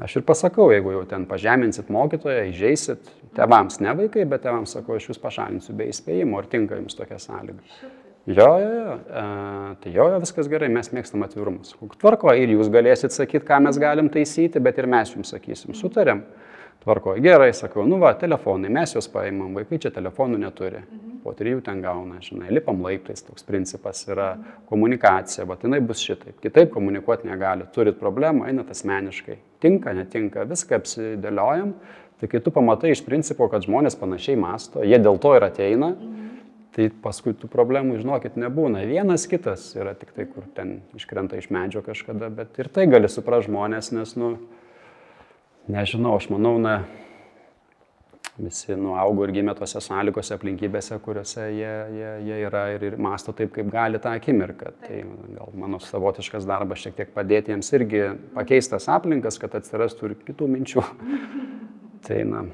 Aš 0.00 0.16
ir 0.16 0.24
pasakau, 0.26 0.70
jeigu 0.72 0.96
jau 0.96 1.04
ten 1.06 1.28
pažeminsit 1.28 1.92
mokytoją, 1.92 2.48
įžeisit, 2.50 3.10
tėvams 3.36 3.82
ne 3.84 3.92
vaikai, 4.00 4.24
bet 4.26 4.46
tėvams 4.48 4.72
sakau, 4.78 4.96
aš 4.96 5.10
jūs 5.12 5.20
pašalinsiu 5.20 5.76
be 5.76 5.90
įspėjimo, 5.92 6.40
ar 6.40 6.48
tinka 6.50 6.80
jums 6.80 6.96
tokia 6.96 7.20
sąlyga. 7.20 7.60
Jo, 8.26 8.58
jo, 8.60 8.70
jo. 8.84 8.92
E, 8.92 9.22
tai 9.80 9.92
jo, 9.94 10.06
jo, 10.12 10.20
viskas 10.20 10.48
gerai, 10.52 10.68
mes 10.72 10.92
mėgstam 10.92 11.24
atvirumus. 11.24 11.72
Tvarko, 12.00 12.32
ir 12.36 12.52
jūs 12.52 12.68
galėsit 12.72 13.14
sakyti, 13.16 13.46
ką 13.48 13.62
mes 13.64 13.78
galim 13.80 14.10
taisyti, 14.12 14.60
bet 14.60 14.78
ir 14.78 14.88
mes 14.90 15.14
jums 15.14 15.32
sakysim, 15.32 15.72
sutarėm. 15.76 16.20
Tvarko, 16.84 17.14
gerai, 17.20 17.50
sakau, 17.56 17.84
nu 17.88 17.98
va, 18.00 18.14
telefonai, 18.16 18.70
mes 18.72 18.94
juos 18.94 19.08
paimam, 19.12 19.52
vaikai 19.56 19.80
čia 19.80 19.90
telefonų 19.92 20.38
neturi. 20.40 20.84
Po 21.20 21.34
trijų 21.36 21.60
ten 21.64 21.82
gauna, 21.84 22.16
žinai, 22.24 22.48
lipam 22.56 22.80
laiptais, 22.80 23.20
toks 23.24 23.44
principas 23.44 24.00
yra 24.08 24.30
komunikacija, 24.70 25.44
va, 25.48 25.58
jinai 25.60 25.82
bus 25.84 26.00
šitaip. 26.00 26.38
Kitaip 26.40 26.72
komunikuoti 26.72 27.28
negali, 27.28 27.68
turit 27.74 27.98
problemą, 28.00 28.46
einat 28.48 28.72
asmeniškai. 28.72 29.36
Tinka, 29.60 29.92
netinka, 29.96 30.46
viską 30.48 30.80
apsidėliojam. 30.80 31.74
Tai 32.20 32.28
kai 32.28 32.40
tu 32.44 32.52
pamatai 32.52 32.94
iš 32.94 33.04
principo, 33.04 33.48
kad 33.52 33.64
žmonės 33.64 33.96
panašiai 34.00 34.40
masto, 34.40 34.80
jie 34.84 34.96
dėl 35.00 35.20
to 35.20 35.34
ir 35.36 35.44
ateina, 35.44 35.92
tai 36.76 36.88
paskui 37.02 37.34
tų 37.36 37.50
problemų, 37.50 37.98
žinokit, 38.00 38.38
nebūna. 38.40 38.84
Vienas 38.88 39.26
kitas 39.30 39.68
yra 39.78 39.96
tik 39.98 40.14
tai, 40.16 40.26
kur 40.30 40.46
ten 40.54 40.80
iškrenta 40.96 41.40
iš 41.40 41.50
medžio 41.54 41.82
kažkada, 41.86 42.30
bet 42.34 42.58
ir 42.62 42.70
tai 42.72 42.86
gali 42.90 43.10
suprasti 43.10 43.50
žmonės, 43.50 43.90
nes, 43.96 44.14
nu, 44.20 44.34
nežinau, 45.70 46.14
aš 46.20 46.30
manau, 46.32 46.56
na, 46.62 46.76
visi 48.40 48.76
nuaugo 48.78 49.26
ir 49.26 49.32
gimė 49.34 49.54
tose 49.58 49.80
sąlygose, 49.84 50.34
aplinkybėse, 50.36 50.96
kuriuose 51.04 51.46
jie, 51.52 51.72
jie, 51.96 52.10
jie 52.28 52.38
yra 52.46 52.64
ir, 52.74 52.86
ir 52.90 52.96
masto 53.00 53.34
taip, 53.36 53.52
kaip 53.56 53.70
gali 53.72 54.00
tą 54.02 54.14
akimirką. 54.16 54.72
Tai 54.84 55.02
gal 55.36 55.54
mano 55.60 55.80
savotiškas 55.82 56.48
darbas 56.48 56.84
šiek 56.84 56.96
tiek 56.98 57.12
padėti 57.16 57.54
jiems 57.54 57.70
irgi 57.76 58.02
pakeistas 58.36 58.88
aplinkas, 58.92 59.40
kad 59.42 59.58
atsirastų 59.58 60.10
ir 60.10 60.16
kitų 60.28 60.50
minčių. 60.54 60.84
tai, 62.06 62.22
na, 62.28 62.46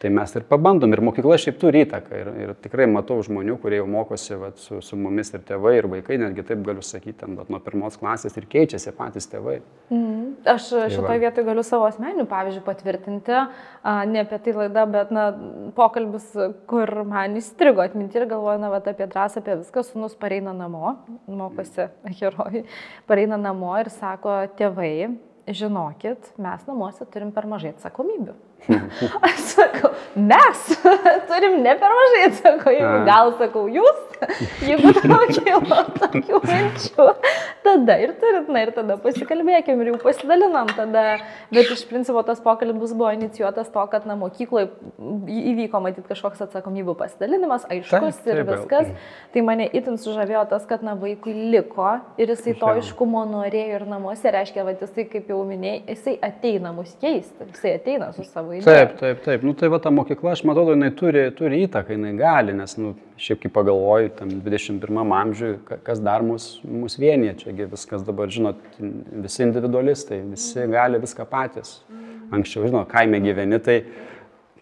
Tai 0.00 0.10
mes 0.12 0.34
ir 0.36 0.44
pabandom, 0.48 0.92
ir 0.92 1.00
mokykla 1.04 1.38
šiaip 1.40 1.56
turi 1.60 1.82
įtaką. 1.86 2.18
Ir, 2.20 2.28
ir 2.44 2.52
tikrai 2.64 2.84
matau 2.90 3.16
žmonių, 3.24 3.56
kurie 3.62 3.78
jau 3.80 3.86
mokosi 3.90 4.36
vat, 4.38 4.58
su, 4.60 4.80
su 4.84 4.98
mumis 5.00 5.32
ir 5.32 5.44
tėvai, 5.46 5.76
ir 5.80 5.88
vaikai, 5.92 6.18
netgi 6.20 6.44
taip 6.46 6.62
galiu 6.66 6.84
sakyti, 6.84 7.16
ten, 7.22 7.36
vat, 7.38 7.50
nuo 7.52 7.60
pirmos 7.64 7.98
klasės 8.00 8.36
ir 8.36 8.48
keičiasi 8.52 8.92
patys 8.96 9.28
tėvai. 9.32 9.58
Mhm. 9.88 10.24
Aš 10.56 10.68
Tai 10.76 10.88
šitoje 10.92 11.22
vietoje 11.22 11.46
galiu 11.48 11.64
savo 11.66 11.86
asmeninių 11.88 12.26
pavyzdžių 12.30 12.62
patvirtinti, 12.66 13.36
a, 13.36 13.94
ne 14.08 14.22
apie 14.22 14.40
tai 14.44 14.56
laida, 14.56 14.86
bet 14.90 15.12
na, 15.14 15.28
pokalbis, 15.76 16.28
kur 16.70 16.92
man 17.08 17.38
įstrigo 17.40 17.84
atminti 17.84 18.20
ir 18.20 18.28
galvoju, 18.30 18.60
na, 18.62 18.72
vat, 18.74 18.88
apie 18.92 19.08
drąsą, 19.10 19.42
apie 19.42 19.58
viską, 19.62 19.84
sunus 19.86 20.16
pareina 20.18 20.54
namo, 20.56 20.96
mokosi 21.26 21.88
herojai, 22.20 22.66
pareina 23.08 23.40
namo 23.40 23.72
ir 23.80 23.92
sako, 23.94 24.42
tėvai, 24.58 25.14
žinokit, 25.46 26.34
mes 26.42 26.68
namuose 26.68 27.06
turim 27.10 27.32
per 27.34 27.48
mažai 27.50 27.74
atsakomybių. 27.74 28.34
Aš 29.26 29.40
sakau, 29.54 29.92
mes 30.16 30.62
turim 31.28 31.60
ne 31.62 31.74
per 31.78 31.92
mažai 31.94 32.22
atsakomybių, 32.30 32.94
gal 33.06 33.32
sakau 33.38 33.66
jūs, 33.70 34.00
jeigu 34.68 34.92
tau 34.96 35.20
kilo 35.30 35.82
tokių 35.98 36.40
minčių, 36.42 37.06
tada 37.66 37.96
ir 38.02 38.14
turit, 38.20 38.48
na 38.52 38.64
ir 38.64 38.72
tada 38.74 38.96
pasikalbėkim 39.02 39.82
ir 39.82 39.92
jau 39.92 40.00
pasidalinam 40.02 40.70
tada, 40.74 41.04
bet 41.52 41.70
iš 41.74 41.84
principo 41.90 42.22
tas 42.26 42.42
pokalbis 42.42 42.94
buvo 42.96 43.12
inicijuotas 43.14 43.70
to, 43.74 43.84
kad 43.92 44.08
na 44.08 44.16
mokykloje 44.18 44.70
įvyko 45.52 45.82
matyti 45.84 46.06
kažkoks 46.10 46.42
atsakomybių 46.48 46.96
pasidalinimas, 46.98 47.68
aiškus 47.70 48.22
Taip, 48.24 48.32
ir 48.32 48.42
viskas. 48.50 48.90
Tai 49.34 49.46
mane 49.46 49.68
itin 49.68 50.00
sužavėjo 50.00 50.42
tas, 50.50 50.66
kad 50.68 50.82
na 50.86 50.96
vaikui 50.98 51.34
liko 51.54 51.98
ir 52.18 52.34
jisai 52.34 52.56
to 52.58 52.72
aiškumo 52.74 53.22
norėjo 53.30 53.80
ir 53.80 53.86
namuose, 53.90 54.26
reiškia, 54.32 54.66
va 54.66 54.74
jisai, 54.74 55.06
kaip 55.12 55.30
jau 55.30 55.42
minėjai, 55.46 55.84
jisai 55.92 56.18
ateina 56.24 56.74
mus 56.74 56.96
keisti, 57.02 57.50
jisai 57.52 57.76
ateina 57.78 58.10
su 58.16 58.24
savo 58.26 58.45
tavo 58.46 58.54
idėja. 58.56 58.86
Taip, 58.86 58.94
taip, 59.00 59.22
taip. 59.24 59.44
Nu, 59.46 59.54
tai 59.58 59.68
va 59.72 59.80
ta 59.82 59.90
mokykla, 59.94 60.34
aš 60.36 60.44
matau, 60.48 60.68
jinai 60.72 60.90
turi, 60.96 61.26
turi 61.36 61.62
įtaką, 61.66 61.96
jinai 61.96 62.14
gali, 62.18 62.54
nes, 62.56 62.76
nu, 62.78 62.94
šiaip 63.20 63.42
kaip 63.42 63.54
pagalvoju, 63.56 64.12
tam 64.18 64.32
21 64.44 65.12
amžiui, 65.20 65.52
kas 65.86 66.00
dar 66.04 66.24
mus, 66.26 66.48
mus 66.64 66.98
vienyje, 67.00 67.36
čiagi 67.44 67.68
viskas 67.72 68.06
dabar, 68.06 68.30
žinot, 68.32 68.62
visi 69.26 69.44
individualistai, 69.46 70.22
visi 70.32 70.66
gali 70.72 71.02
viską 71.02 71.28
patys. 71.30 71.80
Anksčiau, 72.34 72.66
žinot, 72.66 72.88
kaime 72.90 73.20
gyveni, 73.22 73.60
tai 73.62 73.80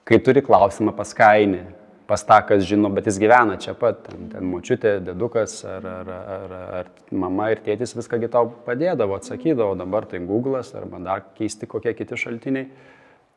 kai 0.05 0.21
turi 0.21 0.45
klausimą 0.45 0.93
pas 0.97 1.15
kainį, 1.17 1.63
pas 2.05 2.21
tą, 2.21 2.37
kas 2.45 2.67
žino, 2.69 2.91
bet 2.93 3.07
jis 3.09 3.17
gyvena 3.23 3.57
čia 3.61 3.73
pat, 3.81 4.03
ten, 4.05 4.27
ten 4.29 4.45
močiutė, 4.45 4.99
dedukas 5.07 5.63
ar, 5.65 5.87
ar, 5.89 6.11
ar, 6.13 6.57
ar 6.81 6.91
mama 7.17 7.47
ir 7.55 7.63
tėtis 7.65 7.97
viską 7.97 8.21
tau 8.29 8.51
padėdavo, 8.67 9.17
atsakydavo, 9.17 9.73
dabar 9.81 10.05
tai 10.11 10.21
Google'as 10.21 10.75
arba 10.77 11.01
dar 11.01 11.25
keisti 11.39 11.69
kokie 11.71 11.95
kiti 11.97 12.21
šaltiniai. 12.21 12.69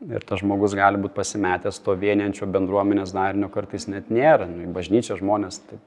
Ir 0.05 0.21
tas 0.21 0.43
žmogus 0.43 0.75
gali 0.77 0.99
būti 1.01 1.15
pasimetęs 1.17 1.79
to 1.81 1.95
vieniančio 1.97 2.45
bendruomenės 2.53 3.15
darinio 3.15 3.49
kartais 3.49 3.87
net 3.89 4.11
nėra. 4.13 4.45
Nu, 4.45 4.67
bažnyčia 4.75 5.17
žmonės, 5.17 5.57
tai 5.65 5.79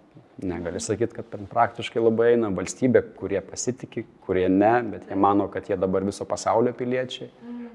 negali 0.43 0.81
sakyti, 0.83 1.15
kad 1.15 1.29
ten 1.31 1.47
praktiškai 1.51 2.03
labai 2.03 2.33
eina 2.33 2.51
valstybė, 2.55 3.05
kurie 3.21 3.39
pasitikė, 3.45 4.03
kurie 4.27 4.49
ne, 4.51 4.73
bet 4.91 5.07
jie 5.07 5.19
mano, 5.19 5.47
kad 5.53 5.71
jie 5.71 5.79
dabar 5.79 6.03
viso 6.09 6.27
pasaulio 6.27 6.75
piliečiai. 6.75 7.31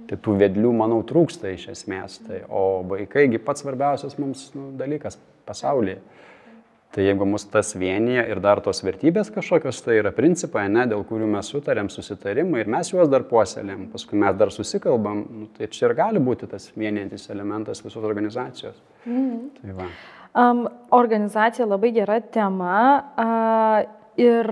Tai 0.10 0.19
tų 0.21 0.36
vedlių, 0.38 0.74
manau, 0.76 1.00
trūksta 1.08 1.50
iš 1.56 1.69
esmės. 1.71 2.19
Tai, 2.28 2.43
o 2.52 2.84
vaikaigi 2.91 3.39
pats 3.41 3.63
svarbiausias 3.63 4.19
mums 4.21 4.50
nu, 4.58 4.67
dalykas 4.78 5.15
pasaulyje. 5.48 6.02
Tai 6.95 7.04
jeigu 7.04 7.26
mus 7.28 7.43
tas 7.52 7.74
vienyje 7.76 8.21
ir 8.32 8.39
dar 8.39 8.62
tos 8.63 8.80
vertybės 8.86 9.28
kažkokios, 9.36 9.82
tai 9.84 9.98
yra 10.00 10.13
principai, 10.15 10.69
ne, 10.71 10.86
dėl 10.88 11.02
kurių 11.08 11.28
mes 11.34 11.50
sutarėm 11.52 11.89
susitarimai 11.91 12.62
ir 12.63 12.69
mes 12.71 12.91
juos 12.93 13.10
dar 13.12 13.26
puoselėm, 13.28 13.89
paskui 13.91 14.19
mes 14.21 14.38
dar 14.39 14.54
susikalbam, 14.56 15.26
nu, 15.28 15.48
tai 15.58 15.67
čia 15.74 15.89
ir 15.89 15.95
gali 15.98 16.21
būti 16.24 16.48
tas 16.52 16.69
vienijantis 16.76 17.28
elementas 17.36 17.84
visos 17.84 18.04
organizacijos. 18.04 18.80
Mhm. 19.04 19.41
Tai 19.60 19.76
va. 19.82 19.89
um, 20.39 20.63
organizacija 20.95 21.67
labai 21.67 21.91
gera 21.98 22.21
tema 22.21 22.78
uh, 22.95 23.82
ir, 24.15 24.52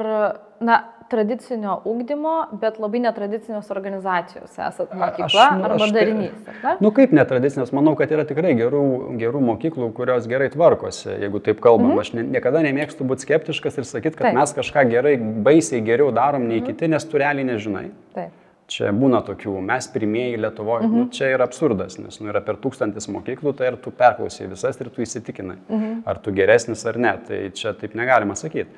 na, 0.59 0.79
tradicinio 1.13 1.75
ūkdymo, 1.89 2.33
bet 2.61 2.79
labai 2.81 3.03
netradicinės 3.05 3.69
organizacijos 3.73 4.53
esat 4.57 4.93
mokykla 4.97 5.27
aš, 5.29 5.57
nu, 5.59 5.67
arba 5.69 5.87
aš, 5.87 5.95
darinys. 5.95 6.35
Na 6.63 6.75
nu 6.81 6.93
kaip 6.95 7.13
netradicinės, 7.15 7.73
manau, 7.75 7.95
kad 7.99 8.11
yra 8.15 8.25
tikrai 8.29 8.55
gerų, 8.59 8.83
gerų 9.21 9.43
mokyklų, 9.51 9.91
kurios 9.97 10.27
gerai 10.29 10.49
tvarkosi, 10.53 11.11
jeigu 11.23 11.41
taip 11.45 11.61
kalbam. 11.63 11.93
Mhm. 11.93 12.03
Aš 12.03 12.13
ne, 12.17 12.27
niekada 12.35 12.63
nemėgstu 12.65 13.07
būti 13.07 13.27
skeptiškas 13.27 13.81
ir 13.81 13.89
sakyti, 13.89 14.17
kad 14.19 14.31
taip. 14.31 14.39
mes 14.39 14.55
kažką 14.57 14.87
gerai, 14.91 15.17
baisiai 15.45 15.83
geriau 15.85 16.13
darom 16.15 16.47
nei 16.47 16.61
mhm. 16.61 16.71
kiti, 16.71 16.89
nes 16.93 17.05
tu 17.09 17.21
realiai 17.21 17.53
nežinai. 17.53 17.89
Taip. 18.17 18.39
Čia 18.73 18.93
būna 18.95 19.19
tokių, 19.27 19.57
mes 19.61 19.85
pirmieji 19.91 20.37
Lietuvoje, 20.39 20.87
mhm. 20.87 21.01
nu, 21.03 21.07
čia 21.13 21.27
yra 21.33 21.45
absurdas, 21.49 21.97
nes 21.99 22.15
nu, 22.21 22.29
yra 22.31 22.39
per 22.45 22.55
tūkstantis 22.63 23.09
mokyklų, 23.11 23.51
tai 23.59 23.73
ar 23.73 23.77
tu 23.83 23.91
perklausai 23.93 24.47
visas 24.49 24.79
ir 24.79 24.89
tu 24.93 25.03
įsitikinai, 25.03 25.57
mhm. 25.67 25.97
ar 26.09 26.21
tu 26.23 26.31
geresnis 26.35 26.85
ar 26.89 26.97
ne, 26.97 27.11
tai 27.27 27.41
čia 27.57 27.75
taip 27.77 27.97
negalima 27.99 28.37
sakyti. 28.39 28.71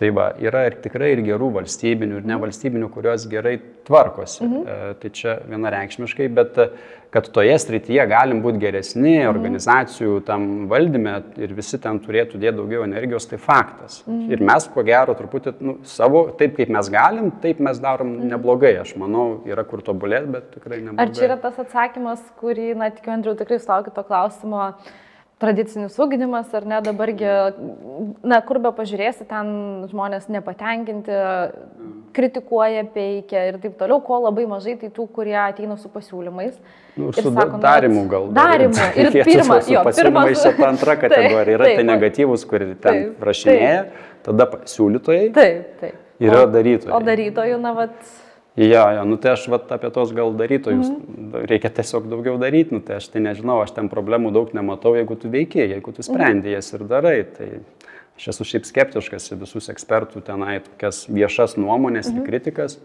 Tai 0.00 0.08
va, 0.16 0.30
yra 0.40 0.62
ir 0.64 0.78
tikrai 0.80 1.10
ir 1.12 1.20
gerų 1.26 1.50
valstybinių, 1.58 2.22
ir 2.22 2.28
nevalstybinių, 2.30 2.86
kurios 2.94 3.26
gerai 3.28 3.58
tvarkosi. 3.84 4.38
Mhm. 4.46 4.62
E, 4.64 4.94
tai 5.02 5.10
čia 5.12 5.34
vienareikšmiškai, 5.50 6.28
bet 6.38 6.56
e, 6.56 6.66
kad 7.12 7.28
toje 7.34 7.58
srityje 7.60 8.06
galim 8.08 8.40
būti 8.40 8.62
geresni 8.62 9.18
mhm. 9.18 9.28
organizacijų 9.28 10.22
tam 10.24 10.46
valdyme 10.70 11.18
ir 11.44 11.52
visi 11.58 11.76
ten 11.84 12.00
turėtų 12.00 12.40
dėti 12.40 12.56
daugiau 12.62 12.86
energijos, 12.86 13.28
tai 13.28 13.36
faktas. 13.42 13.98
Mhm. 14.06 14.32
Ir 14.32 14.46
mes, 14.48 14.70
ko 14.72 14.86
gero, 14.88 15.18
truputį 15.18 15.54
nu, 15.60 15.76
savo, 15.90 16.24
taip 16.40 16.56
kaip 16.56 16.72
mes 16.72 16.88
galim, 16.96 17.28
taip 17.44 17.60
mes 17.60 17.82
darom 17.84 18.14
mhm. 18.14 18.32
neblogai. 18.32 18.72
Aš 18.80 18.94
manau, 19.02 19.26
yra 19.50 19.66
kur 19.68 19.84
tobulėti, 19.84 20.32
bet 20.32 20.48
tikrai 20.56 20.80
neblogai. 20.80 21.10
Ar 21.10 21.12
čia 21.12 21.28
yra 21.28 21.36
tas 21.44 21.60
atsakymas, 21.60 22.24
kurį, 22.40 22.72
na, 22.80 22.88
tikiu, 22.96 23.12
Andriu, 23.18 23.36
tikrai 23.36 23.60
sulaukiu 23.60 23.92
to 23.92 24.08
klausimo 24.08 24.64
tradicinis 25.40 25.96
ūkdymas, 26.00 26.50
ar 26.56 26.66
ne, 26.68 26.78
dabargi, 26.84 27.28
na, 28.26 28.40
kur 28.44 28.60
be 28.62 28.72
pažiūrėsi, 28.76 29.24
ten 29.28 29.52
žmonės 29.90 30.28
nepatenkinti, 30.32 31.16
kritikuoja, 32.16 32.84
peikia 32.94 33.46
ir 33.48 33.58
taip 33.62 33.78
toliau, 33.80 34.02
ko 34.04 34.20
labai 34.26 34.44
mažai, 34.50 34.76
tai 34.80 34.90
tų, 34.92 35.08
kurie 35.14 35.36
ateina 35.40 35.78
su 35.80 35.88
pasiūlymais. 35.92 36.60
Nu, 36.98 37.08
ir 37.08 37.22
su 37.22 37.32
sako, 37.32 37.60
darimu 37.62 38.04
gal. 38.10 38.28
Darimu. 38.36 38.76
Ir 39.00 39.12
pirmas, 39.24 39.68
jo, 39.70 39.82
pirmas. 39.86 40.42
Čia 40.42 40.52
ta 40.58 40.66
antra 40.68 40.96
kategorija. 41.04 41.56
Yra 41.56 41.68
taip, 41.68 41.78
tai 41.78 41.86
negatyvus, 41.86 42.44
kur 42.50 42.64
ten 42.66 42.80
taip, 42.82 43.22
rašinėja, 43.24 43.84
taip. 43.86 44.08
tada 44.26 44.48
siūlytojai. 44.68 45.28
Taip, 45.36 45.68
taip. 45.80 46.00
Yra 46.20 46.42
darytojai. 46.50 46.92
O 46.92 47.00
darytojų, 47.06 47.60
na, 47.62 47.72
vat 47.78 47.94
Jo, 48.56 48.90
jo, 48.96 49.04
nu 49.06 49.16
tai 49.16 49.34
aš 49.36 49.46
vat, 49.48 49.68
apie 49.70 49.88
tos 49.94 50.10
gal 50.14 50.32
darytojus, 50.34 50.88
mhm. 50.90 51.44
reikia 51.48 51.70
tiesiog 51.70 52.08
daugiau 52.10 52.34
daryti, 52.40 52.74
nu 52.74 52.82
tai 52.82 52.98
aš 52.98 53.06
tai 53.12 53.22
nežinau, 53.22 53.60
aš 53.62 53.76
ten 53.76 53.90
problemų 53.92 54.32
daug 54.34 54.50
nematau, 54.56 54.96
jeigu 54.98 55.16
tu 55.16 55.30
veikiai, 55.30 55.68
jeigu 55.70 55.94
tu 55.94 56.02
sprendi 56.02 56.50
mhm. 56.50 56.56
jas 56.56 56.72
ir 56.74 56.84
darai. 56.90 57.20
Tai 57.36 57.50
aš 58.18 58.32
esu 58.34 58.48
šiaip 58.52 58.66
skeptiškas 58.68 59.30
į 59.32 59.38
visus 59.44 59.70
ekspertų 59.72 60.24
tenai, 60.26 60.58
tokias 60.66 61.04
viešas 61.08 61.56
nuomonės 61.60 62.10
mhm. 62.10 62.18
ir 62.18 62.26
kritikas, 62.26 62.76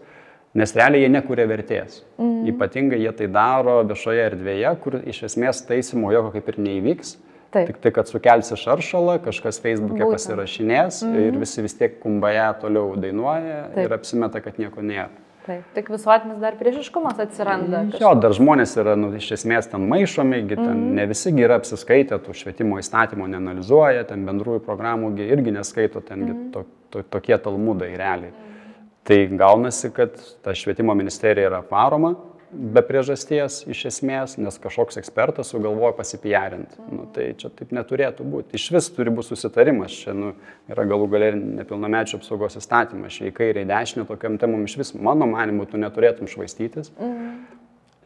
nes 0.56 0.72
realiai 0.78 1.02
jie 1.02 1.10
nekuria 1.12 1.48
vertės. 1.50 2.00
Mhm. 2.14 2.46
Ypatingai 2.54 3.02
jie 3.02 3.12
tai 3.18 3.30
daro 3.34 3.80
viešoje 3.90 4.24
erdvėje, 4.30 4.72
kur 4.86 5.00
iš 5.02 5.24
esmės 5.32 5.66
taisimo 5.66 6.14
jokio 6.14 6.36
kaip 6.38 6.54
ir 6.54 6.62
neįvyks. 6.70 7.16
Taip. 7.56 7.68
Tik 7.70 7.76
tai, 7.82 7.90
kad 7.94 8.08
sukelsi 8.10 8.56
šaršalą, 8.58 9.20
kažkas 9.24 9.60
Facebook'e 9.62 10.02
Būtent. 10.02 10.16
pasirašinės 10.16 10.98
-hmm. 11.02 11.28
ir 11.28 11.38
visi 11.40 11.62
vis 11.62 11.76
tiek 11.78 12.00
kumbaja 12.02 12.50
toliau 12.60 12.96
dainuoja 13.00 13.70
Taip. 13.74 13.84
ir 13.84 13.94
apsimeta, 13.94 14.40
kad 14.40 14.58
nieko 14.58 14.82
nėra. 14.82 15.25
Taip, 15.46 15.62
tik 15.76 15.90
visuotinis 15.94 16.40
dar 16.42 16.56
priešiškumas 16.58 17.20
atsiranda. 17.22 17.84
Kažkas. 17.86 18.02
Jo, 18.02 18.12
dar 18.18 18.32
žmonės 18.34 18.72
yra, 18.82 18.96
nu, 18.98 19.12
iš 19.14 19.28
esmės 19.36 19.68
ten 19.70 19.84
maišomi, 19.86 20.40
ten 20.48 20.62
mm 20.62 20.72
-hmm. 20.72 20.96
ne 20.98 21.06
visi 21.06 21.30
yra 21.30 21.60
apsiskaitę, 21.60 22.18
tų 22.18 22.34
švietimo 22.34 22.80
įstatymo 22.82 23.28
neanalizuoja, 23.30 24.04
ten 24.04 24.26
bendrųjų 24.26 24.64
programų 24.66 25.12
irgi 25.22 25.54
neskaito, 25.54 26.00
ten 26.00 26.18
mm 26.18 26.32
-hmm. 26.32 26.50
to, 26.52 26.64
to, 26.90 27.02
tokie 27.02 27.38
talmudai 27.38 27.96
realiai. 27.96 28.30
Mm 28.30 28.34
-hmm. 28.34 28.56
Tai 29.04 29.26
gaunasi, 29.26 29.90
kad 29.90 30.10
ta 30.42 30.54
švietimo 30.54 30.94
ministerija 30.94 31.46
yra 31.46 31.62
paroma, 31.62 32.14
be 32.50 32.82
priežasties 32.86 33.62
iš 33.70 33.80
esmės, 33.90 34.36
nes 34.38 34.58
kažkoks 34.62 35.00
ekspertas 35.00 35.50
sugalvoja 35.52 35.94
pasipijarinti. 35.98 36.78
Nu, 36.92 37.06
tai 37.14 37.30
čia 37.38 37.50
taip 37.54 37.72
neturėtų 37.74 38.26
būti. 38.26 38.58
Iš 38.58 38.68
vis 38.76 38.88
turi 38.94 39.12
būti 39.14 39.32
susitarimas. 39.32 39.94
Čia 40.04 40.14
nu, 40.16 40.32
yra 40.70 40.86
galų 40.88 41.08
galia 41.12 41.32
ir 41.32 41.40
nepilnamečių 41.62 42.20
apsaugos 42.20 42.58
įstatymas. 42.60 43.18
Kairę, 43.36 43.66
į 43.66 43.70
dešinę 43.70 44.06
tokiam 44.08 44.38
temam 44.40 44.64
iš 44.68 44.78
vis, 44.80 44.94
mano 44.94 45.28
manimu, 45.30 45.66
tu 45.70 45.80
neturėtum 45.80 46.30
švaistytis. 46.30 46.92
Mhm. 47.00 47.36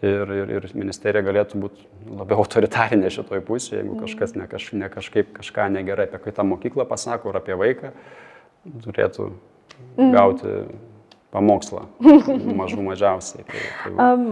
Ir, 0.00 0.30
ir, 0.32 0.52
ir 0.56 0.64
ministerija 0.72 1.20
galėtų 1.26 1.58
būti 1.60 1.82
labiau 2.08 2.40
autoritarinė 2.40 3.10
šitoj 3.12 3.42
pusėje, 3.44 3.82
jeigu 3.82 3.98
kažkas 4.00 4.32
ne, 4.32 4.46
kaž, 4.48 4.70
ne 4.72 4.88
kažkaip 4.88 5.34
kažką 5.36 5.66
negerai 5.74 6.06
apie 6.08 6.32
tą 6.32 6.46
mokyklą 6.48 6.86
pasako 6.88 7.34
ar 7.34 7.42
apie 7.42 7.58
vaiką, 7.60 7.90
turėtų 8.86 9.26
mhm. 9.28 10.14
gauti 10.16 10.54
pamokslą, 11.34 11.86
mažų 12.60 12.86
mažiausiai. 12.90 13.44
Tai, 13.48 13.66
tai 13.84 13.92
um, 13.96 14.30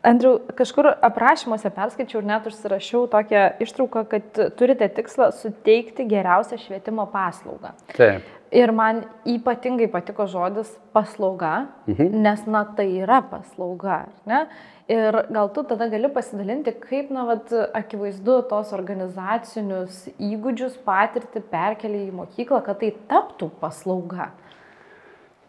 Andriu, 0.00 0.38
kažkur 0.56 0.86
aprašymuose 1.04 1.68
perskaičiau 1.76 2.22
ir 2.22 2.28
net 2.30 2.46
užsirašiau 2.48 3.04
tokią 3.12 3.42
ištrauką, 3.60 4.06
kad 4.08 4.38
turite 4.56 4.88
tikslą 4.96 5.28
suteikti 5.36 6.06
geriausią 6.08 6.56
švietimo 6.62 7.04
paslaugą. 7.12 7.74
Taip. 7.92 8.24
Ir 8.50 8.72
man 8.74 9.04
ypatingai 9.28 9.90
patiko 9.92 10.24
žodis 10.26 10.72
paslauga, 10.96 11.68
mhm. 11.86 12.16
nes, 12.24 12.46
na, 12.48 12.64
tai 12.76 12.88
yra 13.04 13.20
paslauga. 13.28 14.06
Ne? 14.26 14.46
Ir 14.90 15.20
gal 15.30 15.52
tu 15.54 15.62
tada 15.68 15.86
gali 15.92 16.08
pasidalinti, 16.10 16.72
kaip, 16.80 17.12
na, 17.14 17.28
vat, 17.28 17.52
akivaizdu 17.76 18.40
tos 18.50 18.72
organizacinius 18.74 20.06
įgūdžius 20.16 20.80
patirti 20.82 21.44
perkelį 21.52 22.06
į 22.08 22.16
mokyklą, 22.24 22.64
kad 22.64 22.80
tai 22.80 22.94
taptų 23.12 23.52
paslauga. 23.60 24.32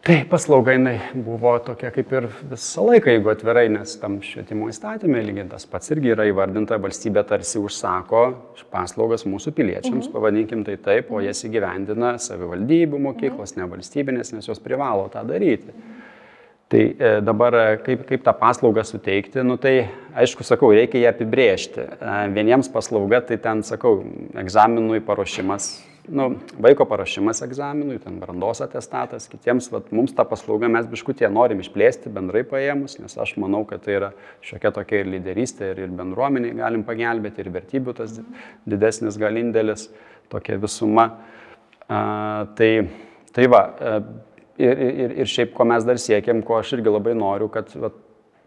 Tai 0.02 0.24
paslauga 0.26 0.72
jinai 0.74 0.96
buvo 1.14 1.52
tokia 1.62 1.92
kaip 1.94 2.08
ir 2.10 2.24
visą 2.50 2.82
laiką, 2.88 3.12
jeigu 3.14 3.30
atvirai, 3.30 3.68
nes 3.70 3.92
tam 4.02 4.16
švietimo 4.26 4.66
įstatymė 4.66 5.20
lygiai 5.28 5.44
tas 5.52 5.62
pats 5.70 5.92
irgi 5.94 6.10
yra 6.10 6.26
įvardinta, 6.26 6.74
valstybė 6.82 7.22
tarsi 7.28 7.60
užsako 7.62 8.22
paslaugas 8.72 9.22
mūsų 9.30 9.52
piliečiams, 9.54 10.08
mhm. 10.08 10.10
pavadinkim 10.16 10.64
tai 10.66 10.74
taip, 10.82 11.12
o 11.14 11.22
jas 11.22 11.44
įgyvendina 11.46 12.16
savivaldybių 12.18 12.98
mokyklos, 13.04 13.54
mhm. 13.54 13.62
nevalstybinės, 13.62 14.34
nes 14.34 14.50
jos 14.50 14.58
privalo 14.64 15.06
tą 15.12 15.22
daryti. 15.28 15.70
Tai 16.72 16.82
e, 16.96 17.08
dabar 17.20 17.52
e, 17.52 17.64
kaip, 17.84 18.06
kaip 18.08 18.22
tą 18.24 18.32
paslaugą 18.40 18.80
suteikti, 18.88 19.42
nu 19.44 19.58
tai 19.60 19.90
aišku, 20.16 20.44
sakau, 20.46 20.70
reikia 20.72 21.02
ją 21.02 21.10
apibrėžti. 21.12 21.84
E, 21.84 22.14
vieniems 22.32 22.70
paslauga, 22.72 23.20
tai 23.28 23.36
ten, 23.44 23.60
sakau, 23.66 23.98
egzaminui 24.40 25.02
paruošimas 25.04 25.74
nu, 26.08 26.28
vaiko 26.58 26.86
parašymas 26.88 27.42
egzaminui, 27.44 27.98
ten 28.02 28.16
brandos 28.20 28.62
atestatas, 28.64 29.28
kitiems, 29.30 29.68
vat, 29.72 29.92
mums 29.94 30.14
tą 30.16 30.24
paslaugą 30.28 30.70
mes 30.72 30.88
biškutie 30.90 31.28
norim 31.30 31.62
išplėsti 31.62 32.10
bendrai 32.12 32.42
paėmus, 32.48 32.98
nes 33.02 33.14
aš 33.20 33.36
manau, 33.42 33.62
kad 33.68 33.84
tai 33.84 33.98
yra 34.00 34.10
šiokia 34.44 34.72
tokia 34.74 35.02
ir 35.02 35.12
lyderystė, 35.12 35.72
ir, 35.74 35.84
ir 35.86 35.94
bendruomeniai 36.00 36.56
galim 36.58 36.82
pagelbėti, 36.88 37.44
ir 37.44 37.52
vertybių 37.54 37.96
tas 38.00 38.18
didesnis 38.66 39.20
galindėlis, 39.20 39.88
tokia 40.32 40.58
visuma. 40.62 41.08
A, 41.86 42.02
tai, 42.58 42.72
tai 43.36 43.48
va, 43.52 43.66
ir, 44.62 44.86
ir, 45.04 45.16
ir 45.24 45.30
šiaip, 45.30 45.52
ko 45.56 45.66
mes 45.68 45.84
dar 45.86 46.00
siekiam, 46.00 46.42
ko 46.46 46.60
aš 46.60 46.76
irgi 46.78 46.92
labai 46.92 47.14
noriu, 47.18 47.50
kad, 47.52 47.70
vat, 47.82 47.98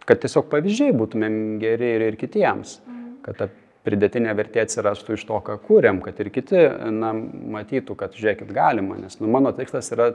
kad 0.07 0.21
tiesiog 0.23 0.49
pavyzdžiai 0.51 0.95
būtumėm 0.97 1.37
geri 1.61 1.95
ir, 1.97 2.09
ir 2.11 2.19
kitiems. 2.21 2.79
kad 3.25 3.39
ta 3.39 3.47
pridėtinė 3.85 4.33
vertė 4.37 4.63
atsirastų 4.63 5.17
iš 5.17 5.25
to, 5.29 5.39
ką 5.45 5.57
kūrėm, 5.65 6.01
kad 6.05 6.19
ir 6.21 6.31
kiti 6.33 6.61
na, 6.93 7.11
matytų, 7.55 7.97
kad 7.97 8.17
žiūrėkit 8.17 8.53
galima, 8.53 8.97
nes 9.01 9.19
nu, 9.21 9.29
mano 9.31 9.53
tikslas 9.55 9.91
yra 9.93 10.11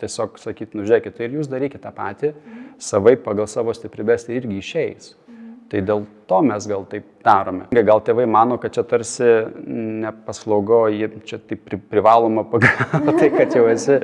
tiesiog 0.00 0.36
sakyti, 0.40 0.76
nu 0.76 0.84
žiūrėkit, 0.88 1.16
tai 1.16 1.28
ir 1.28 1.38
jūs 1.38 1.48
darykite 1.52 1.84
tą 1.84 1.92
patį, 1.96 2.32
savai 2.82 3.16
pagal 3.20 3.48
savo 3.48 3.72
stiprybės 3.76 4.28
tai 4.28 4.36
irgi 4.40 4.60
išeis. 4.60 5.14
Tai 5.70 5.82
dėl 5.82 6.04
to 6.30 6.40
mes 6.46 6.66
gal 6.70 6.84
taip 6.86 7.06
darome. 7.26 7.66
Gal 7.74 8.00
tėvai 8.06 8.26
mano, 8.30 8.58
kad 8.62 8.74
čia 8.74 8.84
tarsi 8.86 9.26
nepaslaugo, 10.04 10.84
čia 11.26 11.40
taip 11.42 11.66
privaloma 11.90 12.44
pagal 12.46 13.10
tai, 13.18 13.30
kad 13.34 13.56
jau 13.56 13.66
esi. 13.72 13.98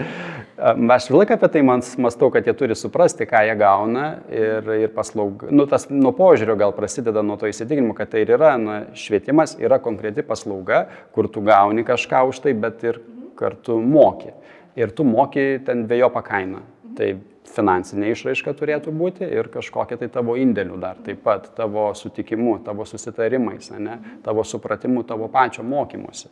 Aš 0.63 1.09
vis 1.09 1.15
laiką 1.17 1.39
apie 1.39 1.49
tai 1.55 1.63
mąstau, 1.67 2.29
kad 2.35 2.47
jie 2.47 2.55
turi 2.59 2.77
suprasti, 2.79 3.27
ką 3.31 3.41
jie 3.47 3.55
gauna 3.59 4.05
ir, 4.31 4.69
ir 4.85 4.93
paslauga. 4.95 5.51
Nu, 5.55 5.67
tas 5.71 5.89
nuo 5.91 6.13
požiūrio 6.15 6.59
gal 6.61 6.75
prasideda 6.77 7.25
nuo 7.27 7.39
to 7.41 7.51
įsitikinimo, 7.51 7.97
kad 7.99 8.13
tai 8.13 8.23
ir 8.27 8.35
yra, 8.37 8.53
na, 8.61 8.77
švietimas 8.99 9.57
yra 9.63 9.81
konkreti 9.83 10.27
paslauga, 10.27 10.85
kur 11.15 11.31
tu 11.33 11.43
gauni 11.47 11.87
kažką 11.87 12.27
už 12.31 12.43
tai, 12.45 12.55
bet 12.59 12.85
ir 12.87 13.01
kartu 13.39 13.79
moki. 13.83 14.35
Ir 14.79 14.95
tu 14.95 15.07
moki 15.07 15.57
ten 15.67 15.87
dviejopą 15.87 16.23
kainą. 16.27 16.63
Tai 16.99 17.15
finansinė 17.51 18.13
išraiška 18.13 18.55
turėtų 18.59 18.93
būti 18.95 19.27
ir 19.27 19.51
kažkokia 19.53 19.99
tai 20.01 20.09
tavo 20.13 20.37
indėlių 20.41 20.79
dar 20.83 21.01
taip 21.05 21.23
pat, 21.25 21.51
tavo 21.57 21.91
sutikimu, 21.99 22.59
tavo 22.67 22.87
susitarimais, 22.89 23.73
ne, 23.79 23.99
tavo 24.25 24.45
supratimu, 24.47 25.03
tavo 25.09 25.29
pačio 25.33 25.65
mokymuose. 25.67 26.31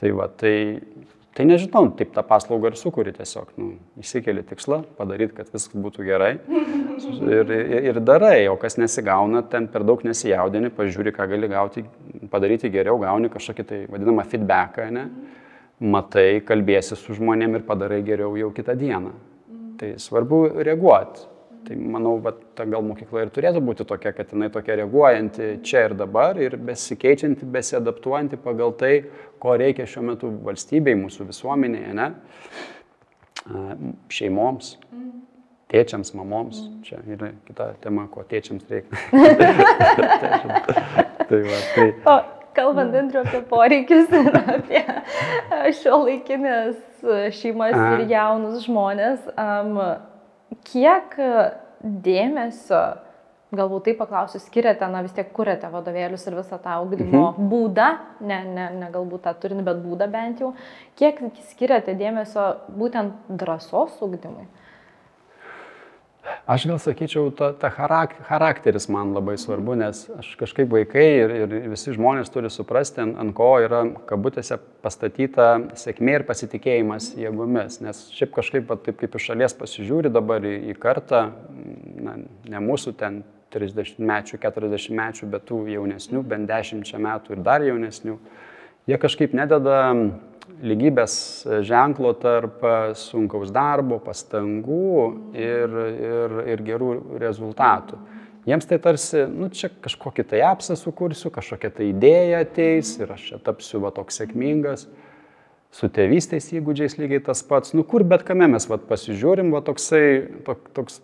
Tai 0.00 0.12
va, 0.16 0.26
tai, 0.28 0.80
tai 1.36 1.46
nežinau, 1.48 1.86
taip 1.96 2.12
tą 2.16 2.24
paslaugą 2.26 2.72
ir 2.72 2.78
sukuri 2.80 3.14
tiesiog, 3.16 3.54
nu, 3.60 3.70
įsikeli 4.02 4.44
tikslą, 4.48 4.82
padaryti, 4.98 5.36
kad 5.38 5.52
viskas 5.54 5.76
būtų 5.76 6.06
gerai 6.08 6.34
ir, 6.40 7.54
ir, 7.54 7.80
ir 7.92 8.02
darai, 8.04 8.48
o 8.50 8.58
kas 8.60 8.78
nesigauna, 8.80 9.44
ten 9.52 9.68
per 9.70 9.84
daug 9.86 10.02
nesijaudini, 10.06 10.72
pažiūri, 10.76 11.14
ką 11.16 11.28
gali 11.30 11.50
gauti, 11.52 11.84
padaryti 12.32 12.72
geriau, 12.72 12.98
gauni 13.02 13.32
kažkokį 13.32 13.68
tai 13.68 13.82
vadinamą 13.92 14.26
feedbacką, 14.28 14.90
ne, 14.96 15.08
matai, 15.80 16.42
kalbėsi 16.44 16.98
su 16.98 17.16
žmonėm 17.16 17.60
ir 17.60 17.68
padarai 17.68 18.02
geriau 18.04 18.34
jau 18.40 18.50
kitą 18.56 18.76
dieną. 18.76 19.29
Tai 19.80 19.94
svarbu 19.96 20.44
reaguoti. 20.60 21.30
Tai 21.64 21.76
manau, 21.76 22.16
va, 22.24 22.32
ta 22.56 22.64
gal 22.64 22.80
mokykla 22.84 23.26
ir 23.26 23.30
turėtų 23.36 23.60
būti 23.64 23.84
tokia, 23.88 24.14
kad 24.16 24.32
jinai 24.32 24.48
tokia 24.52 24.78
reaguojanti 24.80 25.48
čia 25.64 25.84
ir 25.88 25.94
dabar 25.96 26.38
ir 26.40 26.56
besikeičianti, 26.56 27.48
besiadaptuojanti 27.52 28.40
pagal 28.40 28.72
tai, 28.80 28.94
ko 29.40 29.56
reikia 29.60 29.84
šiuo 29.88 30.06
metu 30.08 30.32
valstybei, 30.46 30.96
mūsų 30.96 31.28
visuomenėje, 31.28 31.92
ne? 32.00 32.08
šeimoms, 34.12 34.74
tėčiams, 35.72 36.12
mamoms. 36.16 36.60
Čia 36.86 37.00
yra 37.08 37.32
kita 37.48 37.64
tema, 37.84 38.06
ko 38.12 38.24
tėčiams 38.28 38.64
reikia. 38.70 38.96
tai 41.28 41.40
va, 41.44 41.58
tai... 41.74 41.88
O, 42.04 42.16
kalbant 42.56 42.96
Andriu 43.00 43.24
apie 43.24 43.42
poreikius 43.48 44.08
ir 44.16 44.32
apie 44.40 44.84
šio 45.80 45.94
laikinės 46.06 46.76
šeimas 47.36 47.76
A. 47.76 47.92
ir 47.96 48.06
jaunus 48.10 48.64
žmonės, 48.66 49.28
um, 49.34 49.78
kiek 50.68 51.16
dėmesio, 51.80 52.80
galbūt 53.56 53.88
taip 53.88 53.98
paklausiu, 53.98 54.38
skiriate, 54.42 54.86
na 54.92 55.02
vis 55.02 55.14
tiek 55.16 55.30
kuriate 55.34 55.68
vadovėlius 55.72 56.26
ir 56.28 56.36
visą 56.38 56.60
tą 56.62 56.76
augdymo 56.78 57.24
mhm. 57.32 57.50
būdą, 57.50 57.88
ne, 58.22 58.40
ne, 58.46 58.68
ne 58.78 58.90
galbūt 58.94 59.24
tą 59.26 59.34
turinį, 59.42 59.66
bet 59.66 59.82
būdą 59.82 60.10
bent 60.12 60.42
jau, 60.44 60.52
kiek 61.00 61.22
skiriate 61.50 61.96
dėmesio 61.98 62.46
būtent 62.78 63.30
drąsos 63.40 63.98
ugdymui? 64.06 64.46
Aš 66.50 66.66
gal 66.66 66.78
sakyčiau, 66.82 67.30
ta, 67.36 67.50
ta 67.56 67.70
charak, 67.70 68.16
charakteris 68.26 68.88
man 68.92 69.12
labai 69.14 69.36
svarbu, 69.38 69.76
nes 69.78 70.02
aš 70.18 70.32
kažkaip 70.40 70.70
vaikai 70.72 71.06
ir, 71.22 71.34
ir 71.44 71.54
visi 71.72 71.94
žmonės 71.94 72.32
turi 72.32 72.50
suprasti, 72.52 73.02
ant, 73.04 73.18
ant 73.22 73.34
ko 73.36 73.50
yra 73.62 73.82
kabutėse 74.08 74.58
pastatyta 74.84 75.50
sėkmė 75.78 76.18
ir 76.18 76.26
pasitikėjimas 76.28 77.12
jėgomis. 77.20 77.80
Nes 77.84 78.06
šiaip 78.16 78.34
kažkaip, 78.38 78.66
va, 78.70 78.78
taip 78.80 78.98
kaip 79.02 79.14
iš 79.16 79.30
šalies 79.30 79.56
pasižiūri 79.60 80.12
dabar 80.12 80.46
į, 80.46 80.56
į 80.72 80.78
kartą, 80.80 81.26
na, 82.00 82.16
ne 82.50 82.64
mūsų 82.66 82.96
ten 83.00 83.22
30 83.54 83.98
mečių, 84.06 84.38
40 84.42 84.94
mečių, 84.96 85.30
bet 85.30 85.46
tų 85.48 85.64
jaunesnių, 85.74 86.22
bent 86.26 86.50
10 86.50 86.94
metų 87.06 87.36
ir 87.36 87.44
dar 87.46 87.64
jaunesnių, 87.66 88.18
jie 88.88 88.98
kažkaip 89.00 89.34
nededa 89.36 89.80
lygybės 90.60 91.14
ženklo 91.64 92.12
tarp 92.20 92.62
sunkaus 92.98 93.52
darbo, 93.54 94.00
pastangų 94.02 94.96
ir, 95.36 95.76
ir, 95.90 96.40
ir 96.54 96.64
gerų 96.66 96.94
rezultatų. 97.20 98.00
Jiems 98.48 98.66
tai 98.66 98.78
tarsi, 98.80 99.26
nu 99.28 99.50
čia 99.52 99.68
kažkokį 99.84 100.24
tai 100.30 100.40
apsą 100.48 100.76
sukursiu, 100.78 101.28
kažkokia 101.32 101.70
tai 101.76 101.90
idėja 101.90 102.40
ateis 102.46 102.94
ir 102.98 103.12
aš 103.12 103.26
čia 103.28 103.38
tapsiu 103.44 103.82
va 103.84 103.92
toks 103.94 104.16
sėkmingas. 104.20 104.86
Su 105.70 105.86
tėvystės 105.92 106.48
įgūdžiais 106.56 106.96
lygiai 106.98 107.20
tas 107.28 107.44
pats, 107.46 107.76
nu 107.76 107.84
kur 107.86 108.02
bet 108.02 108.24
kame 108.26 108.48
mes 108.50 108.64
va 108.66 108.80
pasižiūrim, 108.80 109.52
va 109.54 109.60
toksai, 109.62 110.02
tok, 110.48 110.64
toks 110.74 110.98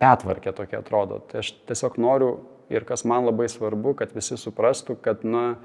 petvarkė 0.00 0.54
tokia 0.56 0.80
atrodo. 0.80 1.20
Tai 1.28 1.42
aš 1.42 1.52
tiesiog 1.68 1.98
noriu 2.00 2.30
ir 2.72 2.86
kas 2.88 3.04
man 3.04 3.26
labai 3.28 3.50
svarbu, 3.50 3.96
kad 3.98 4.14
visi 4.16 4.38
suprastų, 4.40 4.96
kad, 5.04 5.26
na, 5.26 5.58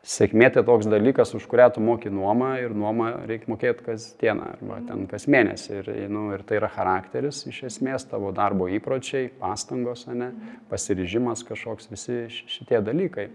Sėkmė 0.00 0.46
tai 0.48 0.62
toks 0.64 0.86
dalykas, 0.88 1.34
už 1.36 1.44
kurią 1.44 1.66
tu 1.74 1.82
moki 1.84 2.08
nuomą 2.08 2.54
ir 2.62 2.72
nuomą 2.72 3.10
reikia 3.28 3.50
mokėti 3.52 3.84
kas 3.84 4.06
dieną 4.20 4.46
arba 4.54 4.78
ten 4.88 5.04
kas 5.10 5.26
mėnesį. 5.28 5.74
Ir, 5.82 5.90
nu, 6.08 6.22
ir 6.32 6.44
tai 6.48 6.56
yra 6.56 6.70
charakteris 6.72 7.42
iš 7.50 7.66
esmės, 7.68 8.06
tavo 8.08 8.30
darbo 8.32 8.70
įpročiai, 8.72 9.28
pastangos, 9.42 10.06
ne, 10.08 10.30
pasiryžimas 10.72 11.44
kažkoks, 11.44 11.90
visi 11.92 12.22
šitie 12.32 12.80
dalykai. 12.86 13.28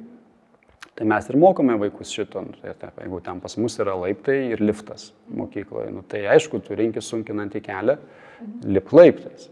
Tai 0.95 1.06
mes 1.12 1.30
ir 1.30 1.38
mokome 1.38 1.75
vaikus 1.78 2.10
šito, 2.15 2.41
nu, 2.47 2.58
tai, 2.58 2.73
jeigu 3.04 3.21
ten 3.21 3.43
pas 3.43 3.58
mus 3.62 3.78
yra 3.84 3.93
laiptai 3.99 4.39
ir 4.56 4.63
liftas 4.63 5.12
mokykloje, 5.28 5.91
nu, 5.93 6.01
tai 6.08 6.23
aišku, 6.34 6.63
tu 6.65 6.78
rinki 6.80 7.04
sunkinantį 7.04 7.62
kelią, 7.67 7.99
lip 8.65 8.89
laiptais. 8.95 9.51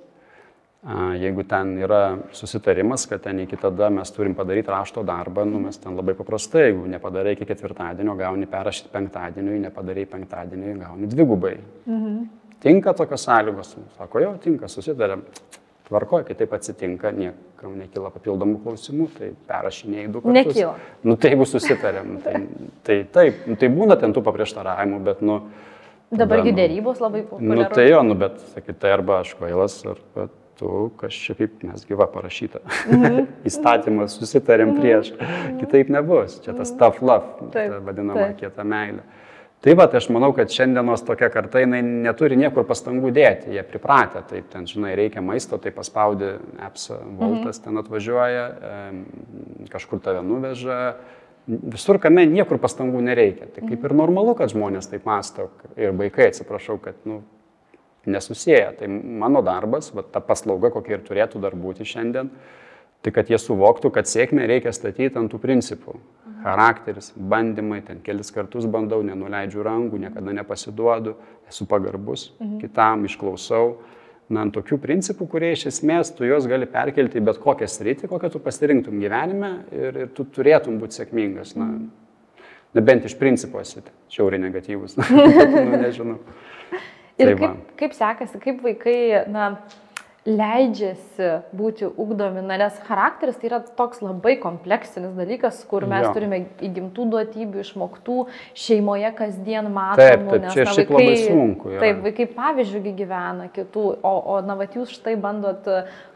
Jeigu 0.84 1.46
ten 1.48 1.78
yra 1.80 2.17
susitarimas, 2.36 3.06
kad 3.08 3.22
ten 3.24 3.38
iki 3.39 3.56
tada 3.56 3.88
mes 3.89 4.10
turim 4.12 4.34
padaryti 4.36 4.67
rašto 4.67 5.04
darbą, 5.08 5.46
nu, 5.48 5.62
mes 5.63 5.78
ten 5.80 5.96
labai 5.96 6.12
paprastai, 6.17 6.65
jeigu 6.65 6.89
nepadarai 6.91 7.38
iki 7.38 7.48
ketvirtadienio, 7.48 8.17
gauni 8.19 8.50
perrašyti 8.52 8.91
penktadieniui, 8.91 9.62
nepadarai 9.63 10.04
penktadieniui, 10.12 10.74
gauni 10.82 11.08
dvigubai. 11.08 11.56
Mhm. 11.86 12.17
Tinka 12.63 12.93
tokios 12.93 13.24
sąlygos? 13.24 13.78
Sako, 13.98 14.19
jo, 14.24 14.36
tinka, 14.43 14.67
susitarėm. 14.72 15.24
Tvarkoja, 15.88 16.28
kai 16.28 16.36
taip 16.39 16.54
atsitinka, 16.56 17.12
niekam 17.15 17.80
nekyla 17.80 18.12
papildomų 18.12 18.60
klausimų, 18.63 19.08
tai 19.17 19.32
perrašinėjai 19.48 20.12
du 20.12 20.19
kartus. 20.24 20.38
Nekyla. 20.52 20.76
Nu, 21.04 21.15
tai 21.15 21.34
jeigu 21.34 21.48
susitarėm, 21.48 22.13
tai, 22.24 22.38
tai 22.88 23.02
taip, 23.08 23.43
nu, 23.48 23.60
tai 23.60 23.72
būna 23.72 24.00
ten 24.00 24.15
tų 24.15 24.24
paprieštaravimų, 24.24 25.04
bet, 25.08 25.24
nu... 25.24 25.41
Dabargi 26.13 26.54
nu, 26.54 26.60
dėrybos 26.60 27.04
labai 27.04 27.26
populiarios. 27.28 27.67
Nu, 27.67 27.76
tai 27.76 27.89
jo, 27.89 28.00
nu, 28.08 28.15
bet, 28.19 28.39
sakyt, 28.56 28.80
tai 28.80 28.96
arba 28.96 29.19
aš 29.24 29.36
kvailas, 29.39 29.76
arba 29.91 30.30
tu, 30.63 30.91
kas 30.97 31.15
čia 31.26 31.36
kaip 31.38 31.63
mes 31.67 31.84
gyva 31.88 32.08
parašyta. 32.12 32.63
Mhm. 32.88 33.26
Įstatymas 33.49 34.15
susitarėm 34.19 34.73
mhm. 34.73 34.80
prieš. 34.80 35.12
Kitaip 35.60 35.91
nebus. 35.93 36.39
Čia 36.45 36.56
tas 36.58 36.71
tough 36.80 37.04
love, 37.04 37.52
ta 37.54 37.67
vadinama 37.84 38.32
kieta 38.39 38.65
meilė. 38.67 39.04
Tai 39.63 39.78
va, 39.80 39.86
tai 39.88 40.02
aš 40.02 40.10
manau, 40.12 40.34
kad 40.36 40.52
šiandienos 40.52 41.06
tokia 41.08 41.30
karta, 41.32 41.62
jinai 41.63 41.80
neturi 41.80 42.36
niekur 42.36 42.65
pastangų 42.67 43.13
dėti, 43.15 43.54
jie 43.56 43.62
pripratę, 43.63 44.19
taip 44.28 44.49
ten, 44.52 44.65
žinai, 44.67 44.91
reikia 44.99 45.23
maisto, 45.23 45.56
tai 45.56 45.71
paspaudi 45.71 46.34
apsą, 46.65 46.97
voltas 47.15 47.62
mhm. 47.62 47.63
ten 47.63 47.80
atvažiuoja, 47.80 48.43
kažkur 49.71 50.04
tave 50.04 50.19
nuveža, 50.28 50.80
visur 51.47 51.99
kame 52.04 52.26
niekur 52.28 52.60
pastangų 52.60 53.06
nereikia. 53.08 53.47
Tai 53.56 53.63
kaip 53.69 53.88
ir 53.88 53.95
normalu, 54.04 54.36
kad 54.36 54.52
žmonės 54.52 54.91
taip 54.91 55.08
masto 55.08 55.47
ir 55.80 55.95
vaikai, 55.95 56.28
atsiprašau, 56.34 56.76
kad, 56.84 56.99
nu, 57.08 57.21
nesusiję. 58.05 58.73
Tai 58.79 58.87
mano 58.87 59.41
darbas, 59.41 59.91
va, 59.95 60.03
ta 60.03 60.21
paslauga, 60.21 60.71
kokia 60.73 60.97
ir 60.97 61.05
turėtų 61.07 61.41
dar 61.43 61.55
būti 61.55 61.87
šiandien, 61.87 62.31
tai 63.03 63.13
kad 63.15 63.29
jie 63.31 63.39
suvoktų, 63.39 63.91
kad 63.93 64.09
sėkmę 64.09 64.47
reikia 64.49 64.73
statyti 64.75 65.19
ant 65.19 65.31
tų 65.31 65.39
principų. 65.43 65.97
Charakteris, 66.43 67.13
bandymai, 67.15 67.79
ten 67.87 68.01
kelis 68.03 68.33
kartus 68.35 68.67
bandau, 68.67 68.99
nenuleidžiu 69.05 69.63
rankų, 69.63 70.01
niekada 70.01 70.33
nepasiduodu, 70.35 71.15
esu 71.47 71.67
pagarbus 71.69 72.33
mhm. 72.39 72.59
kitam, 72.63 73.07
išklausau. 73.07 73.77
Na, 74.31 74.45
ant 74.45 74.53
tokių 74.55 74.77
principų, 74.79 75.27
kurie 75.29 75.49
iš 75.53 75.65
esmės 75.69 76.09
tu 76.15 76.23
juos 76.25 76.45
gali 76.49 76.65
perkelti 76.71 77.19
į 77.19 77.25
bet 77.27 77.41
kokią 77.43 77.67
sritį, 77.69 78.07
kokią 78.09 78.29
tu 78.33 78.39
pasirinktum 78.41 79.01
gyvenime 79.03 79.49
ir, 79.75 79.97
ir 80.05 80.13
tu 80.15 80.23
turėtum 80.23 80.79
būti 80.81 81.01
sėkmingas. 81.01 81.51
Na, 81.59 81.67
nebent 82.73 83.05
iš 83.05 83.17
principo 83.19 83.61
esi 83.61 83.83
šiauriai 84.13 84.41
negatyvus. 84.45 84.95
nu, 85.11 85.81
nežinau. 85.83 86.17
Ir 87.21 87.30
tai 87.30 87.39
kaip, 87.39 87.63
kaip 87.80 87.97
sekasi, 87.97 88.39
kaip 88.41 88.62
vaikai, 88.65 88.99
na, 89.30 89.52
leidžiasi 90.23 91.30
būti 91.56 91.88
ugdomi, 91.99 92.39
na, 92.47 92.56
nes 92.62 92.76
charakteris 92.88 93.36
tai 93.41 93.49
yra 93.49 93.60
toks 93.76 93.99
labai 94.04 94.38
kompleksinis 94.39 95.12
dalykas, 95.17 95.60
kur 95.67 95.84
mes 95.89 96.06
jo. 96.08 96.13
turime 96.15 96.39
įgimtų 96.63 97.08
duotybių, 97.12 97.63
išmoktų 97.65 98.17
šeimoje 98.63 99.12
kasdien 99.17 99.67
matomų. 99.67 99.99
Taip, 99.99 100.23
taip 100.30 100.45
nes, 100.45 100.56
čia 100.56 100.67
na, 100.69 100.76
vaikai, 100.78 100.93
labai 100.95 101.17
sunku. 101.26 101.73
Yra. 101.73 101.82
Taip, 101.84 101.99
vaikai 102.08 102.28
pavyzdžiui 102.38 102.95
gyvena 103.02 103.49
kitų, 103.58 103.86
o, 103.99 104.13
o 104.36 104.38
na, 104.47 104.56
vat 104.62 104.80
jūs 104.80 104.95
štai 104.95 105.17
bandot 105.19 105.67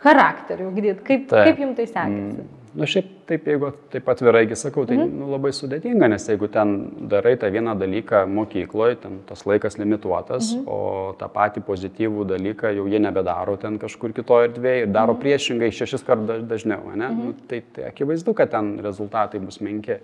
charakterį 0.06 0.70
ugdyti. 0.70 1.04
Kaip, 1.04 1.28
taip. 1.34 1.52
kaip 1.52 1.62
jums 1.66 1.82
tai 1.82 1.90
sekasi? 1.92 2.32
Mm. 2.38 2.48
Na 2.78 2.84
nu, 2.84 2.88
šiaip 2.92 3.06
taip, 3.26 3.48
jeigu 3.50 3.72
taip 3.90 4.10
atviraigi 4.12 4.56
sakau, 4.60 4.84
tai 4.86 5.00
mhm. 5.00 5.14
nu, 5.18 5.28
labai 5.32 5.50
sudėtinga, 5.56 6.12
nes 6.14 6.28
jeigu 6.30 6.46
ten 6.54 6.76
darai 7.10 7.32
tą 7.42 7.50
vieną 7.50 7.74
dalyką 7.80 8.20
mokykloje, 8.30 9.00
ten 9.02 9.16
tas 9.26 9.42
laikas 9.50 9.80
limituotas, 9.82 10.52
mhm. 10.54 10.68
o 10.70 11.16
tą 11.18 11.30
patį 11.34 11.64
pozityvų 11.66 12.28
dalyką 12.30 12.76
jau 12.78 12.86
jie 12.92 13.02
nebedaro 13.02 13.56
ten 13.58 13.80
kažkur 13.82 14.14
kitoje 14.14 14.52
erdvėje 14.52 14.84
ir 14.86 14.94
daro 14.94 15.16
mhm. 15.16 15.24
priešingai 15.24 15.72
šešis 15.74 16.06
kartus 16.06 16.46
dažniau, 16.46 16.92
ne? 16.94 17.10
Mhm. 17.10 17.18
Nu, 17.18 17.48
tai, 17.50 17.64
tai 17.74 17.90
akivaizdu, 17.90 18.38
kad 18.38 18.54
ten 18.54 18.76
rezultatai 18.86 19.42
bus 19.42 19.58
menki. 19.66 19.98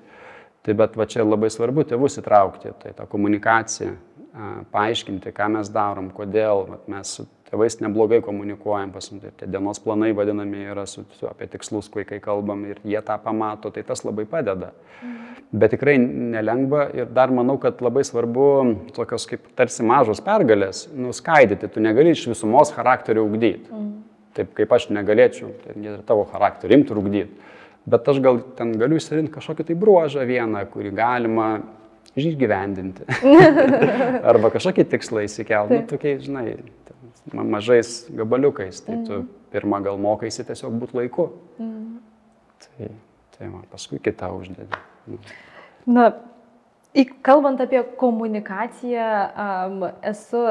Tai 0.64 0.74
bet 0.80 0.94
va 0.96 1.06
čia 1.12 1.26
labai 1.28 1.50
svarbu 1.52 1.84
tėvus 1.84 2.22
įtraukti, 2.22 2.72
tai 2.80 2.94
tą 2.96 3.06
komunikaciją, 3.12 3.98
paaiškinti, 4.74 5.34
ką 5.36 5.50
mes 5.58 5.70
darom, 5.70 6.08
kodėl 6.16 6.66
vat, 6.70 6.88
mes 6.90 7.18
tėvais 7.54 7.78
neblogai 7.84 8.20
komunikuojam, 8.26 8.92
pas 8.96 9.12
mus 9.14 9.22
tie 9.38 9.48
dienos 9.50 9.82
planai 9.84 10.12
vadinami 10.18 10.66
yra 10.74 10.88
su, 10.90 11.06
su 11.20 11.30
apie 11.30 11.48
tikslus, 11.54 11.92
kai 11.94 12.20
kalbam 12.24 12.66
ir 12.72 12.82
jie 12.82 13.00
tą 13.06 13.20
pamato, 13.22 13.70
tai 13.74 13.86
tas 13.86 14.02
labai 14.06 14.26
padeda. 14.30 14.74
Mhm. 15.02 15.20
Bet 15.54 15.76
tikrai 15.76 16.00
nelengva 16.02 16.88
ir 16.98 17.12
dar 17.14 17.30
manau, 17.30 17.60
kad 17.62 17.82
labai 17.86 18.02
svarbu 18.08 18.48
tokios 18.96 19.28
kaip 19.30 19.52
tarsi 19.58 19.86
mažos 19.86 20.24
pergalės 20.26 20.88
nuskaidyti, 20.98 21.70
tu 21.70 21.84
negali 21.84 22.16
iš 22.16 22.26
visumos 22.32 22.74
charakterio 22.74 23.28
ugdyti. 23.28 23.70
Mhm. 23.70 23.94
Taip 24.34 24.56
kaip 24.58 24.72
aš 24.74 24.90
negalėčiau 24.90 25.52
tai 25.62 25.78
ir 25.78 26.02
tavo 26.08 26.26
charakterį 26.32 26.80
imti 26.80 26.96
ir 26.96 27.02
ugdyti. 27.04 27.52
Bet 27.86 28.08
aš 28.08 28.18
gal 28.24 28.40
ten 28.58 28.72
galiu 28.80 28.98
išsirinkti 28.98 29.36
kažkokį 29.36 29.68
tai 29.68 29.76
bruožą 29.78 30.26
vieną, 30.26 30.64
kurį 30.72 30.94
galima 30.96 31.50
išgyvendinti. 32.18 33.06
Arba 34.32 34.50
kažkokį 34.54 34.88
tikslą 34.90 35.28
įsikelti. 35.28 35.82
Nu, 35.82 35.86
tokiai, 35.90 36.18
žinai, 36.24 36.46
mažais 37.32 38.08
gabaliukais. 38.12 38.82
Tai 38.82 39.00
tu 39.06 39.14
mhm. 39.14 39.28
pirmą 39.54 39.82
gal 39.86 39.98
mokaisi 40.02 40.46
tiesiog 40.48 40.76
būti 40.82 40.98
laiku. 40.98 41.30
Mm. 41.62 42.02
Tai, 42.64 42.90
tai 43.38 43.50
man 43.52 43.66
paskui 43.72 44.00
kitą 44.02 44.32
uždedi. 44.38 44.82
Nu. 45.08 45.20
Na, 45.86 46.10
kalbant 47.26 47.62
apie 47.62 47.84
komunikaciją, 48.00 49.08
um, 49.36 49.88
esu 50.06 50.42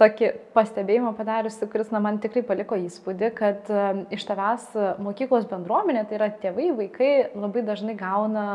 tokį 0.00 0.30
pastebėjimą 0.56 1.12
padariusi, 1.18 1.66
kuris 1.68 1.90
na, 1.92 2.00
man 2.00 2.16
tikrai 2.22 2.40
paliko 2.48 2.78
įspūdį, 2.80 3.30
kad 3.36 3.68
um, 3.68 4.02
iš 4.14 4.24
tavęs 4.30 4.70
mokyklos 5.04 5.44
bendruomenė, 5.50 6.06
tai 6.08 6.16
yra 6.16 6.30
tėvai, 6.40 6.70
vaikai 6.78 7.12
labai 7.34 7.64
dažnai 7.66 7.96
gauna 8.00 8.46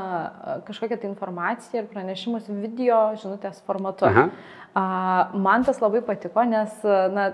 kažkokią 0.65 0.99
tai 1.01 1.11
informaciją 1.11 1.83
ir 1.83 1.91
pranešimus 1.93 2.49
video 2.49 3.01
žinutės 3.21 3.61
formatu. 3.67 4.09
Aha. 4.09 4.29
Man 4.75 5.63
tas 5.63 5.77
labai 5.79 6.01
patiko, 6.03 6.43
nes 6.43 6.81
na, 7.15 7.29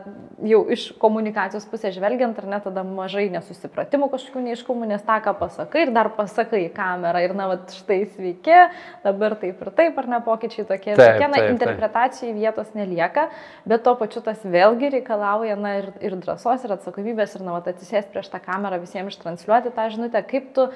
jau 0.45 0.59
iš 0.69 0.83
komunikacijos 1.01 1.63
pusės 1.71 1.95
žvelgiant, 1.95 2.37
ar 2.37 2.45
ne, 2.51 2.59
tada 2.61 2.83
mažai 2.85 3.23
nesusipratimų 3.33 4.11
kažkokių 4.11 4.43
neiškumų, 4.45 4.89
nes 4.91 5.01
tą, 5.07 5.15
ką 5.25 5.33
pasakai 5.39 5.87
ir 5.87 5.93
dar 5.95 6.11
pasakai 6.13 6.67
į 6.67 6.69
kamerą 6.75 7.23
ir, 7.25 7.33
na, 7.33 7.49
va, 7.49 7.57
štai 7.73 8.03
sveiki, 8.13 8.59
dabar 9.01 9.33
taip 9.41 9.65
ir 9.65 9.73
taip, 9.81 9.97
ar 9.97 10.11
ne, 10.13 10.21
pokyčiai 10.27 10.67
tokie, 10.69 10.93
taip, 10.93 11.17
tokie, 11.17 11.31
na, 11.33 11.41
interpretacijai 11.55 12.37
vietos 12.37 12.69
nelieka, 12.77 13.31
bet 13.65 13.87
to 13.89 13.97
pačiu 13.97 14.21
tas 14.29 14.45
vėlgi 14.45 14.93
reikalauja, 14.99 15.57
na, 15.57 15.79
ir, 15.81 15.89
ir 15.97 16.19
drąsos, 16.21 16.61
ir 16.61 16.77
atsakomybės, 16.77 17.39
ir, 17.39 17.47
na, 17.47 17.57
va, 17.57 17.65
atsisės 17.73 18.05
prieš 18.13 18.29
tą 18.29 18.45
kamerą 18.45 18.83
visiems 18.85 19.17
ištranšiuoti 19.17 19.73
tą 19.73 19.89
žinutę, 19.89 20.21
kaip 20.29 20.53
tu 20.53 20.69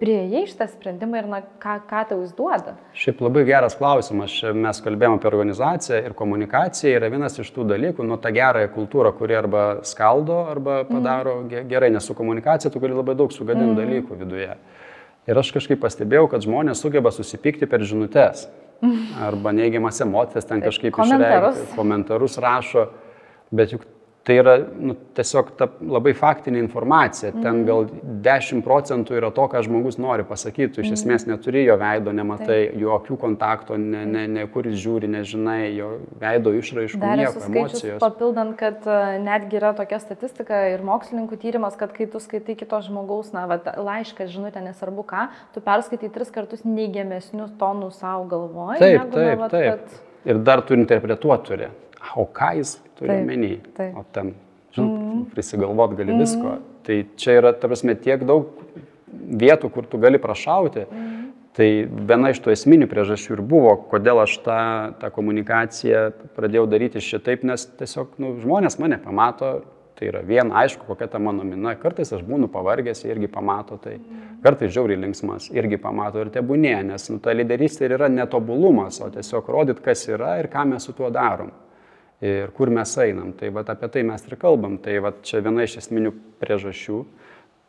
prieėjai 0.00 0.42
šitą 0.50 0.66
sprendimą 0.70 1.20
ir 1.20 1.28
na, 1.30 1.40
ką, 1.62 1.76
ką 1.88 2.02
tau 2.10 2.22
jis 2.22 2.32
duoda? 2.38 2.74
Šiaip 2.98 3.20
labai 3.22 3.44
geras 3.48 3.76
klausimas. 3.78 4.34
Mes 4.56 4.80
kalbėjome 4.84 5.20
apie 5.20 5.28
organizaciją 5.30 6.00
ir 6.06 6.16
komunikacija 6.18 6.96
yra 6.98 7.10
vienas 7.12 7.38
iš 7.42 7.52
tų 7.54 7.66
dalykų, 7.74 8.06
nu 8.08 8.18
tą 8.22 8.32
gerąją 8.34 8.72
kultūrą, 8.74 9.12
kuri 9.18 9.36
arba 9.38 9.66
skaldo, 9.88 10.42
arba 10.52 10.80
mhm. 10.82 10.96
padaro 10.96 11.36
mm. 11.42 11.68
gerai, 11.70 11.92
nes 11.94 12.08
su 12.08 12.16
komunikacija 12.18 12.72
tu 12.72 12.82
gali 12.82 12.96
labai 12.96 13.16
daug 13.18 13.34
sugadinti 13.34 13.74
mm. 13.74 13.80
dalykų 13.82 14.20
viduje. 14.24 14.56
Ir 15.30 15.38
aš 15.38 15.52
kažkaip 15.54 15.78
pastebėjau, 15.84 16.26
kad 16.32 16.42
žmonės 16.42 16.80
sugeba 16.82 17.12
susipykti 17.14 17.68
per 17.70 17.84
žinutės. 17.86 18.48
Mhm. 18.82 19.22
Arba 19.22 19.52
neigiamas 19.54 20.00
emocijas 20.02 20.48
ten 20.48 20.62
kažkaip 20.64 20.96
komentarus. 20.96 21.54
išreikšti, 21.54 21.76
komentarus 21.78 22.38
rašo, 22.42 22.88
bet 23.54 23.76
juk 23.76 23.86
Tai 24.22 24.36
yra 24.38 24.52
nu, 24.78 24.94
tiesiog 25.16 25.48
ta 25.58 25.66
labai 25.82 26.12
faktinė 26.14 26.60
informacija. 26.62 27.32
Ten 27.34 27.64
mhm. 27.64 27.64
gal 27.66 27.88
10 28.22 28.62
procentų 28.62 29.16
yra 29.18 29.32
to, 29.34 29.48
ką 29.50 29.64
žmogus 29.66 29.98
nori 29.98 30.22
pasakyti. 30.26 30.76
Tu 30.76 30.84
iš 30.84 30.92
mhm. 30.92 30.98
esmės 31.00 31.26
neturi 31.26 31.64
jo 31.64 31.74
veido, 31.80 32.14
nematai 32.14 32.46
Taip. 32.68 32.76
jo 32.78 32.92
akių 33.00 33.18
kontakto, 33.18 33.78
ne, 33.80 34.04
ne, 34.06 34.22
ne 34.30 34.46
kur 34.52 34.68
jis 34.70 34.78
žiūri, 34.84 35.10
nežinai 35.10 35.72
jo 35.74 35.90
veido 36.22 36.54
išraiškų, 36.54 37.02
nieko, 37.02 37.44
emocijos. 37.48 37.98
Papildant, 38.02 38.54
kad 38.60 38.86
e, 38.86 39.00
netgi 39.26 39.58
yra 39.58 39.74
tokia 39.78 39.98
statistika 40.02 40.62
ir 40.70 40.86
mokslininkų 40.86 41.42
tyrimas, 41.42 41.74
kad 41.80 41.90
kai 41.96 42.06
tu 42.10 42.22
skaitai 42.22 42.54
kito 42.62 42.78
žmogaus, 42.86 43.34
na, 43.34 43.48
va, 43.50 43.58
laišką, 43.58 44.30
žinutę, 44.30 44.62
nesvarbu 44.62 45.02
ką, 45.10 45.26
tu 45.56 45.66
perskaitai 45.66 46.14
tris 46.14 46.30
kartus 46.30 46.62
neigiamesnius 46.62 47.56
tonus 47.58 47.98
savo 47.98 48.28
galvoje. 48.30 48.78
Taip, 48.78 49.00
negu, 49.00 49.18
taip, 49.18 49.32
na, 49.34 49.38
va, 49.42 49.50
taip. 49.50 49.70
Kad... 49.82 50.02
Ir 50.30 50.44
dar 50.46 50.62
tu 50.62 50.78
interpretuoti 50.78 51.50
turi 51.50 51.72
o 52.16 52.26
ką 52.26 52.52
jis 52.58 52.76
turi 52.98 53.16
omeny. 53.22 53.56
O 53.96 54.04
ten, 54.12 54.34
žinot, 54.74 54.92
mm. 55.00 55.24
prisigalvot 55.34 55.96
gali 55.98 56.14
mm. 56.14 56.22
visko. 56.22 56.56
Tai 56.86 56.98
čia 57.16 57.38
yra, 57.40 57.52
ta 57.54 57.70
prasme, 57.70 57.94
tiek 57.98 58.24
daug 58.26 58.50
vietų, 59.12 59.70
kur 59.72 59.86
tu 59.88 60.00
gali 60.02 60.20
prašauti. 60.22 60.86
Mm. 60.88 61.10
Tai 61.52 61.68
viena 62.08 62.30
iš 62.32 62.40
tų 62.40 62.54
esminių 62.54 62.88
priežasčių 62.88 63.36
ir 63.36 63.42
buvo, 63.44 63.74
kodėl 63.90 64.22
aš 64.22 64.38
tą, 64.44 64.62
tą 65.02 65.10
komunikaciją 65.12 66.06
pradėjau 66.32 66.64
daryti 66.72 67.02
šitaip, 67.04 67.44
nes 67.44 67.66
tiesiog 67.76 68.14
nu, 68.22 68.32
žmonės 68.40 68.78
mane 68.80 68.96
pamato, 69.02 69.58
tai 69.98 70.08
yra 70.08 70.22
vien 70.24 70.48
aišku, 70.48 70.86
kokia 70.88 71.10
ta 71.12 71.20
mano 71.20 71.44
mina. 71.44 71.74
Kartais 71.76 72.08
aš 72.16 72.24
būnu 72.24 72.48
pavargęs, 72.50 73.04
irgi 73.04 73.28
pamato 73.30 73.76
tai. 73.84 73.98
Kartais 74.42 74.72
žiauriai 74.72 75.02
linksmas, 75.04 75.50
irgi 75.52 75.76
pamato 75.78 76.24
ir 76.24 76.32
tebūnė, 76.32 76.78
nes 76.88 77.04
nu, 77.12 77.20
ta 77.22 77.36
lyderystė 77.36 77.92
yra 77.92 78.08
netobulumas, 78.10 79.02
o 79.04 79.10
tiesiog 79.12 79.52
rodyt, 79.52 79.84
kas 79.84 80.08
yra 80.08 80.38
ir 80.40 80.48
ką 80.50 80.64
mes 80.72 80.88
su 80.88 80.96
tuo 80.96 81.12
darom 81.12 81.52
ir 82.22 82.52
kur 82.54 82.70
mes 82.70 82.94
einam. 83.02 83.32
Tai 83.36 83.50
vat, 83.54 83.72
apie 83.74 83.90
tai 83.90 84.06
mes 84.06 84.24
ir 84.28 84.38
kalbam. 84.40 84.78
Tai 84.82 84.98
vat, 85.02 85.22
čia 85.26 85.42
viena 85.42 85.66
iš 85.66 85.80
esminių 85.82 86.14
priežasčių, 86.42 87.02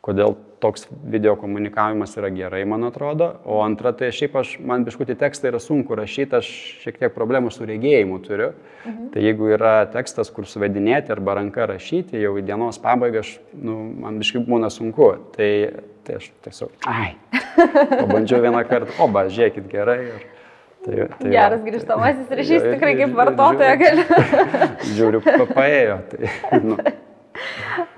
kodėl 0.04 0.36
toks 0.60 0.84
video 1.08 1.32
komunikavimas 1.40 2.12
yra 2.20 2.28
gerai, 2.32 2.62
man 2.68 2.84
atrodo. 2.86 3.30
O 3.48 3.62
antra, 3.64 3.94
tai 3.96 4.10
šiaip 4.14 4.36
aš, 4.36 4.54
man 4.64 4.84
biškutį 4.84 5.16
tekstą 5.20 5.50
yra 5.50 5.60
sunku 5.62 5.96
rašyti, 5.96 6.38
aš 6.38 6.50
šiek 6.84 7.00
tiek 7.00 7.14
problemų 7.16 7.52
su 7.52 7.66
regėjimu 7.68 8.20
turiu. 8.24 8.52
Mhm. 8.84 9.08
Tai 9.14 9.24
jeigu 9.24 9.48
yra 9.56 9.74
tekstas, 9.92 10.30
kur 10.34 10.48
suvedinėti 10.48 11.12
arba 11.14 11.38
ranka 11.40 11.66
rašyti, 11.72 12.20
jau 12.20 12.36
į 12.38 12.44
dienos 12.46 12.78
pabaigą, 12.84 13.24
aš, 13.24 13.34
nu, 13.56 13.80
man 14.04 14.20
biškai 14.20 14.44
būna 14.44 14.70
sunku. 14.72 15.10
Tai, 15.34 15.50
tai 16.04 16.20
aš 16.20 16.30
tiesiog, 16.44 16.76
ai, 16.88 17.14
pabandžiau 17.96 18.44
vieną 18.44 18.60
kartą, 18.68 18.92
o, 19.00 19.08
ba, 19.08 19.26
žiūrėkit 19.32 19.72
gerai. 19.72 20.00
Ir... 20.12 20.30
Tai, 20.84 21.06
tai 21.16 21.30
Geras 21.32 21.62
grįžtamasis 21.64 22.32
ryšys 22.36 22.60
tai, 22.60 22.74
tikrai 22.74 22.92
kaip 22.98 23.16
vartotoja 23.16 23.76
gali. 23.80 24.04
Žiūriu, 24.98 25.22
paėjo. 25.54 25.98
Tai, 26.10 26.32
nu. 26.66 26.76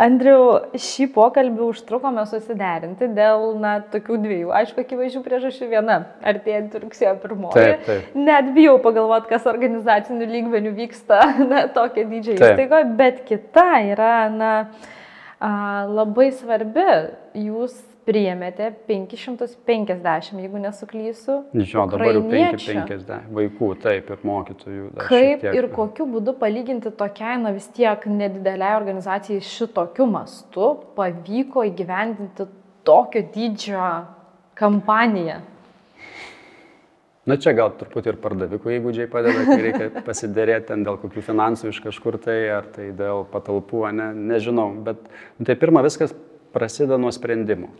Andriu, 0.01 0.39
šį 0.81 1.09
pokalbį 1.15 1.65
užtrukome 1.67 2.23
susiderinti 2.29 3.09
dėl, 3.17 3.49
na, 3.61 3.79
tokių 3.93 4.19
dviejų, 4.23 4.53
aišku, 4.61 4.85
akivaizdžių 4.85 5.23
priežasčių. 5.25 5.69
Viena, 5.73 5.99
artėjant 6.25 6.77
rugsėjo 6.83 7.15
pirmoji. 7.23 7.57
Taip, 7.57 7.87
taip. 7.89 8.15
Net 8.29 8.53
bijau 8.57 8.77
pagalvoti, 8.85 9.31
kas 9.33 9.49
organizacinių 9.51 10.29
lygmenių 10.31 10.75
vyksta, 10.79 11.21
na, 11.51 11.67
tokia 11.73 12.07
didžiai 12.11 12.39
įstaigoje, 12.39 12.91
bet 13.01 13.25
kita 13.29 13.67
yra, 13.91 14.15
na, 14.33 14.53
a, 15.41 15.53
labai 15.91 16.31
svarbi. 16.37 16.87
Jūs 17.49 17.77
priėmėte 18.07 18.71
550, 18.87 20.39
jeigu 20.43 20.61
nesuklysiu. 20.63 21.41
Jo, 21.59 21.87
dabar 21.91 22.15
jau 22.15 22.23
550 22.31 23.33
vaikų, 23.35 23.71
taip, 23.83 24.13
ir 24.15 24.23
mokytojų. 24.31 24.91
Kaip 25.01 25.43
tiek... 25.43 25.59
ir 25.59 25.69
kokiu 25.75 26.07
būdu 26.13 26.37
palyginti 26.39 26.93
tokiai, 26.95 27.41
na 27.43 27.53
vis 27.57 27.67
tiek 27.75 28.07
nedideliai 28.07 28.77
organizacijai 28.79 29.43
šitokiu 29.45 30.07
mastu 30.11 30.71
pavyko 30.99 31.67
įgyvendinti 31.67 32.47
tokio 32.87 33.25
dydžio 33.35 33.91
kampaniją? 34.59 35.43
Na 37.27 37.35
čia 37.43 37.57
gal 37.59 37.73
truputį 37.75 38.13
ir 38.13 38.19
pardavikų 38.23 38.71
įgūdžiai 38.77 39.09
padeda, 39.11 39.43
kai 39.49 39.59
reikia 39.65 39.89
pasidėrėti 40.07 40.69
ten 40.69 40.87
dėl 40.87 41.01
kokių 41.03 41.25
finansų 41.27 41.73
iš 41.73 41.83
kažkur 41.89 42.21
tai, 42.23 42.39
ar 42.55 42.71
tai 42.71 42.93
dėl 42.95 43.25
patalpų, 43.33 43.83
ne, 43.99 44.13
nežinau. 44.31 44.69
Bet 44.87 45.03
nu, 45.35 45.49
tai 45.49 45.59
pirma 45.59 45.83
viskas 45.83 46.15
prasideda 46.55 47.01
nuo 47.03 47.11
sprendimų. 47.11 47.73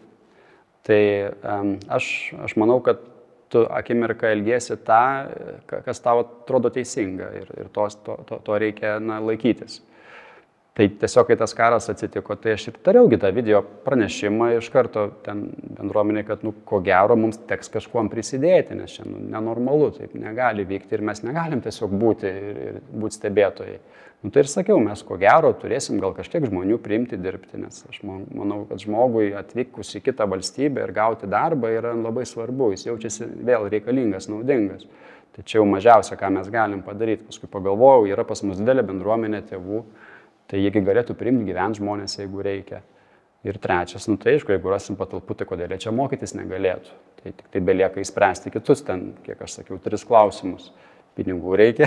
Tai 0.87 1.03
aš, 1.91 2.09
aš 2.47 2.55
manau, 2.61 2.79
kad 2.85 3.01
tu 3.51 3.63
akimirką 3.71 4.31
elgesi 4.35 4.77
tą, 4.87 5.03
kas 5.71 6.03
tau 6.03 6.23
atrodo 6.23 6.71
teisinga 6.75 7.31
ir, 7.41 7.51
ir 7.63 7.71
tos, 7.75 7.99
to, 8.07 8.19
to, 8.29 8.39
to 8.47 8.59
reikia 8.63 8.97
na, 9.03 9.19
laikytis. 9.23 9.81
Tai 10.77 10.85
tiesiog, 11.01 11.31
kai 11.31 11.39
tas 11.41 11.55
karas 11.57 11.87
atsitiko, 11.89 12.35
tai 12.37 12.53
aš 12.53 12.67
ir 12.69 12.75
dariau 12.85 13.07
kitą 13.09 13.31
video 13.33 13.63
pranešimą 13.87 14.51
iš 14.59 14.67
karto 14.75 15.07
ten 15.25 15.47
bendruomenė, 15.79 16.25
kad, 16.29 16.43
nu, 16.45 16.53
ko 16.69 16.83
gero, 16.85 17.17
mums 17.17 17.39
teks 17.49 17.71
kažkuom 17.73 18.11
prisidėti, 18.13 18.77
nes 18.77 18.99
čia 18.99 19.07
nu, 19.09 19.23
nenormalu, 19.33 19.89
taip 19.95 20.13
negali 20.21 20.67
vykti 20.69 20.99
ir 20.99 21.05
mes 21.09 21.23
negalim 21.25 21.63
tiesiog 21.65 21.95
būti 21.97 22.29
ir, 22.29 22.59
ir 22.67 22.77
būti 22.93 23.17
stebėtojai. 23.17 23.79
Nu, 24.21 24.33
tai 24.35 24.43
ir 24.45 24.51
sakiau, 24.53 24.77
mes 24.85 25.01
ko 25.07 25.17
gero 25.21 25.55
turėsim 25.57 25.97
gal 26.03 26.13
kažkiek 26.17 26.45
žmonių 26.45 26.77
priimti 26.85 27.17
dirbti, 27.25 27.57
nes 27.63 27.81
aš 27.89 28.03
manau, 28.05 28.67
kad 28.69 28.85
žmogui 28.85 29.31
atvykus 29.39 29.95
į 29.97 30.03
kitą 30.11 30.29
valstybę 30.29 30.85
ir 30.85 30.93
gauti 30.97 31.29
darbą 31.33 31.71
yra 31.73 31.95
labai 31.97 32.27
svarbu, 32.29 32.75
jis 32.75 32.85
jaučiasi 32.91 33.31
vėl 33.49 33.65
reikalingas, 33.73 34.29
naudingas. 34.29 34.85
Tai 35.33 35.45
čia 35.45 35.59
jau 35.63 35.65
mažiausia, 35.69 36.17
ką 36.21 36.31
mes 36.37 36.53
galim 36.53 36.85
padaryti. 36.85 37.25
Paskui 37.29 37.49
pagalvojau, 37.53 38.05
yra 38.09 38.25
pas 38.29 38.41
mus 38.45 38.61
didelė 38.61 38.85
bendruomenė 38.89 39.43
tėvų 39.49 39.83
Tai 40.51 40.61
jiegi 40.61 40.83
galėtų 40.87 41.17
priimti 41.19 41.49
gyventi 41.49 41.83
žmonės, 41.83 42.19
jeigu 42.21 42.45
reikia. 42.47 42.83
Ir 43.47 43.61
trečias, 43.63 44.09
nu 44.11 44.17
tai 44.19 44.35
aišku, 44.35 44.51
jeigu 44.55 44.71
rasim 44.73 44.97
patalpų, 44.99 45.37
tai 45.39 45.47
kodėl 45.47 45.71
jie 45.75 45.85
čia 45.85 45.93
mokytis 45.95 46.35
negalėtų. 46.35 46.95
Tai 47.21 47.31
tik 47.31 47.51
tai 47.55 47.63
belieka 47.63 48.03
įspręsti 48.03 48.51
kitus 48.55 48.83
ten, 48.87 49.13
kiek 49.27 49.43
aš 49.43 49.61
sakiau, 49.61 49.79
tris 49.83 50.07
klausimus. 50.07 50.73
Pinigų 51.17 51.55
reikia, 51.57 51.87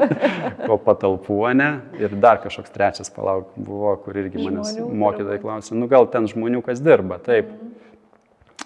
o 0.72 0.76
patalpų 0.82 1.38
ne. 1.56 1.68
Ir 2.02 2.18
dar 2.20 2.42
kažkoks 2.42 2.74
trečias, 2.74 3.08
palauk, 3.14 3.54
buvo, 3.56 3.94
kur 4.04 4.18
irgi 4.20 4.42
manęs 4.42 4.74
mokytojai 4.76 5.40
klausė, 5.40 5.78
nu 5.78 5.88
gal 5.88 6.04
ten 6.12 6.26
žmonių, 6.28 6.60
kas 6.66 6.82
dirba, 6.84 7.16
taip. 7.22 7.48
Mhm. 7.48 7.72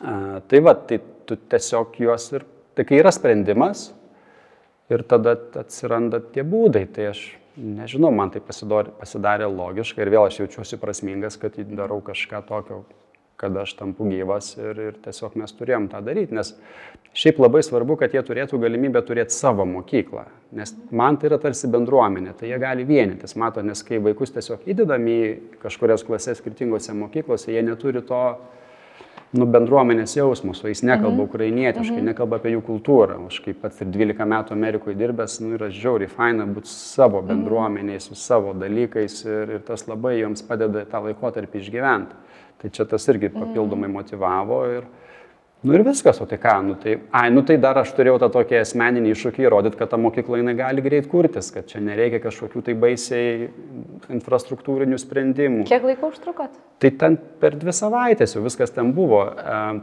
A, 0.03 0.41
tai 0.49 0.61
va, 0.61 0.75
tai 0.75 0.99
tu 1.27 1.37
tiesiog 1.37 1.97
juos 2.01 2.29
ir, 2.37 2.45
tai 2.77 2.85
kai 2.89 2.99
yra 3.01 3.13
sprendimas 3.15 3.89
ir 4.93 5.03
tada 5.09 5.37
atsiranda 5.63 6.21
tie 6.35 6.45
būdai, 6.47 6.85
tai 6.93 7.11
aš 7.15 7.23
nežinau, 7.57 8.13
man 8.15 8.31
tai 8.33 8.43
pasidarė, 8.45 8.93
pasidarė 9.01 9.49
logiška 9.51 10.05
ir 10.05 10.13
vėl 10.13 10.29
aš 10.29 10.43
jaučiuosi 10.43 10.79
prasmingas, 10.81 11.39
kad 11.41 11.57
darau 11.73 11.99
kažką 12.05 12.43
tokio, 12.49 12.83
kad 13.41 13.57
aš 13.61 13.75
tampu 13.77 14.09
gyvas 14.09 14.55
ir, 14.57 14.81
ir 14.81 14.99
tiesiog 15.05 15.37
mes 15.41 15.53
turėjom 15.57 15.89
tą 15.93 16.01
daryti, 16.05 16.37
nes 16.37 16.55
šiaip 17.17 17.41
labai 17.41 17.63
svarbu, 17.65 17.99
kad 18.01 18.15
jie 18.17 18.23
turėtų 18.25 18.61
galimybę 18.63 19.03
turėti 19.05 19.37
savo 19.37 19.67
mokyklą, 19.69 20.27
nes 20.57 20.73
man 20.91 21.19
tai 21.21 21.31
yra 21.31 21.41
tarsi 21.43 21.69
bendruomenė, 21.73 22.37
tai 22.37 22.53
jie 22.53 22.61
gali 22.63 22.87
vienytis, 22.89 23.37
mato, 23.41 23.65
nes 23.65 23.83
kai 23.85 24.01
vaikus 24.05 24.33
tiesiog 24.37 24.69
įdedami 24.69 25.17
į 25.17 25.33
kažkurias 25.65 26.05
klases 26.07 26.41
skirtingose 26.41 26.97
mokyklose, 26.97 27.53
jie 27.53 27.65
neturi 27.65 28.05
to 28.05 28.23
nu, 29.39 29.47
bendruomenės 29.51 30.17
jausmus, 30.17 30.63
o 30.65 30.71
jis 30.71 30.83
nekalba 30.87 31.23
mhm. 31.23 31.29
ukrainietiškai, 31.31 31.99
mhm. 31.99 32.11
nekalba 32.11 32.41
apie 32.41 32.55
jų 32.55 32.63
kultūrą. 32.67 33.19
Aš 33.29 33.41
kaip 33.45 33.61
pats 33.63 33.83
ir 33.85 33.91
12 33.95 34.29
metų 34.33 34.57
Amerikoje 34.57 34.99
dirbęs, 34.99 35.39
nu, 35.45 35.55
yra 35.59 35.71
žiauriai 35.73 36.11
faina 36.13 36.47
būti 36.49 36.73
savo 36.73 37.23
mhm. 37.23 37.31
bendruomeniai, 37.31 38.03
su 38.03 38.19
savo 38.19 38.55
dalykais 38.57 39.19
ir, 39.27 39.57
ir 39.59 39.67
tas 39.67 39.87
labai 39.91 40.19
joms 40.21 40.45
padeda 40.47 40.87
tą 40.91 41.03
laikotarpį 41.09 41.63
išgyventi. 41.63 42.23
Tai 42.57 42.71
čia 42.73 42.87
tas 42.89 43.05
irgi 43.13 43.29
papildomai 43.35 43.91
motivavo 43.93 44.63
ir, 44.73 44.87
Nu 45.67 45.75
ir 45.75 45.83
viskas, 45.83 46.21
o 46.23 46.27
tai 46.31 46.37
ką, 46.39 46.53
nu 46.63 46.75
tai, 46.79 46.93
ai, 47.11 47.31
nu 47.35 47.43
tai 47.43 47.57
dar 47.59 47.81
aš 47.81 47.91
turėjau 47.97 48.21
tą 48.23 48.29
tokį 48.37 48.61
asmeninį 48.61 49.11
iššūkį 49.11 49.47
įrodyti, 49.49 49.79
kad 49.81 49.91
ta 49.91 49.99
mokykla 49.99 50.39
jinai 50.39 50.55
gali 50.55 50.85
greit 50.85 51.09
kurtis, 51.11 51.49
kad 51.51 51.67
čia 51.67 51.81
nereikia 51.83 52.21
kažkokių 52.23 52.63
tai 52.69 52.77
baisiai 52.79 53.49
infrastruktūrinių 54.15 55.01
sprendimų. 55.03 55.65
Kiek 55.67 55.89
laiko 55.89 56.13
užtrukot? 56.13 56.55
Tai 56.79 56.93
ten 57.01 57.19
per 57.43 57.59
dvi 57.59 57.75
savaitės 57.75 58.37
jau 58.37 58.45
viskas 58.45 58.71
ten 58.77 58.95
buvo. 58.95 59.25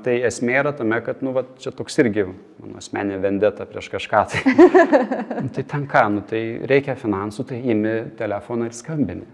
Tai 0.07 0.15
esmė 0.31 0.55
yra 0.61 0.71
tame, 0.77 1.01
kad, 1.03 1.19
nu, 1.25 1.35
va, 1.35 1.43
čia 1.59 1.75
toks 1.75 1.99
irgi 1.99 2.29
mano 2.31 2.79
asmeninė 2.79 3.19
vendeta 3.27 3.67
prieš 3.67 3.91
kažką. 3.97 4.23
Tai, 4.31 4.57
tai 5.59 5.67
ten 5.75 5.87
ką, 5.91 6.07
nu 6.15 6.23
tai 6.31 6.43
reikia 6.69 6.95
finansų, 6.95 7.49
tai 7.51 7.59
imi 7.75 7.97
telefoną 8.23 8.71
ir 8.71 8.79
skambini. 8.79 9.27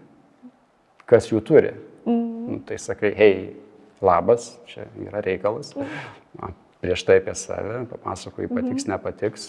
Kas 1.05 1.29
jų 1.29 1.45
turi? 1.45 1.77
Mm. 2.09 2.29
Nu, 2.49 2.63
tai 2.65 2.81
sakai, 2.81 3.13
hei, 3.21 3.35
labas, 4.01 4.53
čia 4.69 4.87
yra 5.03 5.21
reikalas. 5.25 5.73
Na, 6.37 6.51
prieš 6.79 7.03
tai 7.03 7.17
apie 7.19 7.35
save, 7.35 7.81
papasakoju, 7.91 8.49
patiks, 8.53 8.85
mhm. 8.85 8.91
nepatiks, 8.93 9.47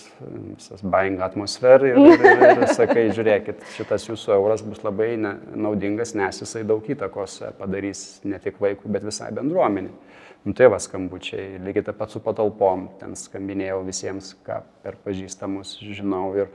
visas 0.57 0.82
buying 0.82 1.22
atmosfera 1.22 1.92
ir, 1.92 2.01
ir, 2.01 2.24
ir, 2.26 2.42
ir 2.64 2.72
sakai, 2.74 3.07
žiūrėkit, 3.14 3.62
šitas 3.76 4.09
jūsų 4.09 4.34
euras 4.34 4.64
bus 4.66 4.82
labai 4.86 5.12
ne, 5.20 5.36
naudingas, 5.55 6.16
nes 6.18 6.42
jisai 6.42 6.64
daug 6.66 6.86
įtakos 6.90 7.38
padarys 7.61 8.20
ne 8.26 8.40
tik 8.42 8.59
vaikui, 8.62 8.90
bet 8.90 9.07
visai 9.07 9.30
bendruomeniai. 9.36 9.94
Nu 10.40 10.55
tai 10.57 10.70
va 10.72 10.78
skambučiai, 10.80 11.59
lygiai 11.61 11.84
taip 11.90 11.98
pat 12.01 12.14
su 12.14 12.20
patalpom, 12.24 12.86
ten 12.98 13.12
skambinėjau 13.18 13.82
visiems, 13.84 14.32
ką 14.46 14.62
per 14.80 14.96
pažįstamus 15.05 15.74
žinau. 15.84 16.30
Ir, 16.40 16.48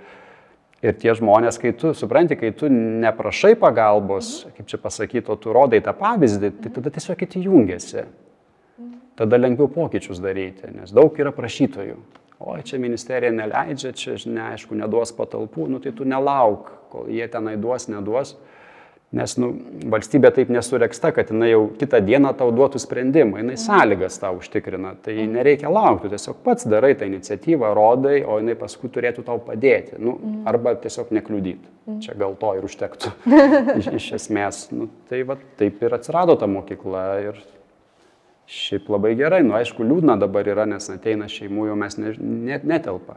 ir 0.86 1.00
tie 1.02 1.16
žmonės, 1.18 1.58
kai 1.62 1.74
tu 1.78 1.94
supranti, 1.98 2.38
kai 2.40 2.54
tu 2.58 2.70
neprašai 2.72 3.56
pagalbos, 3.60 4.46
kaip 4.58 4.70
čia 4.70 4.80
pasakyti, 4.82 5.28
o 5.34 5.40
tu 5.42 5.56
rodai 5.56 5.82
tą 5.86 5.96
pavyzdį, 5.98 6.54
tai 6.62 6.72
tada 6.78 6.94
tiesiog 6.94 7.20
kiti 7.24 7.42
jungiasi 7.48 8.06
tada 9.16 9.40
lengviau 9.40 9.70
pokyčius 9.72 10.20
daryti, 10.20 10.70
nes 10.76 10.92
daug 10.96 11.16
yra 11.20 11.32
prašytojų. 11.36 11.98
O 12.46 12.58
čia 12.68 12.78
ministerija 12.84 13.32
neleidžia, 13.32 13.94
čia 13.96 14.18
neaišku, 14.28 14.76
neduos 14.76 15.14
patalpų, 15.16 15.70
nu 15.72 15.80
tai 15.80 15.94
tu 15.96 16.08
nelauk, 16.08 16.68
kol 16.92 17.08
jie 17.12 17.28
tenai 17.32 17.56
duos, 17.60 17.88
neduos. 17.88 18.36
Nes 19.16 19.36
nu, 19.40 19.52
valstybė 19.92 20.32
taip 20.36 20.50
nesureksta, 20.52 21.14
kad 21.16 21.30
jinai 21.32 21.54
jau 21.54 21.62
kitą 21.80 22.02
dieną 22.04 22.34
tau 22.36 22.50
duotų 22.56 22.82
sprendimą, 22.84 23.40
jinai 23.40 23.56
sąlygas 23.60 24.20
tau 24.20 24.42
užtikrina. 24.42 24.96
Tai 25.06 25.16
mhm. 25.16 25.38
nereikia 25.38 25.72
laukti, 25.72 26.12
tiesiog 26.12 26.42
pats 26.44 26.68
darai 26.68 26.94
tą 27.00 27.08
iniciatyvą, 27.08 27.72
rodai, 27.78 28.20
o 28.28 28.42
jinai 28.42 28.58
paskui 28.60 28.92
turėtų 28.92 29.24
tau 29.28 29.40
padėti. 29.44 29.96
Nu, 30.00 30.18
mhm. 30.18 30.44
arba 30.52 30.76
tiesiog 30.84 31.14
nekliudyti. 31.16 31.72
Mhm. 31.86 32.00
Čia 32.04 32.18
gal 32.20 32.36
to 32.42 32.56
ir 32.60 32.68
užtektų. 32.68 33.14
iš, 33.80 33.92
iš 34.02 34.10
esmės. 34.20 34.66
Nu, 34.76 34.90
tai 35.10 35.24
va, 35.28 35.40
taip 35.60 35.84
ir 35.86 35.96
atsirado 35.96 36.36
ta 36.40 36.52
mokykla 36.52 37.06
ir 37.30 37.44
Šiaip 38.46 38.92
labai 38.94 39.16
gerai, 39.18 39.40
nu 39.42 39.56
aišku, 39.58 39.82
liūdna 39.82 40.20
dabar 40.22 40.46
yra, 40.46 40.68
nes 40.70 40.86
ateina 40.94 41.26
šeimų, 41.26 41.64
jau 41.72 41.78
mes 41.82 41.96
ne, 41.98 42.12
net 42.46 42.68
netelpa. 42.70 43.16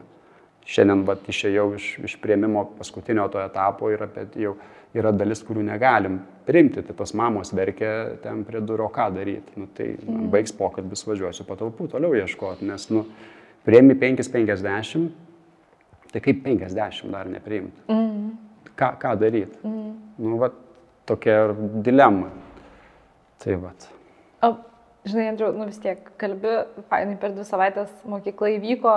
Šiandien 0.69 1.05
vat, 1.09 1.23
išėjau 1.33 1.71
iš, 1.79 1.85
iš 2.05 2.17
prieimimo 2.21 2.67
paskutinio 2.77 3.25
to 3.33 3.41
etapo 3.41 3.89
ir 3.89 4.03
apie, 4.05 4.27
jau 4.37 4.53
yra 4.97 5.13
dalis, 5.17 5.41
kurių 5.45 5.65
negalim 5.65 6.19
priimti, 6.49 6.83
tai 6.85 6.97
tos 6.97 7.15
mamos 7.17 7.53
verkia 7.57 8.19
ten 8.23 8.43
prie 8.49 8.61
durų, 8.65 8.91
ką 8.93 9.09
daryti. 9.15 9.57
Nu, 9.61 9.69
tai 9.77 9.95
mm. 9.97 10.29
baigs 10.33 10.53
pokalbis, 10.57 11.07
važiuosiu 11.09 11.47
patalpų 11.49 11.89
toliau 11.95 12.17
ieškoti, 12.21 12.69
nes 12.69 12.89
nu, 12.93 13.05
prieimi 13.65 13.97
5-50, 14.01 15.09
tai 16.13 16.23
kaip 16.25 16.45
50 16.45 17.13
dar 17.13 17.29
nepriimti. 17.33 17.85
Mm. 17.93 18.31
Ką, 18.79 18.93
ką 19.01 19.15
daryti? 19.21 19.61
Mm. 19.65 19.93
Nu, 20.25 20.41
va, 20.41 20.51
tokia 21.09 21.53
dilema. 21.85 22.33
Tai 23.41 23.61
va. 23.65 23.77
O 24.45 24.57
Žinai, 25.09 25.29
Andriu, 25.31 25.53
nu 25.57 25.65
vis 25.65 25.79
tiek 25.81 26.01
kalbi, 26.21 26.51
fainai 26.91 27.15
per 27.21 27.31
dvi 27.33 27.45
savaitės 27.47 27.93
mokykla 28.11 28.51
įvyko, 28.59 28.95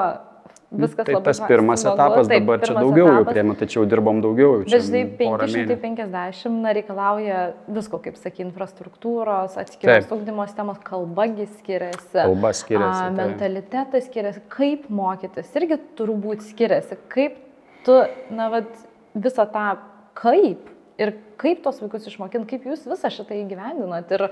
viskas 0.72 1.06
tai 1.06 1.16
labai 1.16 1.28
tas 1.28 1.42
pirmas 1.50 1.84
smagu, 1.84 1.98
etapas, 1.98 2.30
taip, 2.32 2.44
dabar 2.46 2.62
čia 2.64 2.76
daugiau 2.78 3.08
etapas. 3.08 3.18
jau 3.18 3.26
priemi, 3.32 3.56
tačiau 3.60 3.86
dirbom 3.92 4.22
daugiau. 4.24 4.54
Bet 4.64 4.86
žinai, 4.88 5.04
550 5.20 6.62
na, 6.64 6.74
reikalauja 6.78 7.39
visko, 7.68 8.00
kaip 8.06 8.20
sakai, 8.22 8.46
infrastruktūros, 8.48 9.58
atskiros 9.62 10.12
ugdymo 10.16 10.48
sistemos, 10.48 10.80
kalbagi 10.88 11.50
skiriasi. 11.58 12.14
Kalba 12.16 12.54
skiriasi. 12.56 13.08
A, 13.08 13.12
mentalitetas 13.18 14.08
skiriasi, 14.08 14.46
kaip 14.54 14.88
mokytis 15.02 15.52
irgi 15.60 15.82
turbūt 16.00 16.46
skiriasi, 16.48 17.00
kaip 17.12 17.42
tu, 17.86 17.98
na, 18.32 18.48
vad, 18.54 18.70
visą 19.16 19.48
tą 19.52 19.74
kaip 20.18 20.70
ir 21.02 21.16
kaip 21.42 21.64
tos 21.66 21.82
vaikus 21.82 22.06
išmokinti, 22.10 22.48
kaip 22.50 22.68
jūs 22.70 22.86
visą 22.89 23.12
šitą 23.12 23.36
įgyvendinat. 23.42 24.12
Ir, 24.16 24.28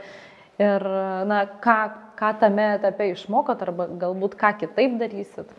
ir 0.62 0.88
na, 1.30 1.42
ką, 1.64 1.78
ką 2.20 2.32
tame 2.44 2.68
etape 2.78 3.10
išmokot 3.14 3.64
arba 3.66 3.90
galbūt 4.02 4.38
ką 4.40 4.54
kitaip 4.64 4.98
darysit? 5.02 5.52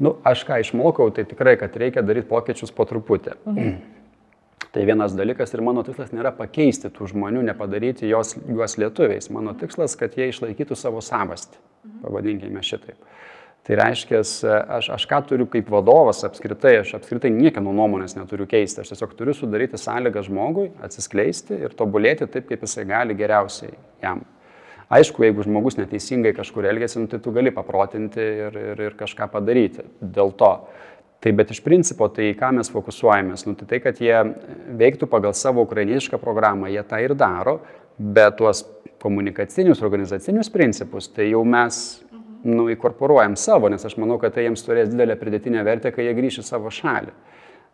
Nu, 0.00 0.16
aš 0.24 0.44
ką 0.48 0.60
išmokau, 0.62 1.10
tai 1.14 1.24
tikrai, 1.28 1.56
kad 1.60 1.76
reikia 1.76 2.02
daryti 2.06 2.30
pokyčius 2.30 2.72
po 2.74 2.86
truputį. 2.88 3.36
Mhm. 3.46 3.74
Tai 4.72 4.86
vienas 4.88 5.12
dalykas 5.12 5.50
ir 5.52 5.60
mano 5.60 5.82
tikslas 5.84 6.14
nėra 6.16 6.30
pakeisti 6.32 6.88
tų 6.94 7.10
žmonių, 7.10 7.42
nepadaryti 7.44 8.08
jos, 8.08 8.32
juos 8.48 8.78
lietuviais. 8.80 9.28
Mano 9.28 9.52
tikslas, 9.58 9.98
kad 10.00 10.16
jie 10.16 10.30
išlaikytų 10.32 10.78
savo 10.80 11.02
savastį, 11.04 11.58
mhm. 11.84 11.98
pavadinkime 12.06 12.64
šitaip. 12.64 12.96
Tai 13.62 13.76
reiškia, 13.78 14.24
aš, 14.74 14.88
aš 14.96 15.04
ką 15.06 15.20
turiu 15.28 15.44
kaip 15.50 15.68
vadovas 15.70 16.24
apskritai, 16.26 16.80
aš 16.80 16.96
apskritai 16.98 17.30
niekieno 17.30 17.70
nuomonės 17.76 18.16
neturiu 18.16 18.48
keisti, 18.50 18.82
aš 18.82 18.90
tiesiog 18.90 19.12
turiu 19.14 19.36
sudaryti 19.38 19.78
sąlygą 19.78 20.24
žmogui 20.26 20.72
atsiskleisti 20.82 21.60
ir 21.68 21.76
tobulėti 21.78 22.26
taip, 22.26 22.48
kaip 22.48 22.64
jisai 22.66 22.88
gali 22.90 23.14
geriausiai 23.14 23.76
jam. 24.02 24.24
Aišku, 24.92 25.24
jeigu 25.24 25.44
žmogus 25.46 25.78
neteisingai 25.78 26.34
kažkur 26.36 26.66
elgesi, 26.68 26.98
nu, 27.00 27.08
tai 27.08 27.20
tu 27.22 27.32
gali 27.32 27.52
paprotinti 27.54 28.20
ir, 28.20 28.58
ir, 28.72 28.82
ir 28.90 28.96
kažką 28.98 29.30
padaryti 29.32 29.86
dėl 30.00 30.34
to. 30.36 30.52
Tai 31.22 31.32
bet 31.38 31.52
iš 31.54 31.62
principo, 31.64 32.08
tai 32.12 32.32
ką 32.36 32.50
mes 32.58 32.68
fokusuojamės, 32.74 33.46
nu, 33.46 33.54
tai 33.56 33.68
tai, 33.70 33.78
kad 33.84 34.00
jie 34.02 34.16
veiktų 34.80 35.06
pagal 35.08 35.36
savo 35.38 35.62
ukrainietišką 35.64 36.18
programą, 36.20 36.68
jie 36.68 36.82
tą 36.88 36.98
ir 37.04 37.14
daro, 37.16 37.60
bet 37.96 38.36
tuos 38.40 38.64
komunikacinius, 39.02 39.80
organizacinius 39.86 40.50
principus, 40.52 41.08
tai 41.14 41.30
jau 41.30 41.44
mes 41.46 41.78
nu, 42.42 42.66
įkorporuojam 42.74 43.36
savo, 43.38 43.70
nes 43.72 43.86
aš 43.86 43.96
manau, 44.02 44.18
kad 44.20 44.34
tai 44.34 44.48
jiems 44.48 44.66
turės 44.66 44.90
didelę 44.90 45.16
pridėtinę 45.18 45.62
vertę, 45.66 45.94
kai 45.94 46.08
jie 46.08 46.16
grįš 46.18 46.42
į 46.42 46.46
savo 46.46 46.72
šalį. 46.74 47.14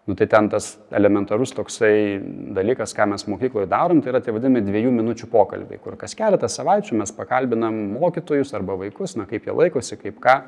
Nu, 0.08 0.14
tai 0.16 0.24
ten 0.26 0.46
tas 0.48 0.78
elementarus 0.88 1.50
toksai 1.52 2.16
dalykas, 2.56 2.94
ką 2.96 3.10
mes 3.10 3.26
mokykloje 3.28 3.68
darom, 3.68 3.98
tai 4.00 4.14
yra 4.14 4.22
tie 4.24 4.32
vadinami 4.32 4.62
dviejų 4.64 4.92
minučių 4.96 5.28
pokalbiai, 5.28 5.76
kur 5.84 5.98
kas 6.00 6.16
keletą 6.16 6.48
savaičių 6.48 6.96
mes 7.02 7.12
pakalbinam 7.12 7.76
mokytojus 7.92 8.54
arba 8.56 8.78
vaikus, 8.80 9.18
na 9.20 9.26
kaip 9.28 9.44
jie 9.44 9.52
laikosi, 9.52 9.98
kaip 10.00 10.16
ką. 10.24 10.38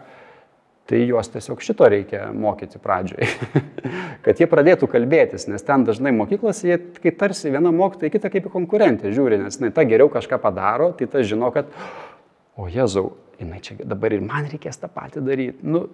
Tai 0.88 1.02
juos 1.04 1.28
tiesiog 1.28 1.60
šito 1.60 1.90
reikia 1.92 2.30
mokyti 2.32 2.80
pradžioj, 2.80 3.28
kad 4.24 4.40
jie 4.40 4.48
pradėtų 4.48 4.88
kalbėtis, 4.90 5.44
nes 5.52 5.68
ten 5.68 5.84
dažnai 5.84 6.14
mokyklose 6.16 6.72
jie, 6.72 6.80
kai 7.04 7.12
tarsi 7.20 7.52
viena 7.52 7.68
mokytoja, 7.68 8.16
kita 8.16 8.32
kaip 8.32 8.48
konkurentė 8.50 9.12
žiūri, 9.12 9.42
nes 9.44 9.60
jinai 9.60 9.74
ta 9.76 9.84
geriau 9.84 10.08
kažką 10.08 10.40
padaro, 10.40 10.88
tai 10.96 11.04
ta 11.12 11.20
žino, 11.20 11.52
kad, 11.52 11.68
o 12.56 12.64
Jėzau, 12.64 13.10
jinai 13.36 13.60
čia 13.60 13.76
dabar 13.84 14.16
ir 14.16 14.24
man 14.24 14.48
reikės 14.48 14.80
tą 14.80 14.88
patį 14.88 15.28
daryti. 15.28 15.68
Nu, 15.68 15.84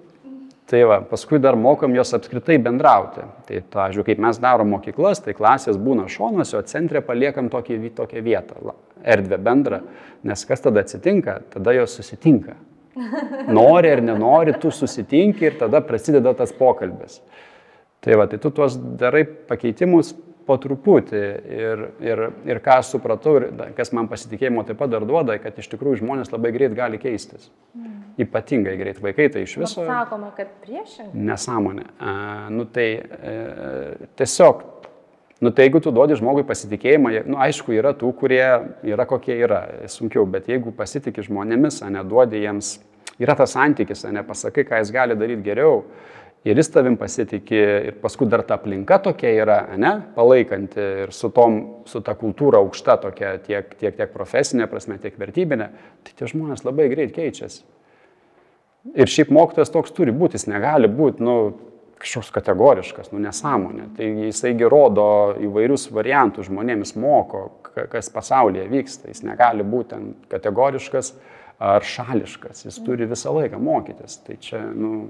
Tai 0.67 0.81
va, 0.83 0.99
paskui 1.07 1.39
dar 1.39 1.55
mokam 1.55 1.93
jos 1.95 2.11
apskritai 2.17 2.57
bendrauti. 2.59 3.23
Tai, 3.47 3.61
pavyzdžiui, 3.71 4.05
kaip 4.09 4.23
mes 4.25 4.41
darom 4.43 4.73
mokyklas, 4.75 5.21
tai 5.23 5.35
klasės 5.39 5.79
būna 5.79 6.09
šonuose, 6.11 6.57
o 6.59 6.63
centre 6.67 7.03
paliekam 7.07 7.51
tokį, 7.53 7.79
tokią 7.95 8.23
vietą, 8.27 8.75
erdvę 9.07 9.39
bendrą. 9.47 9.85
Nes 10.27 10.43
kas 10.49 10.65
tada 10.65 10.83
atsitinka? 10.83 11.39
Tada 11.55 11.77
jos 11.77 11.95
susitinka. 12.01 12.57
Nori 13.59 13.93
ar 13.95 14.03
nenori, 14.03 14.57
tu 14.59 14.73
susitinki 14.75 15.47
ir 15.47 15.59
tada 15.61 15.85
prasideda 15.87 16.35
tas 16.35 16.51
pokalbis. 16.57 17.21
Tai 18.03 18.19
va, 18.19 18.27
tai 18.27 18.43
tu 18.43 18.51
tuos 18.55 18.75
darai 18.99 19.23
pakeitimus 19.25 20.17
po 20.47 20.57
truputį 20.63 21.23
ir, 21.59 21.85
ir, 22.07 22.25
ir 22.47 22.63
ką 22.65 22.79
supratau 22.87 23.37
ir 23.41 23.51
kas 23.77 23.93
man 23.97 24.09
pasitikėjimo 24.11 24.65
taip 24.69 24.79
pat 24.81 24.95
dar 24.95 25.07
duoda, 25.09 25.39
kad 25.43 25.59
iš 25.59 25.69
tikrųjų 25.75 26.05
žmonės 26.05 26.33
labai 26.35 26.55
greit 26.55 26.77
gali 26.79 27.03
keistis. 27.03 27.51
Mm 27.75 27.97
ypatingai 28.17 28.77
greit 28.77 29.01
vaikai, 29.03 29.29
tai 29.33 29.45
iš 29.45 29.59
viso. 29.61 29.83
Bet 29.83 29.91
sakoma, 29.91 30.31
kad 30.37 30.49
priešingai. 30.65 31.13
Nesąmonė. 31.29 31.85
A, 32.01 32.15
nu 32.53 32.65
tai 32.73 32.89
e, 32.97 33.35
tiesiog, 34.17 34.63
nu 35.45 35.53
tai 35.53 35.67
jeigu 35.67 35.83
tu 35.85 35.93
duodi 35.95 36.17
žmogui 36.19 36.47
pasitikėjimą, 36.49 37.13
nu 37.29 37.41
aišku, 37.45 37.75
yra 37.77 37.93
tų, 37.97 38.15
kurie 38.17 38.45
yra 38.89 39.09
kokie 39.09 39.37
yra, 39.37 39.63
sunkiau, 39.93 40.25
bet 40.29 40.49
jeigu 40.49 40.73
pasitikė 40.77 41.27
žmonėmis, 41.29 41.83
o 41.85 41.93
neduodi 41.93 42.41
jiems, 42.47 42.79
yra 43.21 43.37
tas 43.37 43.53
santykis, 43.57 44.07
o 44.09 44.15
ne 44.17 44.25
pasakai, 44.27 44.65
ką 44.69 44.81
jis 44.81 44.95
gali 44.97 45.19
daryti 45.19 45.45
geriau. 45.45 45.85
Ir 46.47 46.59
jis 46.61 46.69
tavim 46.71 46.95
pasitikė, 47.01 47.63
ir 47.89 47.97
paskui 47.99 48.29
dar 48.31 48.45
ta 48.47 48.55
aplinka 48.55 49.01
tokia 49.03 49.33
yra, 49.35 49.57
ne, 49.81 49.93
palaikanti 50.15 50.85
ir 51.07 51.15
su, 51.15 51.33
tom, 51.35 51.57
su 51.91 52.03
ta 52.07 52.15
kultūra 52.19 52.61
aukšta 52.63 52.99
tokia, 53.03 53.33
tiek, 53.43 53.73
tiek, 53.81 53.97
tiek 53.97 54.13
profesinė 54.13 54.69
prasme, 54.71 55.01
tiek 55.03 55.17
vertybinė, 55.19 55.71
tai 56.07 56.15
tie 56.15 56.29
žmonės 56.31 56.63
labai 56.67 56.87
greit 56.93 57.17
keičiasi. 57.17 57.65
Ir 58.95 59.11
šiaip 59.11 59.33
mokytojas 59.35 59.73
toks 59.75 59.91
turi 59.97 60.15
būti, 60.15 60.39
jis 60.39 60.47
negali 60.47 60.87
būti, 60.87 61.25
nu, 61.27 61.37
kažkoks 61.99 62.31
kategoriškas, 62.35 63.11
nu, 63.13 63.21
nesąmonė. 63.25 63.89
Tai 63.97 64.09
jisaigi 64.29 64.69
rodo 64.71 65.09
įvairius 65.43 65.89
variantus 65.95 66.51
žmonėmis 66.51 66.95
moko, 67.01 67.47
kas 67.73 68.11
pasaulyje 68.13 68.69
vyksta. 68.71 69.11
Jis 69.11 69.25
negali 69.27 69.65
būti 69.67 69.99
kategoriškas 70.33 71.15
ar 71.63 71.85
šališkas, 71.85 72.67
jis 72.67 72.79
turi 72.85 73.09
visą 73.09 73.33
laiką 73.37 73.61
mokytis. 73.63 74.21
Tai 74.27 74.37
čia, 74.45 74.63
nu, 74.77 75.09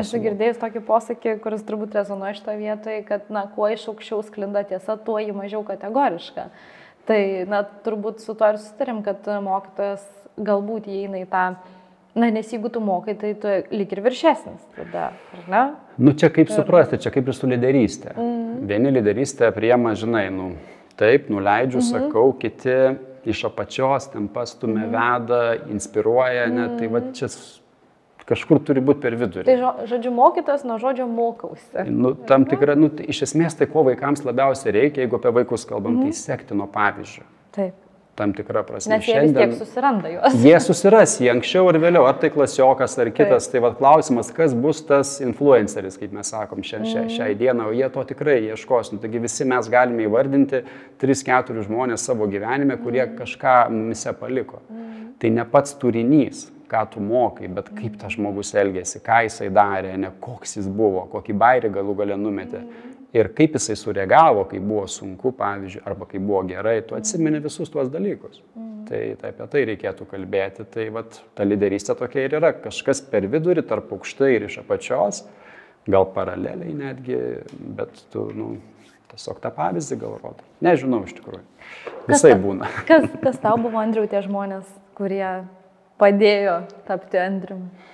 Esu 0.00 0.20
girdėjęs 0.22 0.58
tokį 0.62 0.82
posakį, 0.88 1.36
kuris 1.44 1.62
turbūt 1.66 1.94
rezonuoja 1.98 2.34
šitą 2.38 2.56
vietą, 2.58 2.96
kad, 3.08 3.30
na, 3.34 3.46
kuo 3.54 3.68
iš 3.72 3.86
aukščiau 3.92 4.22
sklinda 4.26 4.64
tiesa, 4.68 4.96
tuo 4.96 5.18
ji 5.22 5.34
mažiau 5.36 5.62
kategoriška. 5.66 6.48
Tai, 7.08 7.22
na, 7.50 7.62
turbūt 7.84 8.24
su 8.24 8.34
to 8.38 8.52
ir 8.54 8.60
sustarim, 8.62 9.02
kad 9.06 9.26
mokytojas 9.44 10.04
galbūt 10.40 10.88
įeina 10.90 11.22
į 11.22 11.30
tą 11.30 11.46
Na, 12.14 12.28
nes 12.30 12.46
jeigu 12.52 12.70
tu 12.70 12.78
mokai, 12.80 13.16
tai 13.18 13.32
tu 13.34 13.50
lik 13.74 13.90
ir 13.90 14.00
viršesnis 14.04 14.60
tada, 14.76 15.08
ar 15.34 15.48
ne? 15.50 15.62
Nu, 15.98 16.12
čia 16.14 16.28
kaip 16.30 16.46
ir... 16.46 16.54
suprasti, 16.54 17.00
čia 17.02 17.10
kaip 17.10 17.26
ir 17.26 17.34
su 17.34 17.48
lyderystė. 17.50 18.12
Mm. 18.14 18.60
Vieni 18.70 18.92
lyderystę 18.94 19.50
priema, 19.56 19.96
žinai, 19.98 20.28
nu, 20.30 20.52
taip, 21.00 21.26
nuleidžiu, 21.26 21.80
mm 21.80 21.88
-hmm. 21.88 22.06
sakau, 22.06 22.28
kiti 22.38 22.76
iš 23.26 23.44
apačios 23.50 24.06
ten 24.12 24.28
pastumė, 24.28 24.86
mm. 24.86 24.94
veda, 24.94 25.42
inspiruoja, 25.74 26.46
mm. 26.46 26.54
net, 26.54 26.78
tai 26.78 26.92
va 26.94 27.02
čia 27.18 27.28
kažkur 28.28 28.62
turi 28.64 28.82
būti 28.84 29.04
per 29.04 29.16
vidurį. 29.20 29.46
Tai 29.46 29.86
žodžiu, 29.90 30.12
mokytas 30.14 30.66
nuo 30.68 30.80
žodžio 30.82 31.06
mokausi. 31.10 31.86
Nu, 31.90 32.14
tam 32.28 32.48
tikra, 32.48 32.76
nu, 32.78 32.90
tai 32.94 33.08
iš 33.12 33.26
esmės 33.28 33.56
tai 33.58 33.68
ko 33.70 33.86
vaikams 33.88 34.24
labiausiai 34.26 34.76
reikia, 34.80 35.04
jeigu 35.04 35.20
apie 35.20 35.34
vaikus 35.42 35.66
kalbam, 35.68 36.00
tai 36.02 36.10
mhm. 36.10 36.20
sekti 36.24 36.58
nuo 36.58 36.68
pavyzdžio. 36.72 37.26
Taip 37.54 37.80
tam 38.14 38.32
tikrą 38.34 38.62
prasme. 38.66 38.94
Nes 38.94 39.06
jie 39.06 39.14
Šiandien, 39.14 39.50
vis 39.50 39.58
tiek 39.58 39.66
susiranda 39.66 40.10
juos. 40.12 40.36
Jie 40.44 40.54
susiras 40.62 41.16
jį 41.20 41.30
anksčiau 41.34 41.68
ar 41.70 41.78
vėliau, 41.82 42.06
ar 42.08 42.18
tai 42.22 42.30
klasiokas, 42.34 42.96
ar 43.02 43.10
kitas. 43.14 43.48
Taip. 43.48 43.56
Tai 43.56 43.62
vad 43.66 43.76
klausimas, 43.80 44.30
kas 44.34 44.54
bus 44.54 44.82
tas 44.86 45.16
influenceris, 45.24 45.98
kaip 46.00 46.14
mes 46.14 46.30
sakom 46.30 46.62
šia, 46.62 46.82
šia, 46.84 47.02
mm. 47.04 47.12
šiai 47.16 47.36
dienai, 47.38 47.68
o 47.70 47.74
jie 47.76 47.88
to 47.94 48.04
tikrai 48.12 48.38
ieškos. 48.52 48.92
Nu, 48.94 49.02
taigi 49.02 49.22
visi 49.22 49.46
mes 49.50 49.70
galime 49.72 50.06
įvardinti 50.06 50.62
3-4 51.02 51.66
žmonės 51.66 52.06
savo 52.06 52.28
gyvenime, 52.30 52.78
kurie 52.82 53.02
mm. 53.06 53.16
kažką 53.20 53.56
mumise 53.74 54.14
paliko. 54.20 54.62
Mm. 54.70 55.14
Tai 55.22 55.34
ne 55.34 55.46
pats 55.50 55.78
turinys 55.80 56.48
ką 56.74 56.82
tu 56.90 57.04
mokai, 57.04 57.48
bet 57.54 57.70
kaip 57.78 57.96
tas 58.02 58.16
žmogus 58.18 58.50
elgėsi, 58.58 59.00
ką 59.04 59.22
jisai 59.28 59.48
darė, 59.54 59.94
ne 60.00 60.10
koks 60.24 60.58
jis 60.58 60.66
buvo, 60.66 61.06
kokį 61.14 61.38
bairį 61.38 61.72
galų 61.78 61.96
galę 62.02 62.18
numetė. 62.18 62.64
Ir 63.14 63.30
kaip 63.38 63.54
jisai 63.54 63.76
sureagavo, 63.78 64.42
kai 64.50 64.58
buvo 64.58 64.88
sunku, 64.90 65.30
pavyzdžiui, 65.38 65.84
arba 65.86 66.08
kai 66.10 66.18
buvo 66.18 66.42
gerai, 66.48 66.80
tu 66.82 66.96
atsimeni 66.98 67.38
visus 67.44 67.70
tuos 67.70 67.92
dalykus. 67.92 68.42
Mm. 68.58 68.74
Tai, 68.88 69.00
tai 69.20 69.30
apie 69.32 69.46
tai 69.52 69.62
reikėtų 69.70 70.06
kalbėti. 70.10 70.66
Tai 70.74 70.88
vat, 70.98 71.20
ta 71.38 71.46
lyderystė 71.46 71.94
tokia 71.98 72.26
ir 72.26 72.36
yra. 72.40 72.50
Kažkas 72.66 73.04
per 73.10 73.28
vidurį, 73.30 73.64
tarp 73.70 73.92
aukštai 73.94 74.34
ir 74.34 74.48
iš 74.48 74.58
apačios, 74.64 75.22
gal 75.86 76.08
paraleliai 76.14 76.74
netgi, 76.76 77.20
bet 77.78 78.02
tu, 78.12 78.26
nu, 78.34 78.50
tiesiog 79.12 79.40
tą 79.44 79.52
pavyzdį 79.54 80.00
gal 80.02 80.18
rodai. 80.18 80.46
Nežinau 80.64 81.04
iš 81.06 81.14
tikrųjų. 81.20 81.44
Visai 82.10 82.34
kas, 82.34 82.42
būna. 82.42 82.70
Kas, 82.88 83.06
kas 83.24 83.40
tau 83.42 83.56
buvo, 83.62 83.78
Andriu, 83.80 84.08
tie 84.10 84.24
žmonės, 84.26 84.66
kurie 84.98 85.22
padėjo 86.00 86.60
tapti 86.88 87.20
Andriumi? 87.22 87.84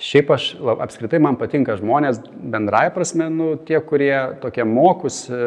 Šiaip 0.00 0.30
aš 0.32 0.46
apskritai 0.82 1.20
man 1.22 1.36
patinka 1.40 1.74
žmonės 1.78 2.18
bendrąją 2.52 2.90
prasme, 2.94 3.28
nu, 3.32 3.46
tie, 3.68 3.78
kurie 3.84 4.12
tokie 4.42 4.64
mokus, 4.68 5.22
e, 5.32 5.38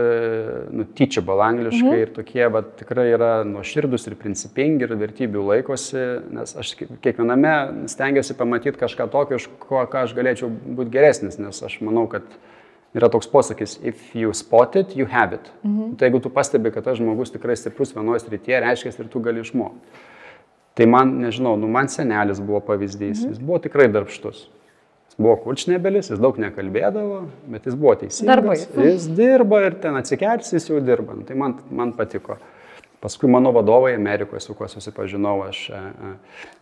nu, 0.73 0.85
teachable 0.97 1.37
angliškai 1.45 1.89
mhm. 1.89 1.99
ir 2.01 2.13
tokie 2.15 2.47
va, 2.53 2.63
tikrai 2.79 3.07
yra 3.13 3.31
nuoširdus 3.45 4.07
ir 4.09 4.17
principingi 4.19 4.87
ir 4.87 4.95
vertybių 4.99 5.43
laikosi, 5.51 6.05
nes 6.37 6.55
aš 6.63 6.73
kiekviename 6.79 7.53
stengiuosi 7.93 8.37
pamatyti 8.39 8.81
kažką 8.81 9.09
tokio, 9.13 9.41
iš 9.41 9.49
ko 9.61 9.85
aš 9.85 10.15
galėčiau 10.17 10.49
būti 10.49 10.93
geresnis, 10.93 11.37
nes 11.41 11.61
aš 11.65 11.79
manau, 11.85 12.07
kad 12.11 12.25
yra 12.97 13.09
toks 13.13 13.29
posakis, 13.29 13.77
if 13.85 14.15
you 14.17 14.33
spot 14.37 14.77
it, 14.77 14.97
you 14.97 15.09
have 15.09 15.33
it. 15.33 15.51
Mhm. 15.61 15.93
Tai 15.97 16.09
jeigu 16.09 16.21
tu 16.21 16.33
pastebi, 16.33 16.73
kad 16.73 16.85
tas 16.85 16.97
žmogus 17.01 17.33
tikrai 17.33 17.57
stiprus 17.57 17.93
vienoje 17.93 18.25
srityje, 18.25 18.65
reiškia 18.65 18.97
ir 18.97 19.13
tu 19.13 19.21
gali 19.21 19.45
išmokti. 19.45 20.01
Tai 20.73 20.87
man, 20.89 21.11
nežinau, 21.21 21.53
nu, 21.59 21.69
man 21.69 21.89
senelis 21.91 22.41
buvo 22.41 22.61
pavyzdys, 22.65 23.21
mhm. 23.21 23.33
jis 23.33 23.41
buvo 23.41 23.59
tikrai 23.61 23.87
darbštus. 23.93 24.47
Jis 25.13 25.19
buvo 25.21 25.35
kurčnebelis, 25.43 26.09
jis 26.09 26.21
daug 26.21 26.39
nekalbėdavo, 26.41 27.19
bet 27.53 27.67
jis 27.69 27.77
buvo 27.77 27.93
teisingas. 28.01 28.31
Darbai. 28.31 28.57
Jis 28.87 29.05
dirba 29.13 29.61
ir 29.67 29.77
ten 29.83 29.99
atsikelsi, 29.99 30.55
jis 30.57 30.71
jau 30.71 30.81
dirba. 30.81 31.13
Nu, 31.19 31.27
tai 31.27 31.37
man, 31.37 31.59
man 31.69 31.93
patiko. 31.97 32.39
Paskui 33.03 33.27
mano 33.29 33.51
vadovai 33.53 33.93
Amerikoje, 33.97 34.39
su 34.45 34.55
kuo 34.55 34.65
susipažinau, 34.71 35.41
aš, 35.45 35.65
e, 35.69 35.79
e, 36.09 36.11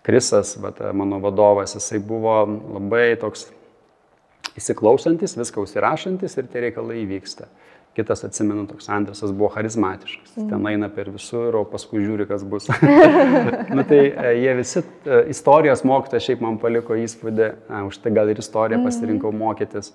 Krisas, 0.03 0.55
bet 0.59 0.81
e, 0.81 0.89
mano 0.97 1.21
vadovas, 1.21 1.77
jisai 1.77 2.01
buvo 2.03 2.33
labai 2.49 3.13
toks 3.21 3.45
įsiklausantis, 4.57 5.37
viską 5.37 5.63
užsirašantis 5.63 6.35
ir 6.41 6.49
tie 6.51 6.65
reikalai 6.65 7.03
įvyksta. 7.05 7.47
Kitas, 7.91 8.23
atsimenu, 8.23 8.63
toks 8.69 8.87
Andresas 8.89 9.33
buvo 9.35 9.49
charizmatiškas. 9.51 10.37
Mm. 10.37 10.47
Ten 10.49 10.67
eina 10.69 10.87
per 10.95 11.09
visur, 11.11 11.57
o 11.59 11.65
paskui 11.67 11.99
žiūri, 11.99 12.23
kas 12.29 12.45
bus. 12.47 12.69
nu, 13.75 13.83
tai 13.83 13.99
e, 14.05 14.29
jie 14.39 14.53
visi, 14.61 14.83
e, 15.03 15.17
istorijos 15.33 15.83
mokytojas 15.83 16.29
šiaip 16.29 16.45
man 16.45 16.55
paliko 16.61 16.95
įspūdį, 16.95 17.49
e, 17.51 17.81
už 17.89 17.99
tai 17.99 18.13
gal 18.15 18.31
ir 18.31 18.39
istoriją 18.39 18.79
mm. 18.79 18.87
pasirinkau 18.87 19.33
mokytis, 19.35 19.91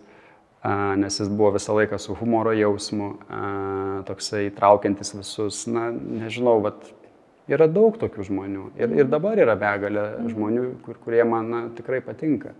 nes 1.01 1.17
jis 1.21 1.31
buvo 1.31 1.55
visą 1.55 1.77
laiką 1.77 1.97
su 2.03 2.17
humoro 2.19 2.51
jausmu, 2.57 3.13
toksai 4.09 4.49
traukiantis 4.57 5.15
visus, 5.15 5.61
na, 5.71 5.89
nežinau, 5.95 6.57
bet 6.65 6.89
yra 7.49 7.69
daug 7.71 7.97
tokių 8.01 8.27
žmonių. 8.29 8.65
Ir, 8.81 8.93
ir 9.05 9.09
dabar 9.09 9.39
yra 9.41 9.55
begalė 9.57 10.09
mm. 10.19 10.31
žmonių, 10.35 10.69
kur, 10.85 10.99
kurie 11.05 11.23
man 11.29 11.53
na, 11.53 11.65
tikrai 11.79 12.03
patinka 12.05 12.53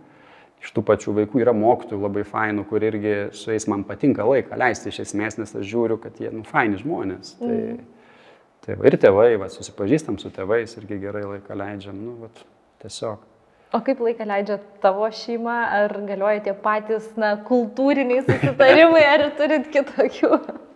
iš 0.63 0.73
tų 0.73 0.83
pačių 0.87 1.13
vaikų 1.21 1.41
yra 1.43 1.53
mokytojų 1.55 2.01
labai 2.01 2.23
fainų, 2.27 2.65
kur 2.69 2.83
irgi 2.83 3.15
su 3.37 3.53
jais 3.53 3.67
man 3.69 3.85
patinka 3.87 4.25
laiką 4.27 4.57
leisti 4.59 4.91
iš 4.91 5.03
esmės, 5.05 5.37
nes 5.39 5.55
aš 5.55 5.65
žiūriu, 5.69 5.99
kad 6.01 6.17
jie, 6.21 6.31
nu, 6.33 6.43
faini 6.47 6.79
žmonės. 6.81 7.35
Tai, 7.39 7.53
mm. 7.53 7.79
tai 8.65 8.77
va, 8.79 8.89
ir 8.89 8.99
tėvai, 9.01 9.31
va, 9.41 9.49
susipažįstam 9.53 10.19
su 10.21 10.33
tėvais, 10.33 10.77
irgi 10.81 10.99
gerai 11.05 11.25
laiką 11.27 11.57
leidžiam, 11.57 11.97
nu, 12.01 12.17
va, 12.23 12.31
tiesiog. 12.83 13.25
O 13.75 13.81
kaip 13.83 13.99
laiką 13.99 14.23
leidžia 14.23 14.61
tavo 14.83 15.09
šeima, 15.11 15.57
ar 15.81 15.91
galioja 16.07 16.45
tie 16.45 16.53
patys, 16.55 17.09
na, 17.19 17.33
kultūriniai 17.49 18.23
susitarimai, 18.23 19.03
ar 19.03 19.27
turit 19.39 19.67
kitokių? 19.73 20.31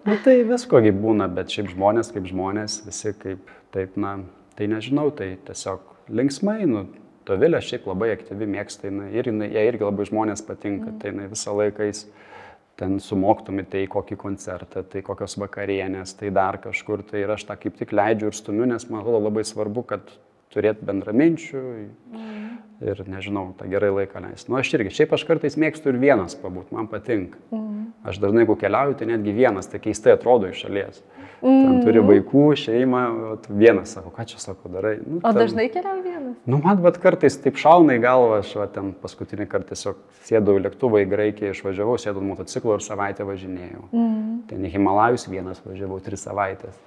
Na, 0.07 0.17
tai 0.25 0.41
viskogi 0.47 0.91
būna, 0.91 1.29
bet 1.31 1.53
šiaip 1.53 1.71
žmonės 1.71 2.11
kaip 2.11 2.27
žmonės, 2.27 2.81
visi 2.87 3.13
kaip, 3.15 3.53
taip, 3.71 3.95
na, 4.01 4.17
tai 4.57 4.67
nežinau, 4.71 5.07
tai 5.15 5.35
tiesiog 5.47 6.11
linksmai, 6.11 6.65
nu, 6.67 6.83
Dovilė 7.31 7.61
šiaip 7.63 7.87
labai 7.87 8.11
aktyvi 8.15 8.47
mėgsta, 8.51 8.89
jinai, 8.89 9.11
ir 9.15 9.29
jinai, 9.31 9.47
jai 9.53 9.63
irgi 9.69 9.87
labai 9.87 10.07
žmonės 10.09 10.43
patinka, 10.43 10.89
mm. 10.89 10.99
tai 10.99 11.13
jinai 11.13 11.29
visą 11.31 11.55
laiką 11.55 11.87
jis. 11.87 12.05
ten 12.81 12.95
sumoktumėte 13.03 13.77
į 13.83 13.87
kokį 13.93 14.15
koncertą, 14.17 14.81
tai 14.89 15.03
kokios 15.05 15.35
vakarienės, 15.37 16.15
tai 16.17 16.31
dar 16.33 16.57
kažkur, 16.57 17.03
tai 17.05 17.19
ir 17.21 17.29
aš 17.29 17.43
tą 17.45 17.57
kaip 17.59 17.75
tik 17.77 17.91
leidžiu 17.93 18.31
ir 18.31 18.33
stumiu, 18.33 18.65
nes 18.65 18.87
man 18.89 19.03
atrodo 19.03 19.19
labai 19.27 19.43
svarbu, 19.45 19.83
kad 19.85 20.07
turėti 20.53 20.85
bendraminčių 20.87 21.61
mm. 21.61 22.51
ir, 22.87 23.01
nežinau, 23.09 23.49
tą 23.57 23.69
gerai 23.71 23.91
laiką 24.01 24.21
leisti. 24.25 24.51
Nu, 24.51 24.59
aš 24.59 24.73
irgi, 24.77 24.93
šiaip 24.99 25.15
aš 25.15 25.25
kartais 25.29 25.57
mėgstu 25.59 25.93
ir 25.93 25.99
vienas 26.01 26.35
pabūt, 26.39 26.71
man 26.75 26.89
patinka. 26.91 27.39
Mm. 27.53 27.91
Aš 28.07 28.21
dažnai, 28.21 28.45
jeigu 28.45 28.57
keliauju, 28.59 28.97
tai 28.99 29.09
netgi 29.11 29.33
vienas, 29.35 29.69
tai 29.71 29.81
keistai 29.83 30.15
atrodo 30.15 30.49
iš 30.49 30.63
šalies. 30.65 31.03
Ten 31.41 31.79
turi 31.81 31.97
mm. 31.97 32.09
vaikų, 32.09 32.43
šeimą, 32.61 33.01
vienas 33.49 33.95
sako, 33.95 34.11
ką 34.13 34.27
čia 34.29 34.37
sako, 34.41 34.69
darai. 34.75 34.95
Nu, 35.01 35.19
o 35.21 35.31
ten, 35.31 35.39
dažnai 35.39 35.67
keliauji 35.73 36.03
vienas? 36.05 36.35
Nu, 36.45 36.59
man 36.61 36.81
bet 36.83 36.99
kartais 37.01 37.37
taip 37.41 37.57
šauna 37.61 37.97
į 37.97 38.03
galvą, 38.03 38.41
aš 38.43 38.53
va, 38.59 38.67
ten 38.69 38.91
paskutinį 39.01 39.47
kartą 39.49 39.73
tiesiog 39.73 39.99
sėdau 40.27 40.59
į 40.59 40.65
lėktuvą 40.67 41.01
į 41.01 41.09
Graikiją, 41.09 41.55
išvažiavau, 41.55 41.97
sėdau 42.01 42.21
motociklo 42.25 42.77
ir 42.77 42.85
savaitę 42.85 43.25
važinėjau. 43.25 43.87
Mm. 43.89 44.39
Ten 44.51 44.69
į 44.69 44.73
Himalajus 44.75 45.25
vienas 45.33 45.63
važiavau 45.65 45.97
tris 46.05 46.27
savaitės 46.29 46.77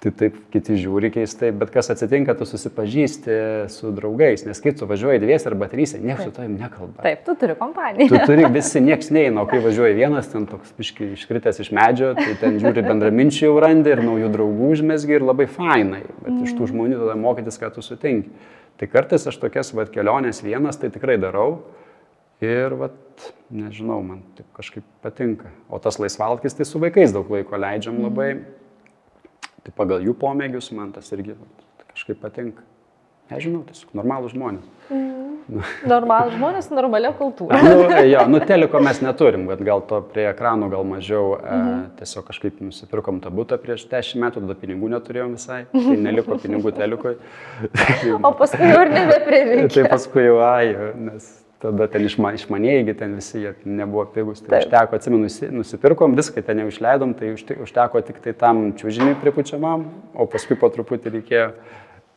tai 0.00 0.10
taip 0.16 0.36
kiti 0.52 0.78
žiūri 0.80 1.10
keistai, 1.12 1.50
bet 1.52 1.72
kas 1.74 1.90
atsitinka, 1.92 2.32
tu 2.38 2.46
susipažįsti 2.48 3.34
su 3.72 3.90
draugais, 3.92 4.46
nes 4.48 4.60
kai 4.64 4.72
tu 4.76 4.86
važiuoji 4.88 5.20
dvies 5.20 5.44
arba 5.48 5.66
trys, 5.68 5.92
niekas 6.00 6.24
su 6.24 6.32
tavim 6.36 6.54
nekalba. 6.56 7.02
Taip, 7.04 7.20
tu 7.26 7.34
turi 7.40 7.56
kompaniją. 7.58 8.06
Tu 8.08 8.20
turi 8.30 8.46
visi, 8.52 8.80
nieks 8.84 9.10
neina, 9.12 9.42
o 9.44 9.50
kai 9.50 9.60
važiuoji 9.60 9.98
vienas, 9.98 10.30
ten 10.32 10.46
toks 10.48 10.72
piški 10.78 11.10
iškritęs 11.18 11.60
iš 11.66 11.68
medžio, 11.76 12.14
tai 12.16 12.32
ten 12.40 12.56
žiūri 12.62 12.84
bendraminčiai 12.86 13.50
jau 13.50 13.58
randi 13.60 13.92
ir 13.92 14.00
naujų 14.06 14.30
draugų 14.32 14.70
užmesgi 14.78 15.18
ir 15.18 15.26
labai 15.26 15.44
fainai, 15.50 16.06
bet 16.22 16.30
mm. 16.32 16.46
iš 16.48 16.54
tų 16.54 16.64
mm. 16.64 16.70
žmonių 16.72 17.02
tada 17.02 17.18
mokytis, 17.20 17.60
ką 17.60 17.70
tu 17.74 17.84
sutinki. 17.84 18.32
Tai 18.80 18.88
kartais 18.88 19.28
aš 19.28 19.36
tokias 19.42 19.74
vat, 19.76 19.92
kelionės 19.92 20.40
vienas 20.40 20.80
tai 20.80 20.88
tikrai 20.94 21.18
darau. 21.20 21.66
Ir, 22.40 22.72
vat, 22.80 23.26
nežinau, 23.52 23.98
man 24.00 24.22
taip 24.38 24.48
kažkaip 24.56 24.86
patinka. 25.04 25.52
O 25.68 25.76
tas 25.76 26.00
laisvalkis, 26.00 26.56
tai 26.56 26.64
su 26.64 26.80
vaikais 26.80 27.12
daug 27.12 27.28
laiko 27.28 27.60
leidžiam 27.60 28.00
labai. 28.00 28.30
Mm 28.38 28.56
Tai 29.64 29.76
pagal 29.76 30.04
jų 30.04 30.16
pomėgius 30.18 30.70
man 30.76 30.92
tas 30.96 31.10
irgi 31.12 31.36
kažkaip 31.92 32.20
patinka. 32.22 32.64
Nežinau, 33.30 33.62
tiesiog 33.68 33.96
normalų 34.00 34.34
žmonės. 34.34 34.68
Mm. 35.50 35.62
Normalų 35.88 36.32
žmonės, 36.34 36.68
normalia 36.70 37.10
kultūra. 37.16 37.58
nu, 37.64 37.86
jo, 38.06 38.20
nu 38.30 38.38
teliko 38.46 38.78
mes 38.84 39.00
neturim, 39.02 39.48
bet 39.50 39.62
gal 39.66 39.82
to 39.88 39.98
prie 40.12 40.28
ekranų 40.28 40.68
gal 40.70 40.84
mažiau. 40.86 41.32
Mm 41.38 41.48
-hmm. 41.48 41.80
e, 41.86 41.90
tiesiog 41.98 42.26
kažkaip 42.28 42.60
nusipirkom 42.60 43.20
tą 43.24 43.32
būtą 43.34 43.58
prieš 43.58 43.86
10 43.90 44.20
metų, 44.22 44.42
tada 44.44 44.54
pinigų 44.54 44.90
neturėjom 44.94 45.34
visai, 45.34 45.64
tai 45.72 45.96
neliko 45.96 46.38
pinigų 46.38 46.72
telikoj. 46.76 47.16
o 48.26 48.32
paskui 48.42 48.70
jau 48.70 48.82
ir 48.84 48.92
nebeprireikė. 48.94 49.74
tai 49.74 49.88
paskui 49.88 50.26
jau, 50.26 50.38
ai, 50.38 50.76
nes 50.94 51.30
tada 51.60 51.88
ten 51.92 52.06
išma, 52.08 52.32
išmanėjai, 52.38 52.94
ten 52.98 53.16
visi 53.18 53.42
jie 53.42 53.54
nebuvo 53.68 54.06
pigus. 54.14 54.40
Tai 54.44 54.54
Taip. 54.54 54.66
užteko, 54.66 55.00
atsimenu, 55.00 55.32
nusipirkom, 55.58 56.16
viską 56.18 56.44
ten 56.46 56.62
jau 56.62 56.70
išleidom, 56.72 57.16
tai 57.18 57.34
užteko 57.36 58.04
tik 58.06 58.22
tai 58.24 58.36
tam 58.36 58.70
čiūžiniui 58.80 59.18
pripučiamam, 59.20 59.84
o 60.14 60.28
paskui 60.30 60.58
po 60.60 60.72
truputį 60.72 61.18
reikėjo 61.18 61.50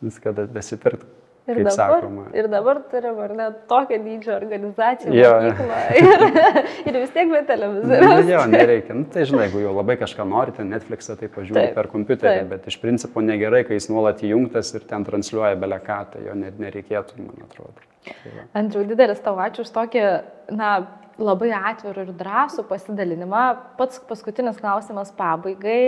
viską 0.04 0.38
dasipirkti. 0.46 1.23
Ir 1.44 1.58
dabar, 1.60 1.76
sakoma. 1.76 2.22
ir 2.32 2.48
dabar 2.48 2.78
turim, 2.88 3.18
ar 3.20 3.32
ne, 3.36 3.46
tokią 3.68 3.98
dydžią 4.06 4.36
organizaciją. 4.38 5.12
Jo, 5.18 5.32
ir, 6.00 6.14
ir 6.88 7.00
vis 7.02 7.12
tiek 7.12 7.34
be 7.34 7.42
televizoriaus. 7.50 8.22
Nu, 8.22 8.30
jo, 8.32 8.46
nereikia. 8.48 8.96
Nu, 8.96 9.04
tai 9.12 9.26
žinai, 9.28 9.50
jeigu 9.50 9.66
jau 9.66 9.74
labai 9.76 9.98
kažką 10.00 10.24
norite, 10.30 10.64
Netflixą 10.64 11.18
tai 11.20 11.28
pažiūrėti 11.34 11.76
per 11.76 11.90
kompiuterį, 11.92 12.46
taip. 12.46 12.52
bet 12.54 12.72
iš 12.72 12.80
principo 12.80 13.24
negerai, 13.26 13.66
kai 13.68 13.76
jis 13.76 13.90
nuolat 13.92 14.24
įjungtas 14.24 14.72
ir 14.78 14.88
ten 14.88 15.04
transliuoja 15.10 15.60
beleką, 15.60 16.00
tai 16.14 16.24
jo 16.30 16.38
net 16.40 16.64
nereikėtų, 16.64 17.20
man 17.26 17.44
atrodo. 17.50 17.90
Tai 18.08 18.48
Andriu, 18.64 18.86
didelis 18.88 19.20
tau 19.24 19.36
ačiū 19.44 19.68
už 19.68 19.76
tokį, 19.76 20.08
na, 20.56 20.72
labai 21.22 21.52
atvirų 21.56 22.08
ir 22.08 22.14
drąsų 22.18 22.66
pasidalinimą. 22.70 23.44
Pats 23.78 24.02
paskutinis 24.10 24.58
klausimas 24.62 25.12
pabaigai. 25.18 25.82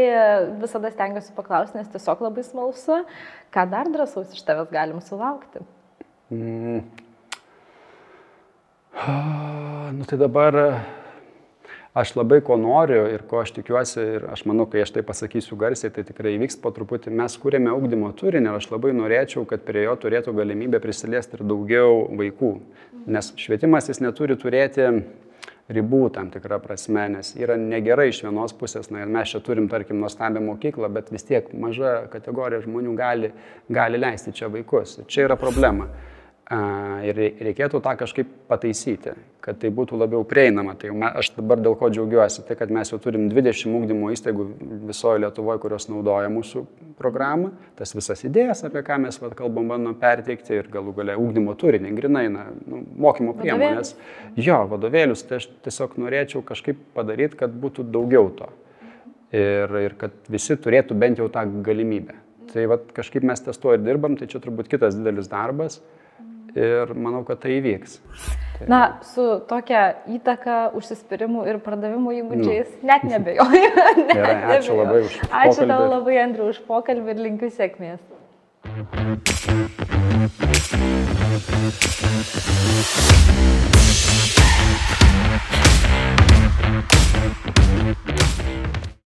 Visada 0.61 0.91
stengiuosi 0.93 1.34
paklausti, 1.38 1.80
nes 1.80 1.89
tiesiog 1.93 2.21
labai 2.26 2.45
smalsu, 2.45 3.01
ką 3.53 3.65
dar 3.71 3.89
drąsaus 3.93 4.36
iš 4.36 4.43
tavęs 4.45 4.69
galim 4.73 5.01
sulaukti. 5.05 5.63
Mm. 6.34 6.86
Nu 9.95 10.05
tai 10.07 10.17
dabar 10.17 10.55
aš 11.95 12.15
labai 12.19 12.41
ko 12.43 12.57
noriu 12.59 13.05
ir 13.07 13.23
ko 13.29 13.39
aš 13.39 13.53
tikiuosi 13.55 14.01
ir 14.17 14.25
aš 14.33 14.43
manau, 14.49 14.67
kai 14.67 14.83
aš 14.83 14.91
tai 14.97 15.03
pasakysiu 15.07 15.55
garsiai, 15.59 15.93
tai 15.95 16.03
tikrai 16.07 16.35
įvyks 16.35 16.59
po 16.59 16.73
truputį. 16.75 17.13
Mes 17.15 17.37
kūrėme 17.39 17.71
augdymo 17.71 18.11
turinį 18.19 18.51
ir 18.51 18.57
aš 18.59 18.67
labai 18.73 18.91
norėčiau, 18.97 19.45
kad 19.47 19.63
prie 19.63 19.85
jo 19.85 19.95
turėtų 20.03 20.35
galimybę 20.35 20.81
prisiliesti 20.83 21.39
ir 21.39 21.45
daugiau 21.47 22.01
vaikų. 22.19 22.51
Nes 23.07 23.31
švietimas 23.39 23.87
jis 23.87 24.03
neturi 24.03 24.35
turėti 24.35 24.89
ribų 25.71 26.01
tam 26.13 26.27
tikrą 26.33 26.59
prasme, 26.61 27.07
nes 27.15 27.31
yra 27.39 27.55
negerai 27.57 28.09
iš 28.11 28.21
vienos 28.27 28.53
pusės, 28.53 28.91
na 28.93 29.01
ir 29.01 29.09
mes 29.09 29.31
čia 29.31 29.39
turim, 29.45 29.69
tarkim, 29.71 29.97
nuostabią 30.03 30.43
mokyklą, 30.45 30.91
bet 30.93 31.09
vis 31.15 31.25
tiek 31.25 31.47
maža 31.57 32.09
kategorija 32.11 32.61
žmonių 32.67 32.97
gali, 32.99 33.31
gali 33.71 34.01
leisti 34.01 34.35
čia 34.35 34.51
vaikus. 34.51 34.99
Čia 35.07 35.29
yra 35.29 35.39
problema. 35.39 35.87
Ir 36.45 37.17
reikėtų 37.41 37.79
tą 37.81 37.95
kažkaip 37.97 38.29
pataisyti, 38.45 39.15
kad 39.41 39.57
tai 39.57 39.71
būtų 39.73 39.97
labiau 39.97 40.21
prieinama. 40.29 40.75
Tai 40.77 40.91
aš 41.17 41.31
dabar 41.39 41.57
dėl 41.57 41.73
ko 41.79 41.89
džiaugiuosi, 41.89 42.43
tai 42.45 42.53
kad 42.59 42.69
mes 42.73 42.91
jau 42.91 42.99
turim 43.01 43.25
20 43.31 43.73
ūkdymo 43.79 44.11
įstaigų 44.13 44.45
visoje 44.85 45.23
Lietuvoje, 45.23 45.63
kurios 45.63 45.89
naudoja 45.89 46.29
mūsų 46.29 46.61
programą, 47.01 47.49
tas 47.79 47.95
visas 47.97 48.21
idėjas, 48.29 48.61
apie 48.69 48.85
ką 48.85 48.99
mes 49.07 49.17
vat, 49.23 49.33
kalbam, 49.39 49.73
bandom 49.73 49.97
perteikti 49.97 50.59
ir 50.59 50.69
galų 50.69 50.93
gale 50.99 51.17
ūkdymo 51.23 51.57
turinį, 51.57 51.95
grinai, 51.97 52.27
na, 52.29 52.45
nu, 52.69 52.83
mokymo 53.07 53.33
priemonės. 53.41 53.95
Jo, 54.37 54.61
vadovėlius, 54.69 55.25
tai 55.25 55.41
aš 55.41 55.49
tiesiog 55.65 55.97
norėčiau 56.05 56.45
kažkaip 56.45 56.77
padaryti, 56.93 57.41
kad 57.41 57.57
būtų 57.57 57.89
daugiau 57.89 58.29
to. 58.37 58.53
Ir, 59.33 59.73
ir 59.81 59.97
kad 59.97 60.13
visi 60.29 60.53
turėtų 60.61 60.93
bent 60.93 61.17
jau 61.17 61.25
tą 61.33 61.47
galimybę. 61.65 62.21
Tai 62.53 62.69
vat, 62.69 62.87
kažkaip 62.93 63.25
mes 63.25 63.41
ties 63.41 63.57
to 63.57 63.73
ir 63.73 63.81
dirbam, 63.81 64.13
tai 64.15 64.29
čia 64.29 64.37
turbūt 64.45 64.69
kitas 64.69 64.93
didelis 64.93 65.25
darbas 65.27 65.81
ir 66.55 66.93
manau, 66.95 67.23
kad 67.27 67.41
tai 67.43 67.57
įvyks. 67.59 67.99
Tai... 68.55 68.67
Na, 68.71 68.81
su 69.03 69.25
tokia 69.49 69.83
įtaka, 70.15 70.71
užsispyrimu 70.79 71.43
ir 71.51 71.59
pardavimų 71.63 72.15
įgūdžiais 72.21 72.69
nu. 72.79 72.87
net 72.91 73.03
nebejoju. 73.11 73.71
net 74.07 74.15
Gerai, 74.15 74.57
ačiū 74.57 74.79
labai 74.79 74.99
už 75.03 75.19
pokalbį. 75.19 75.41
Ačiū 75.43 75.69
tau 75.73 75.89
labai, 75.91 76.19
Andriu, 76.23 76.51
už 76.53 76.63
pokalbį 76.69 77.15
ir 77.15 77.23
linkiu 77.29 77.51
sėkmės. 77.53 78.03
Thank 78.65 78.99
you. 88.79 88.85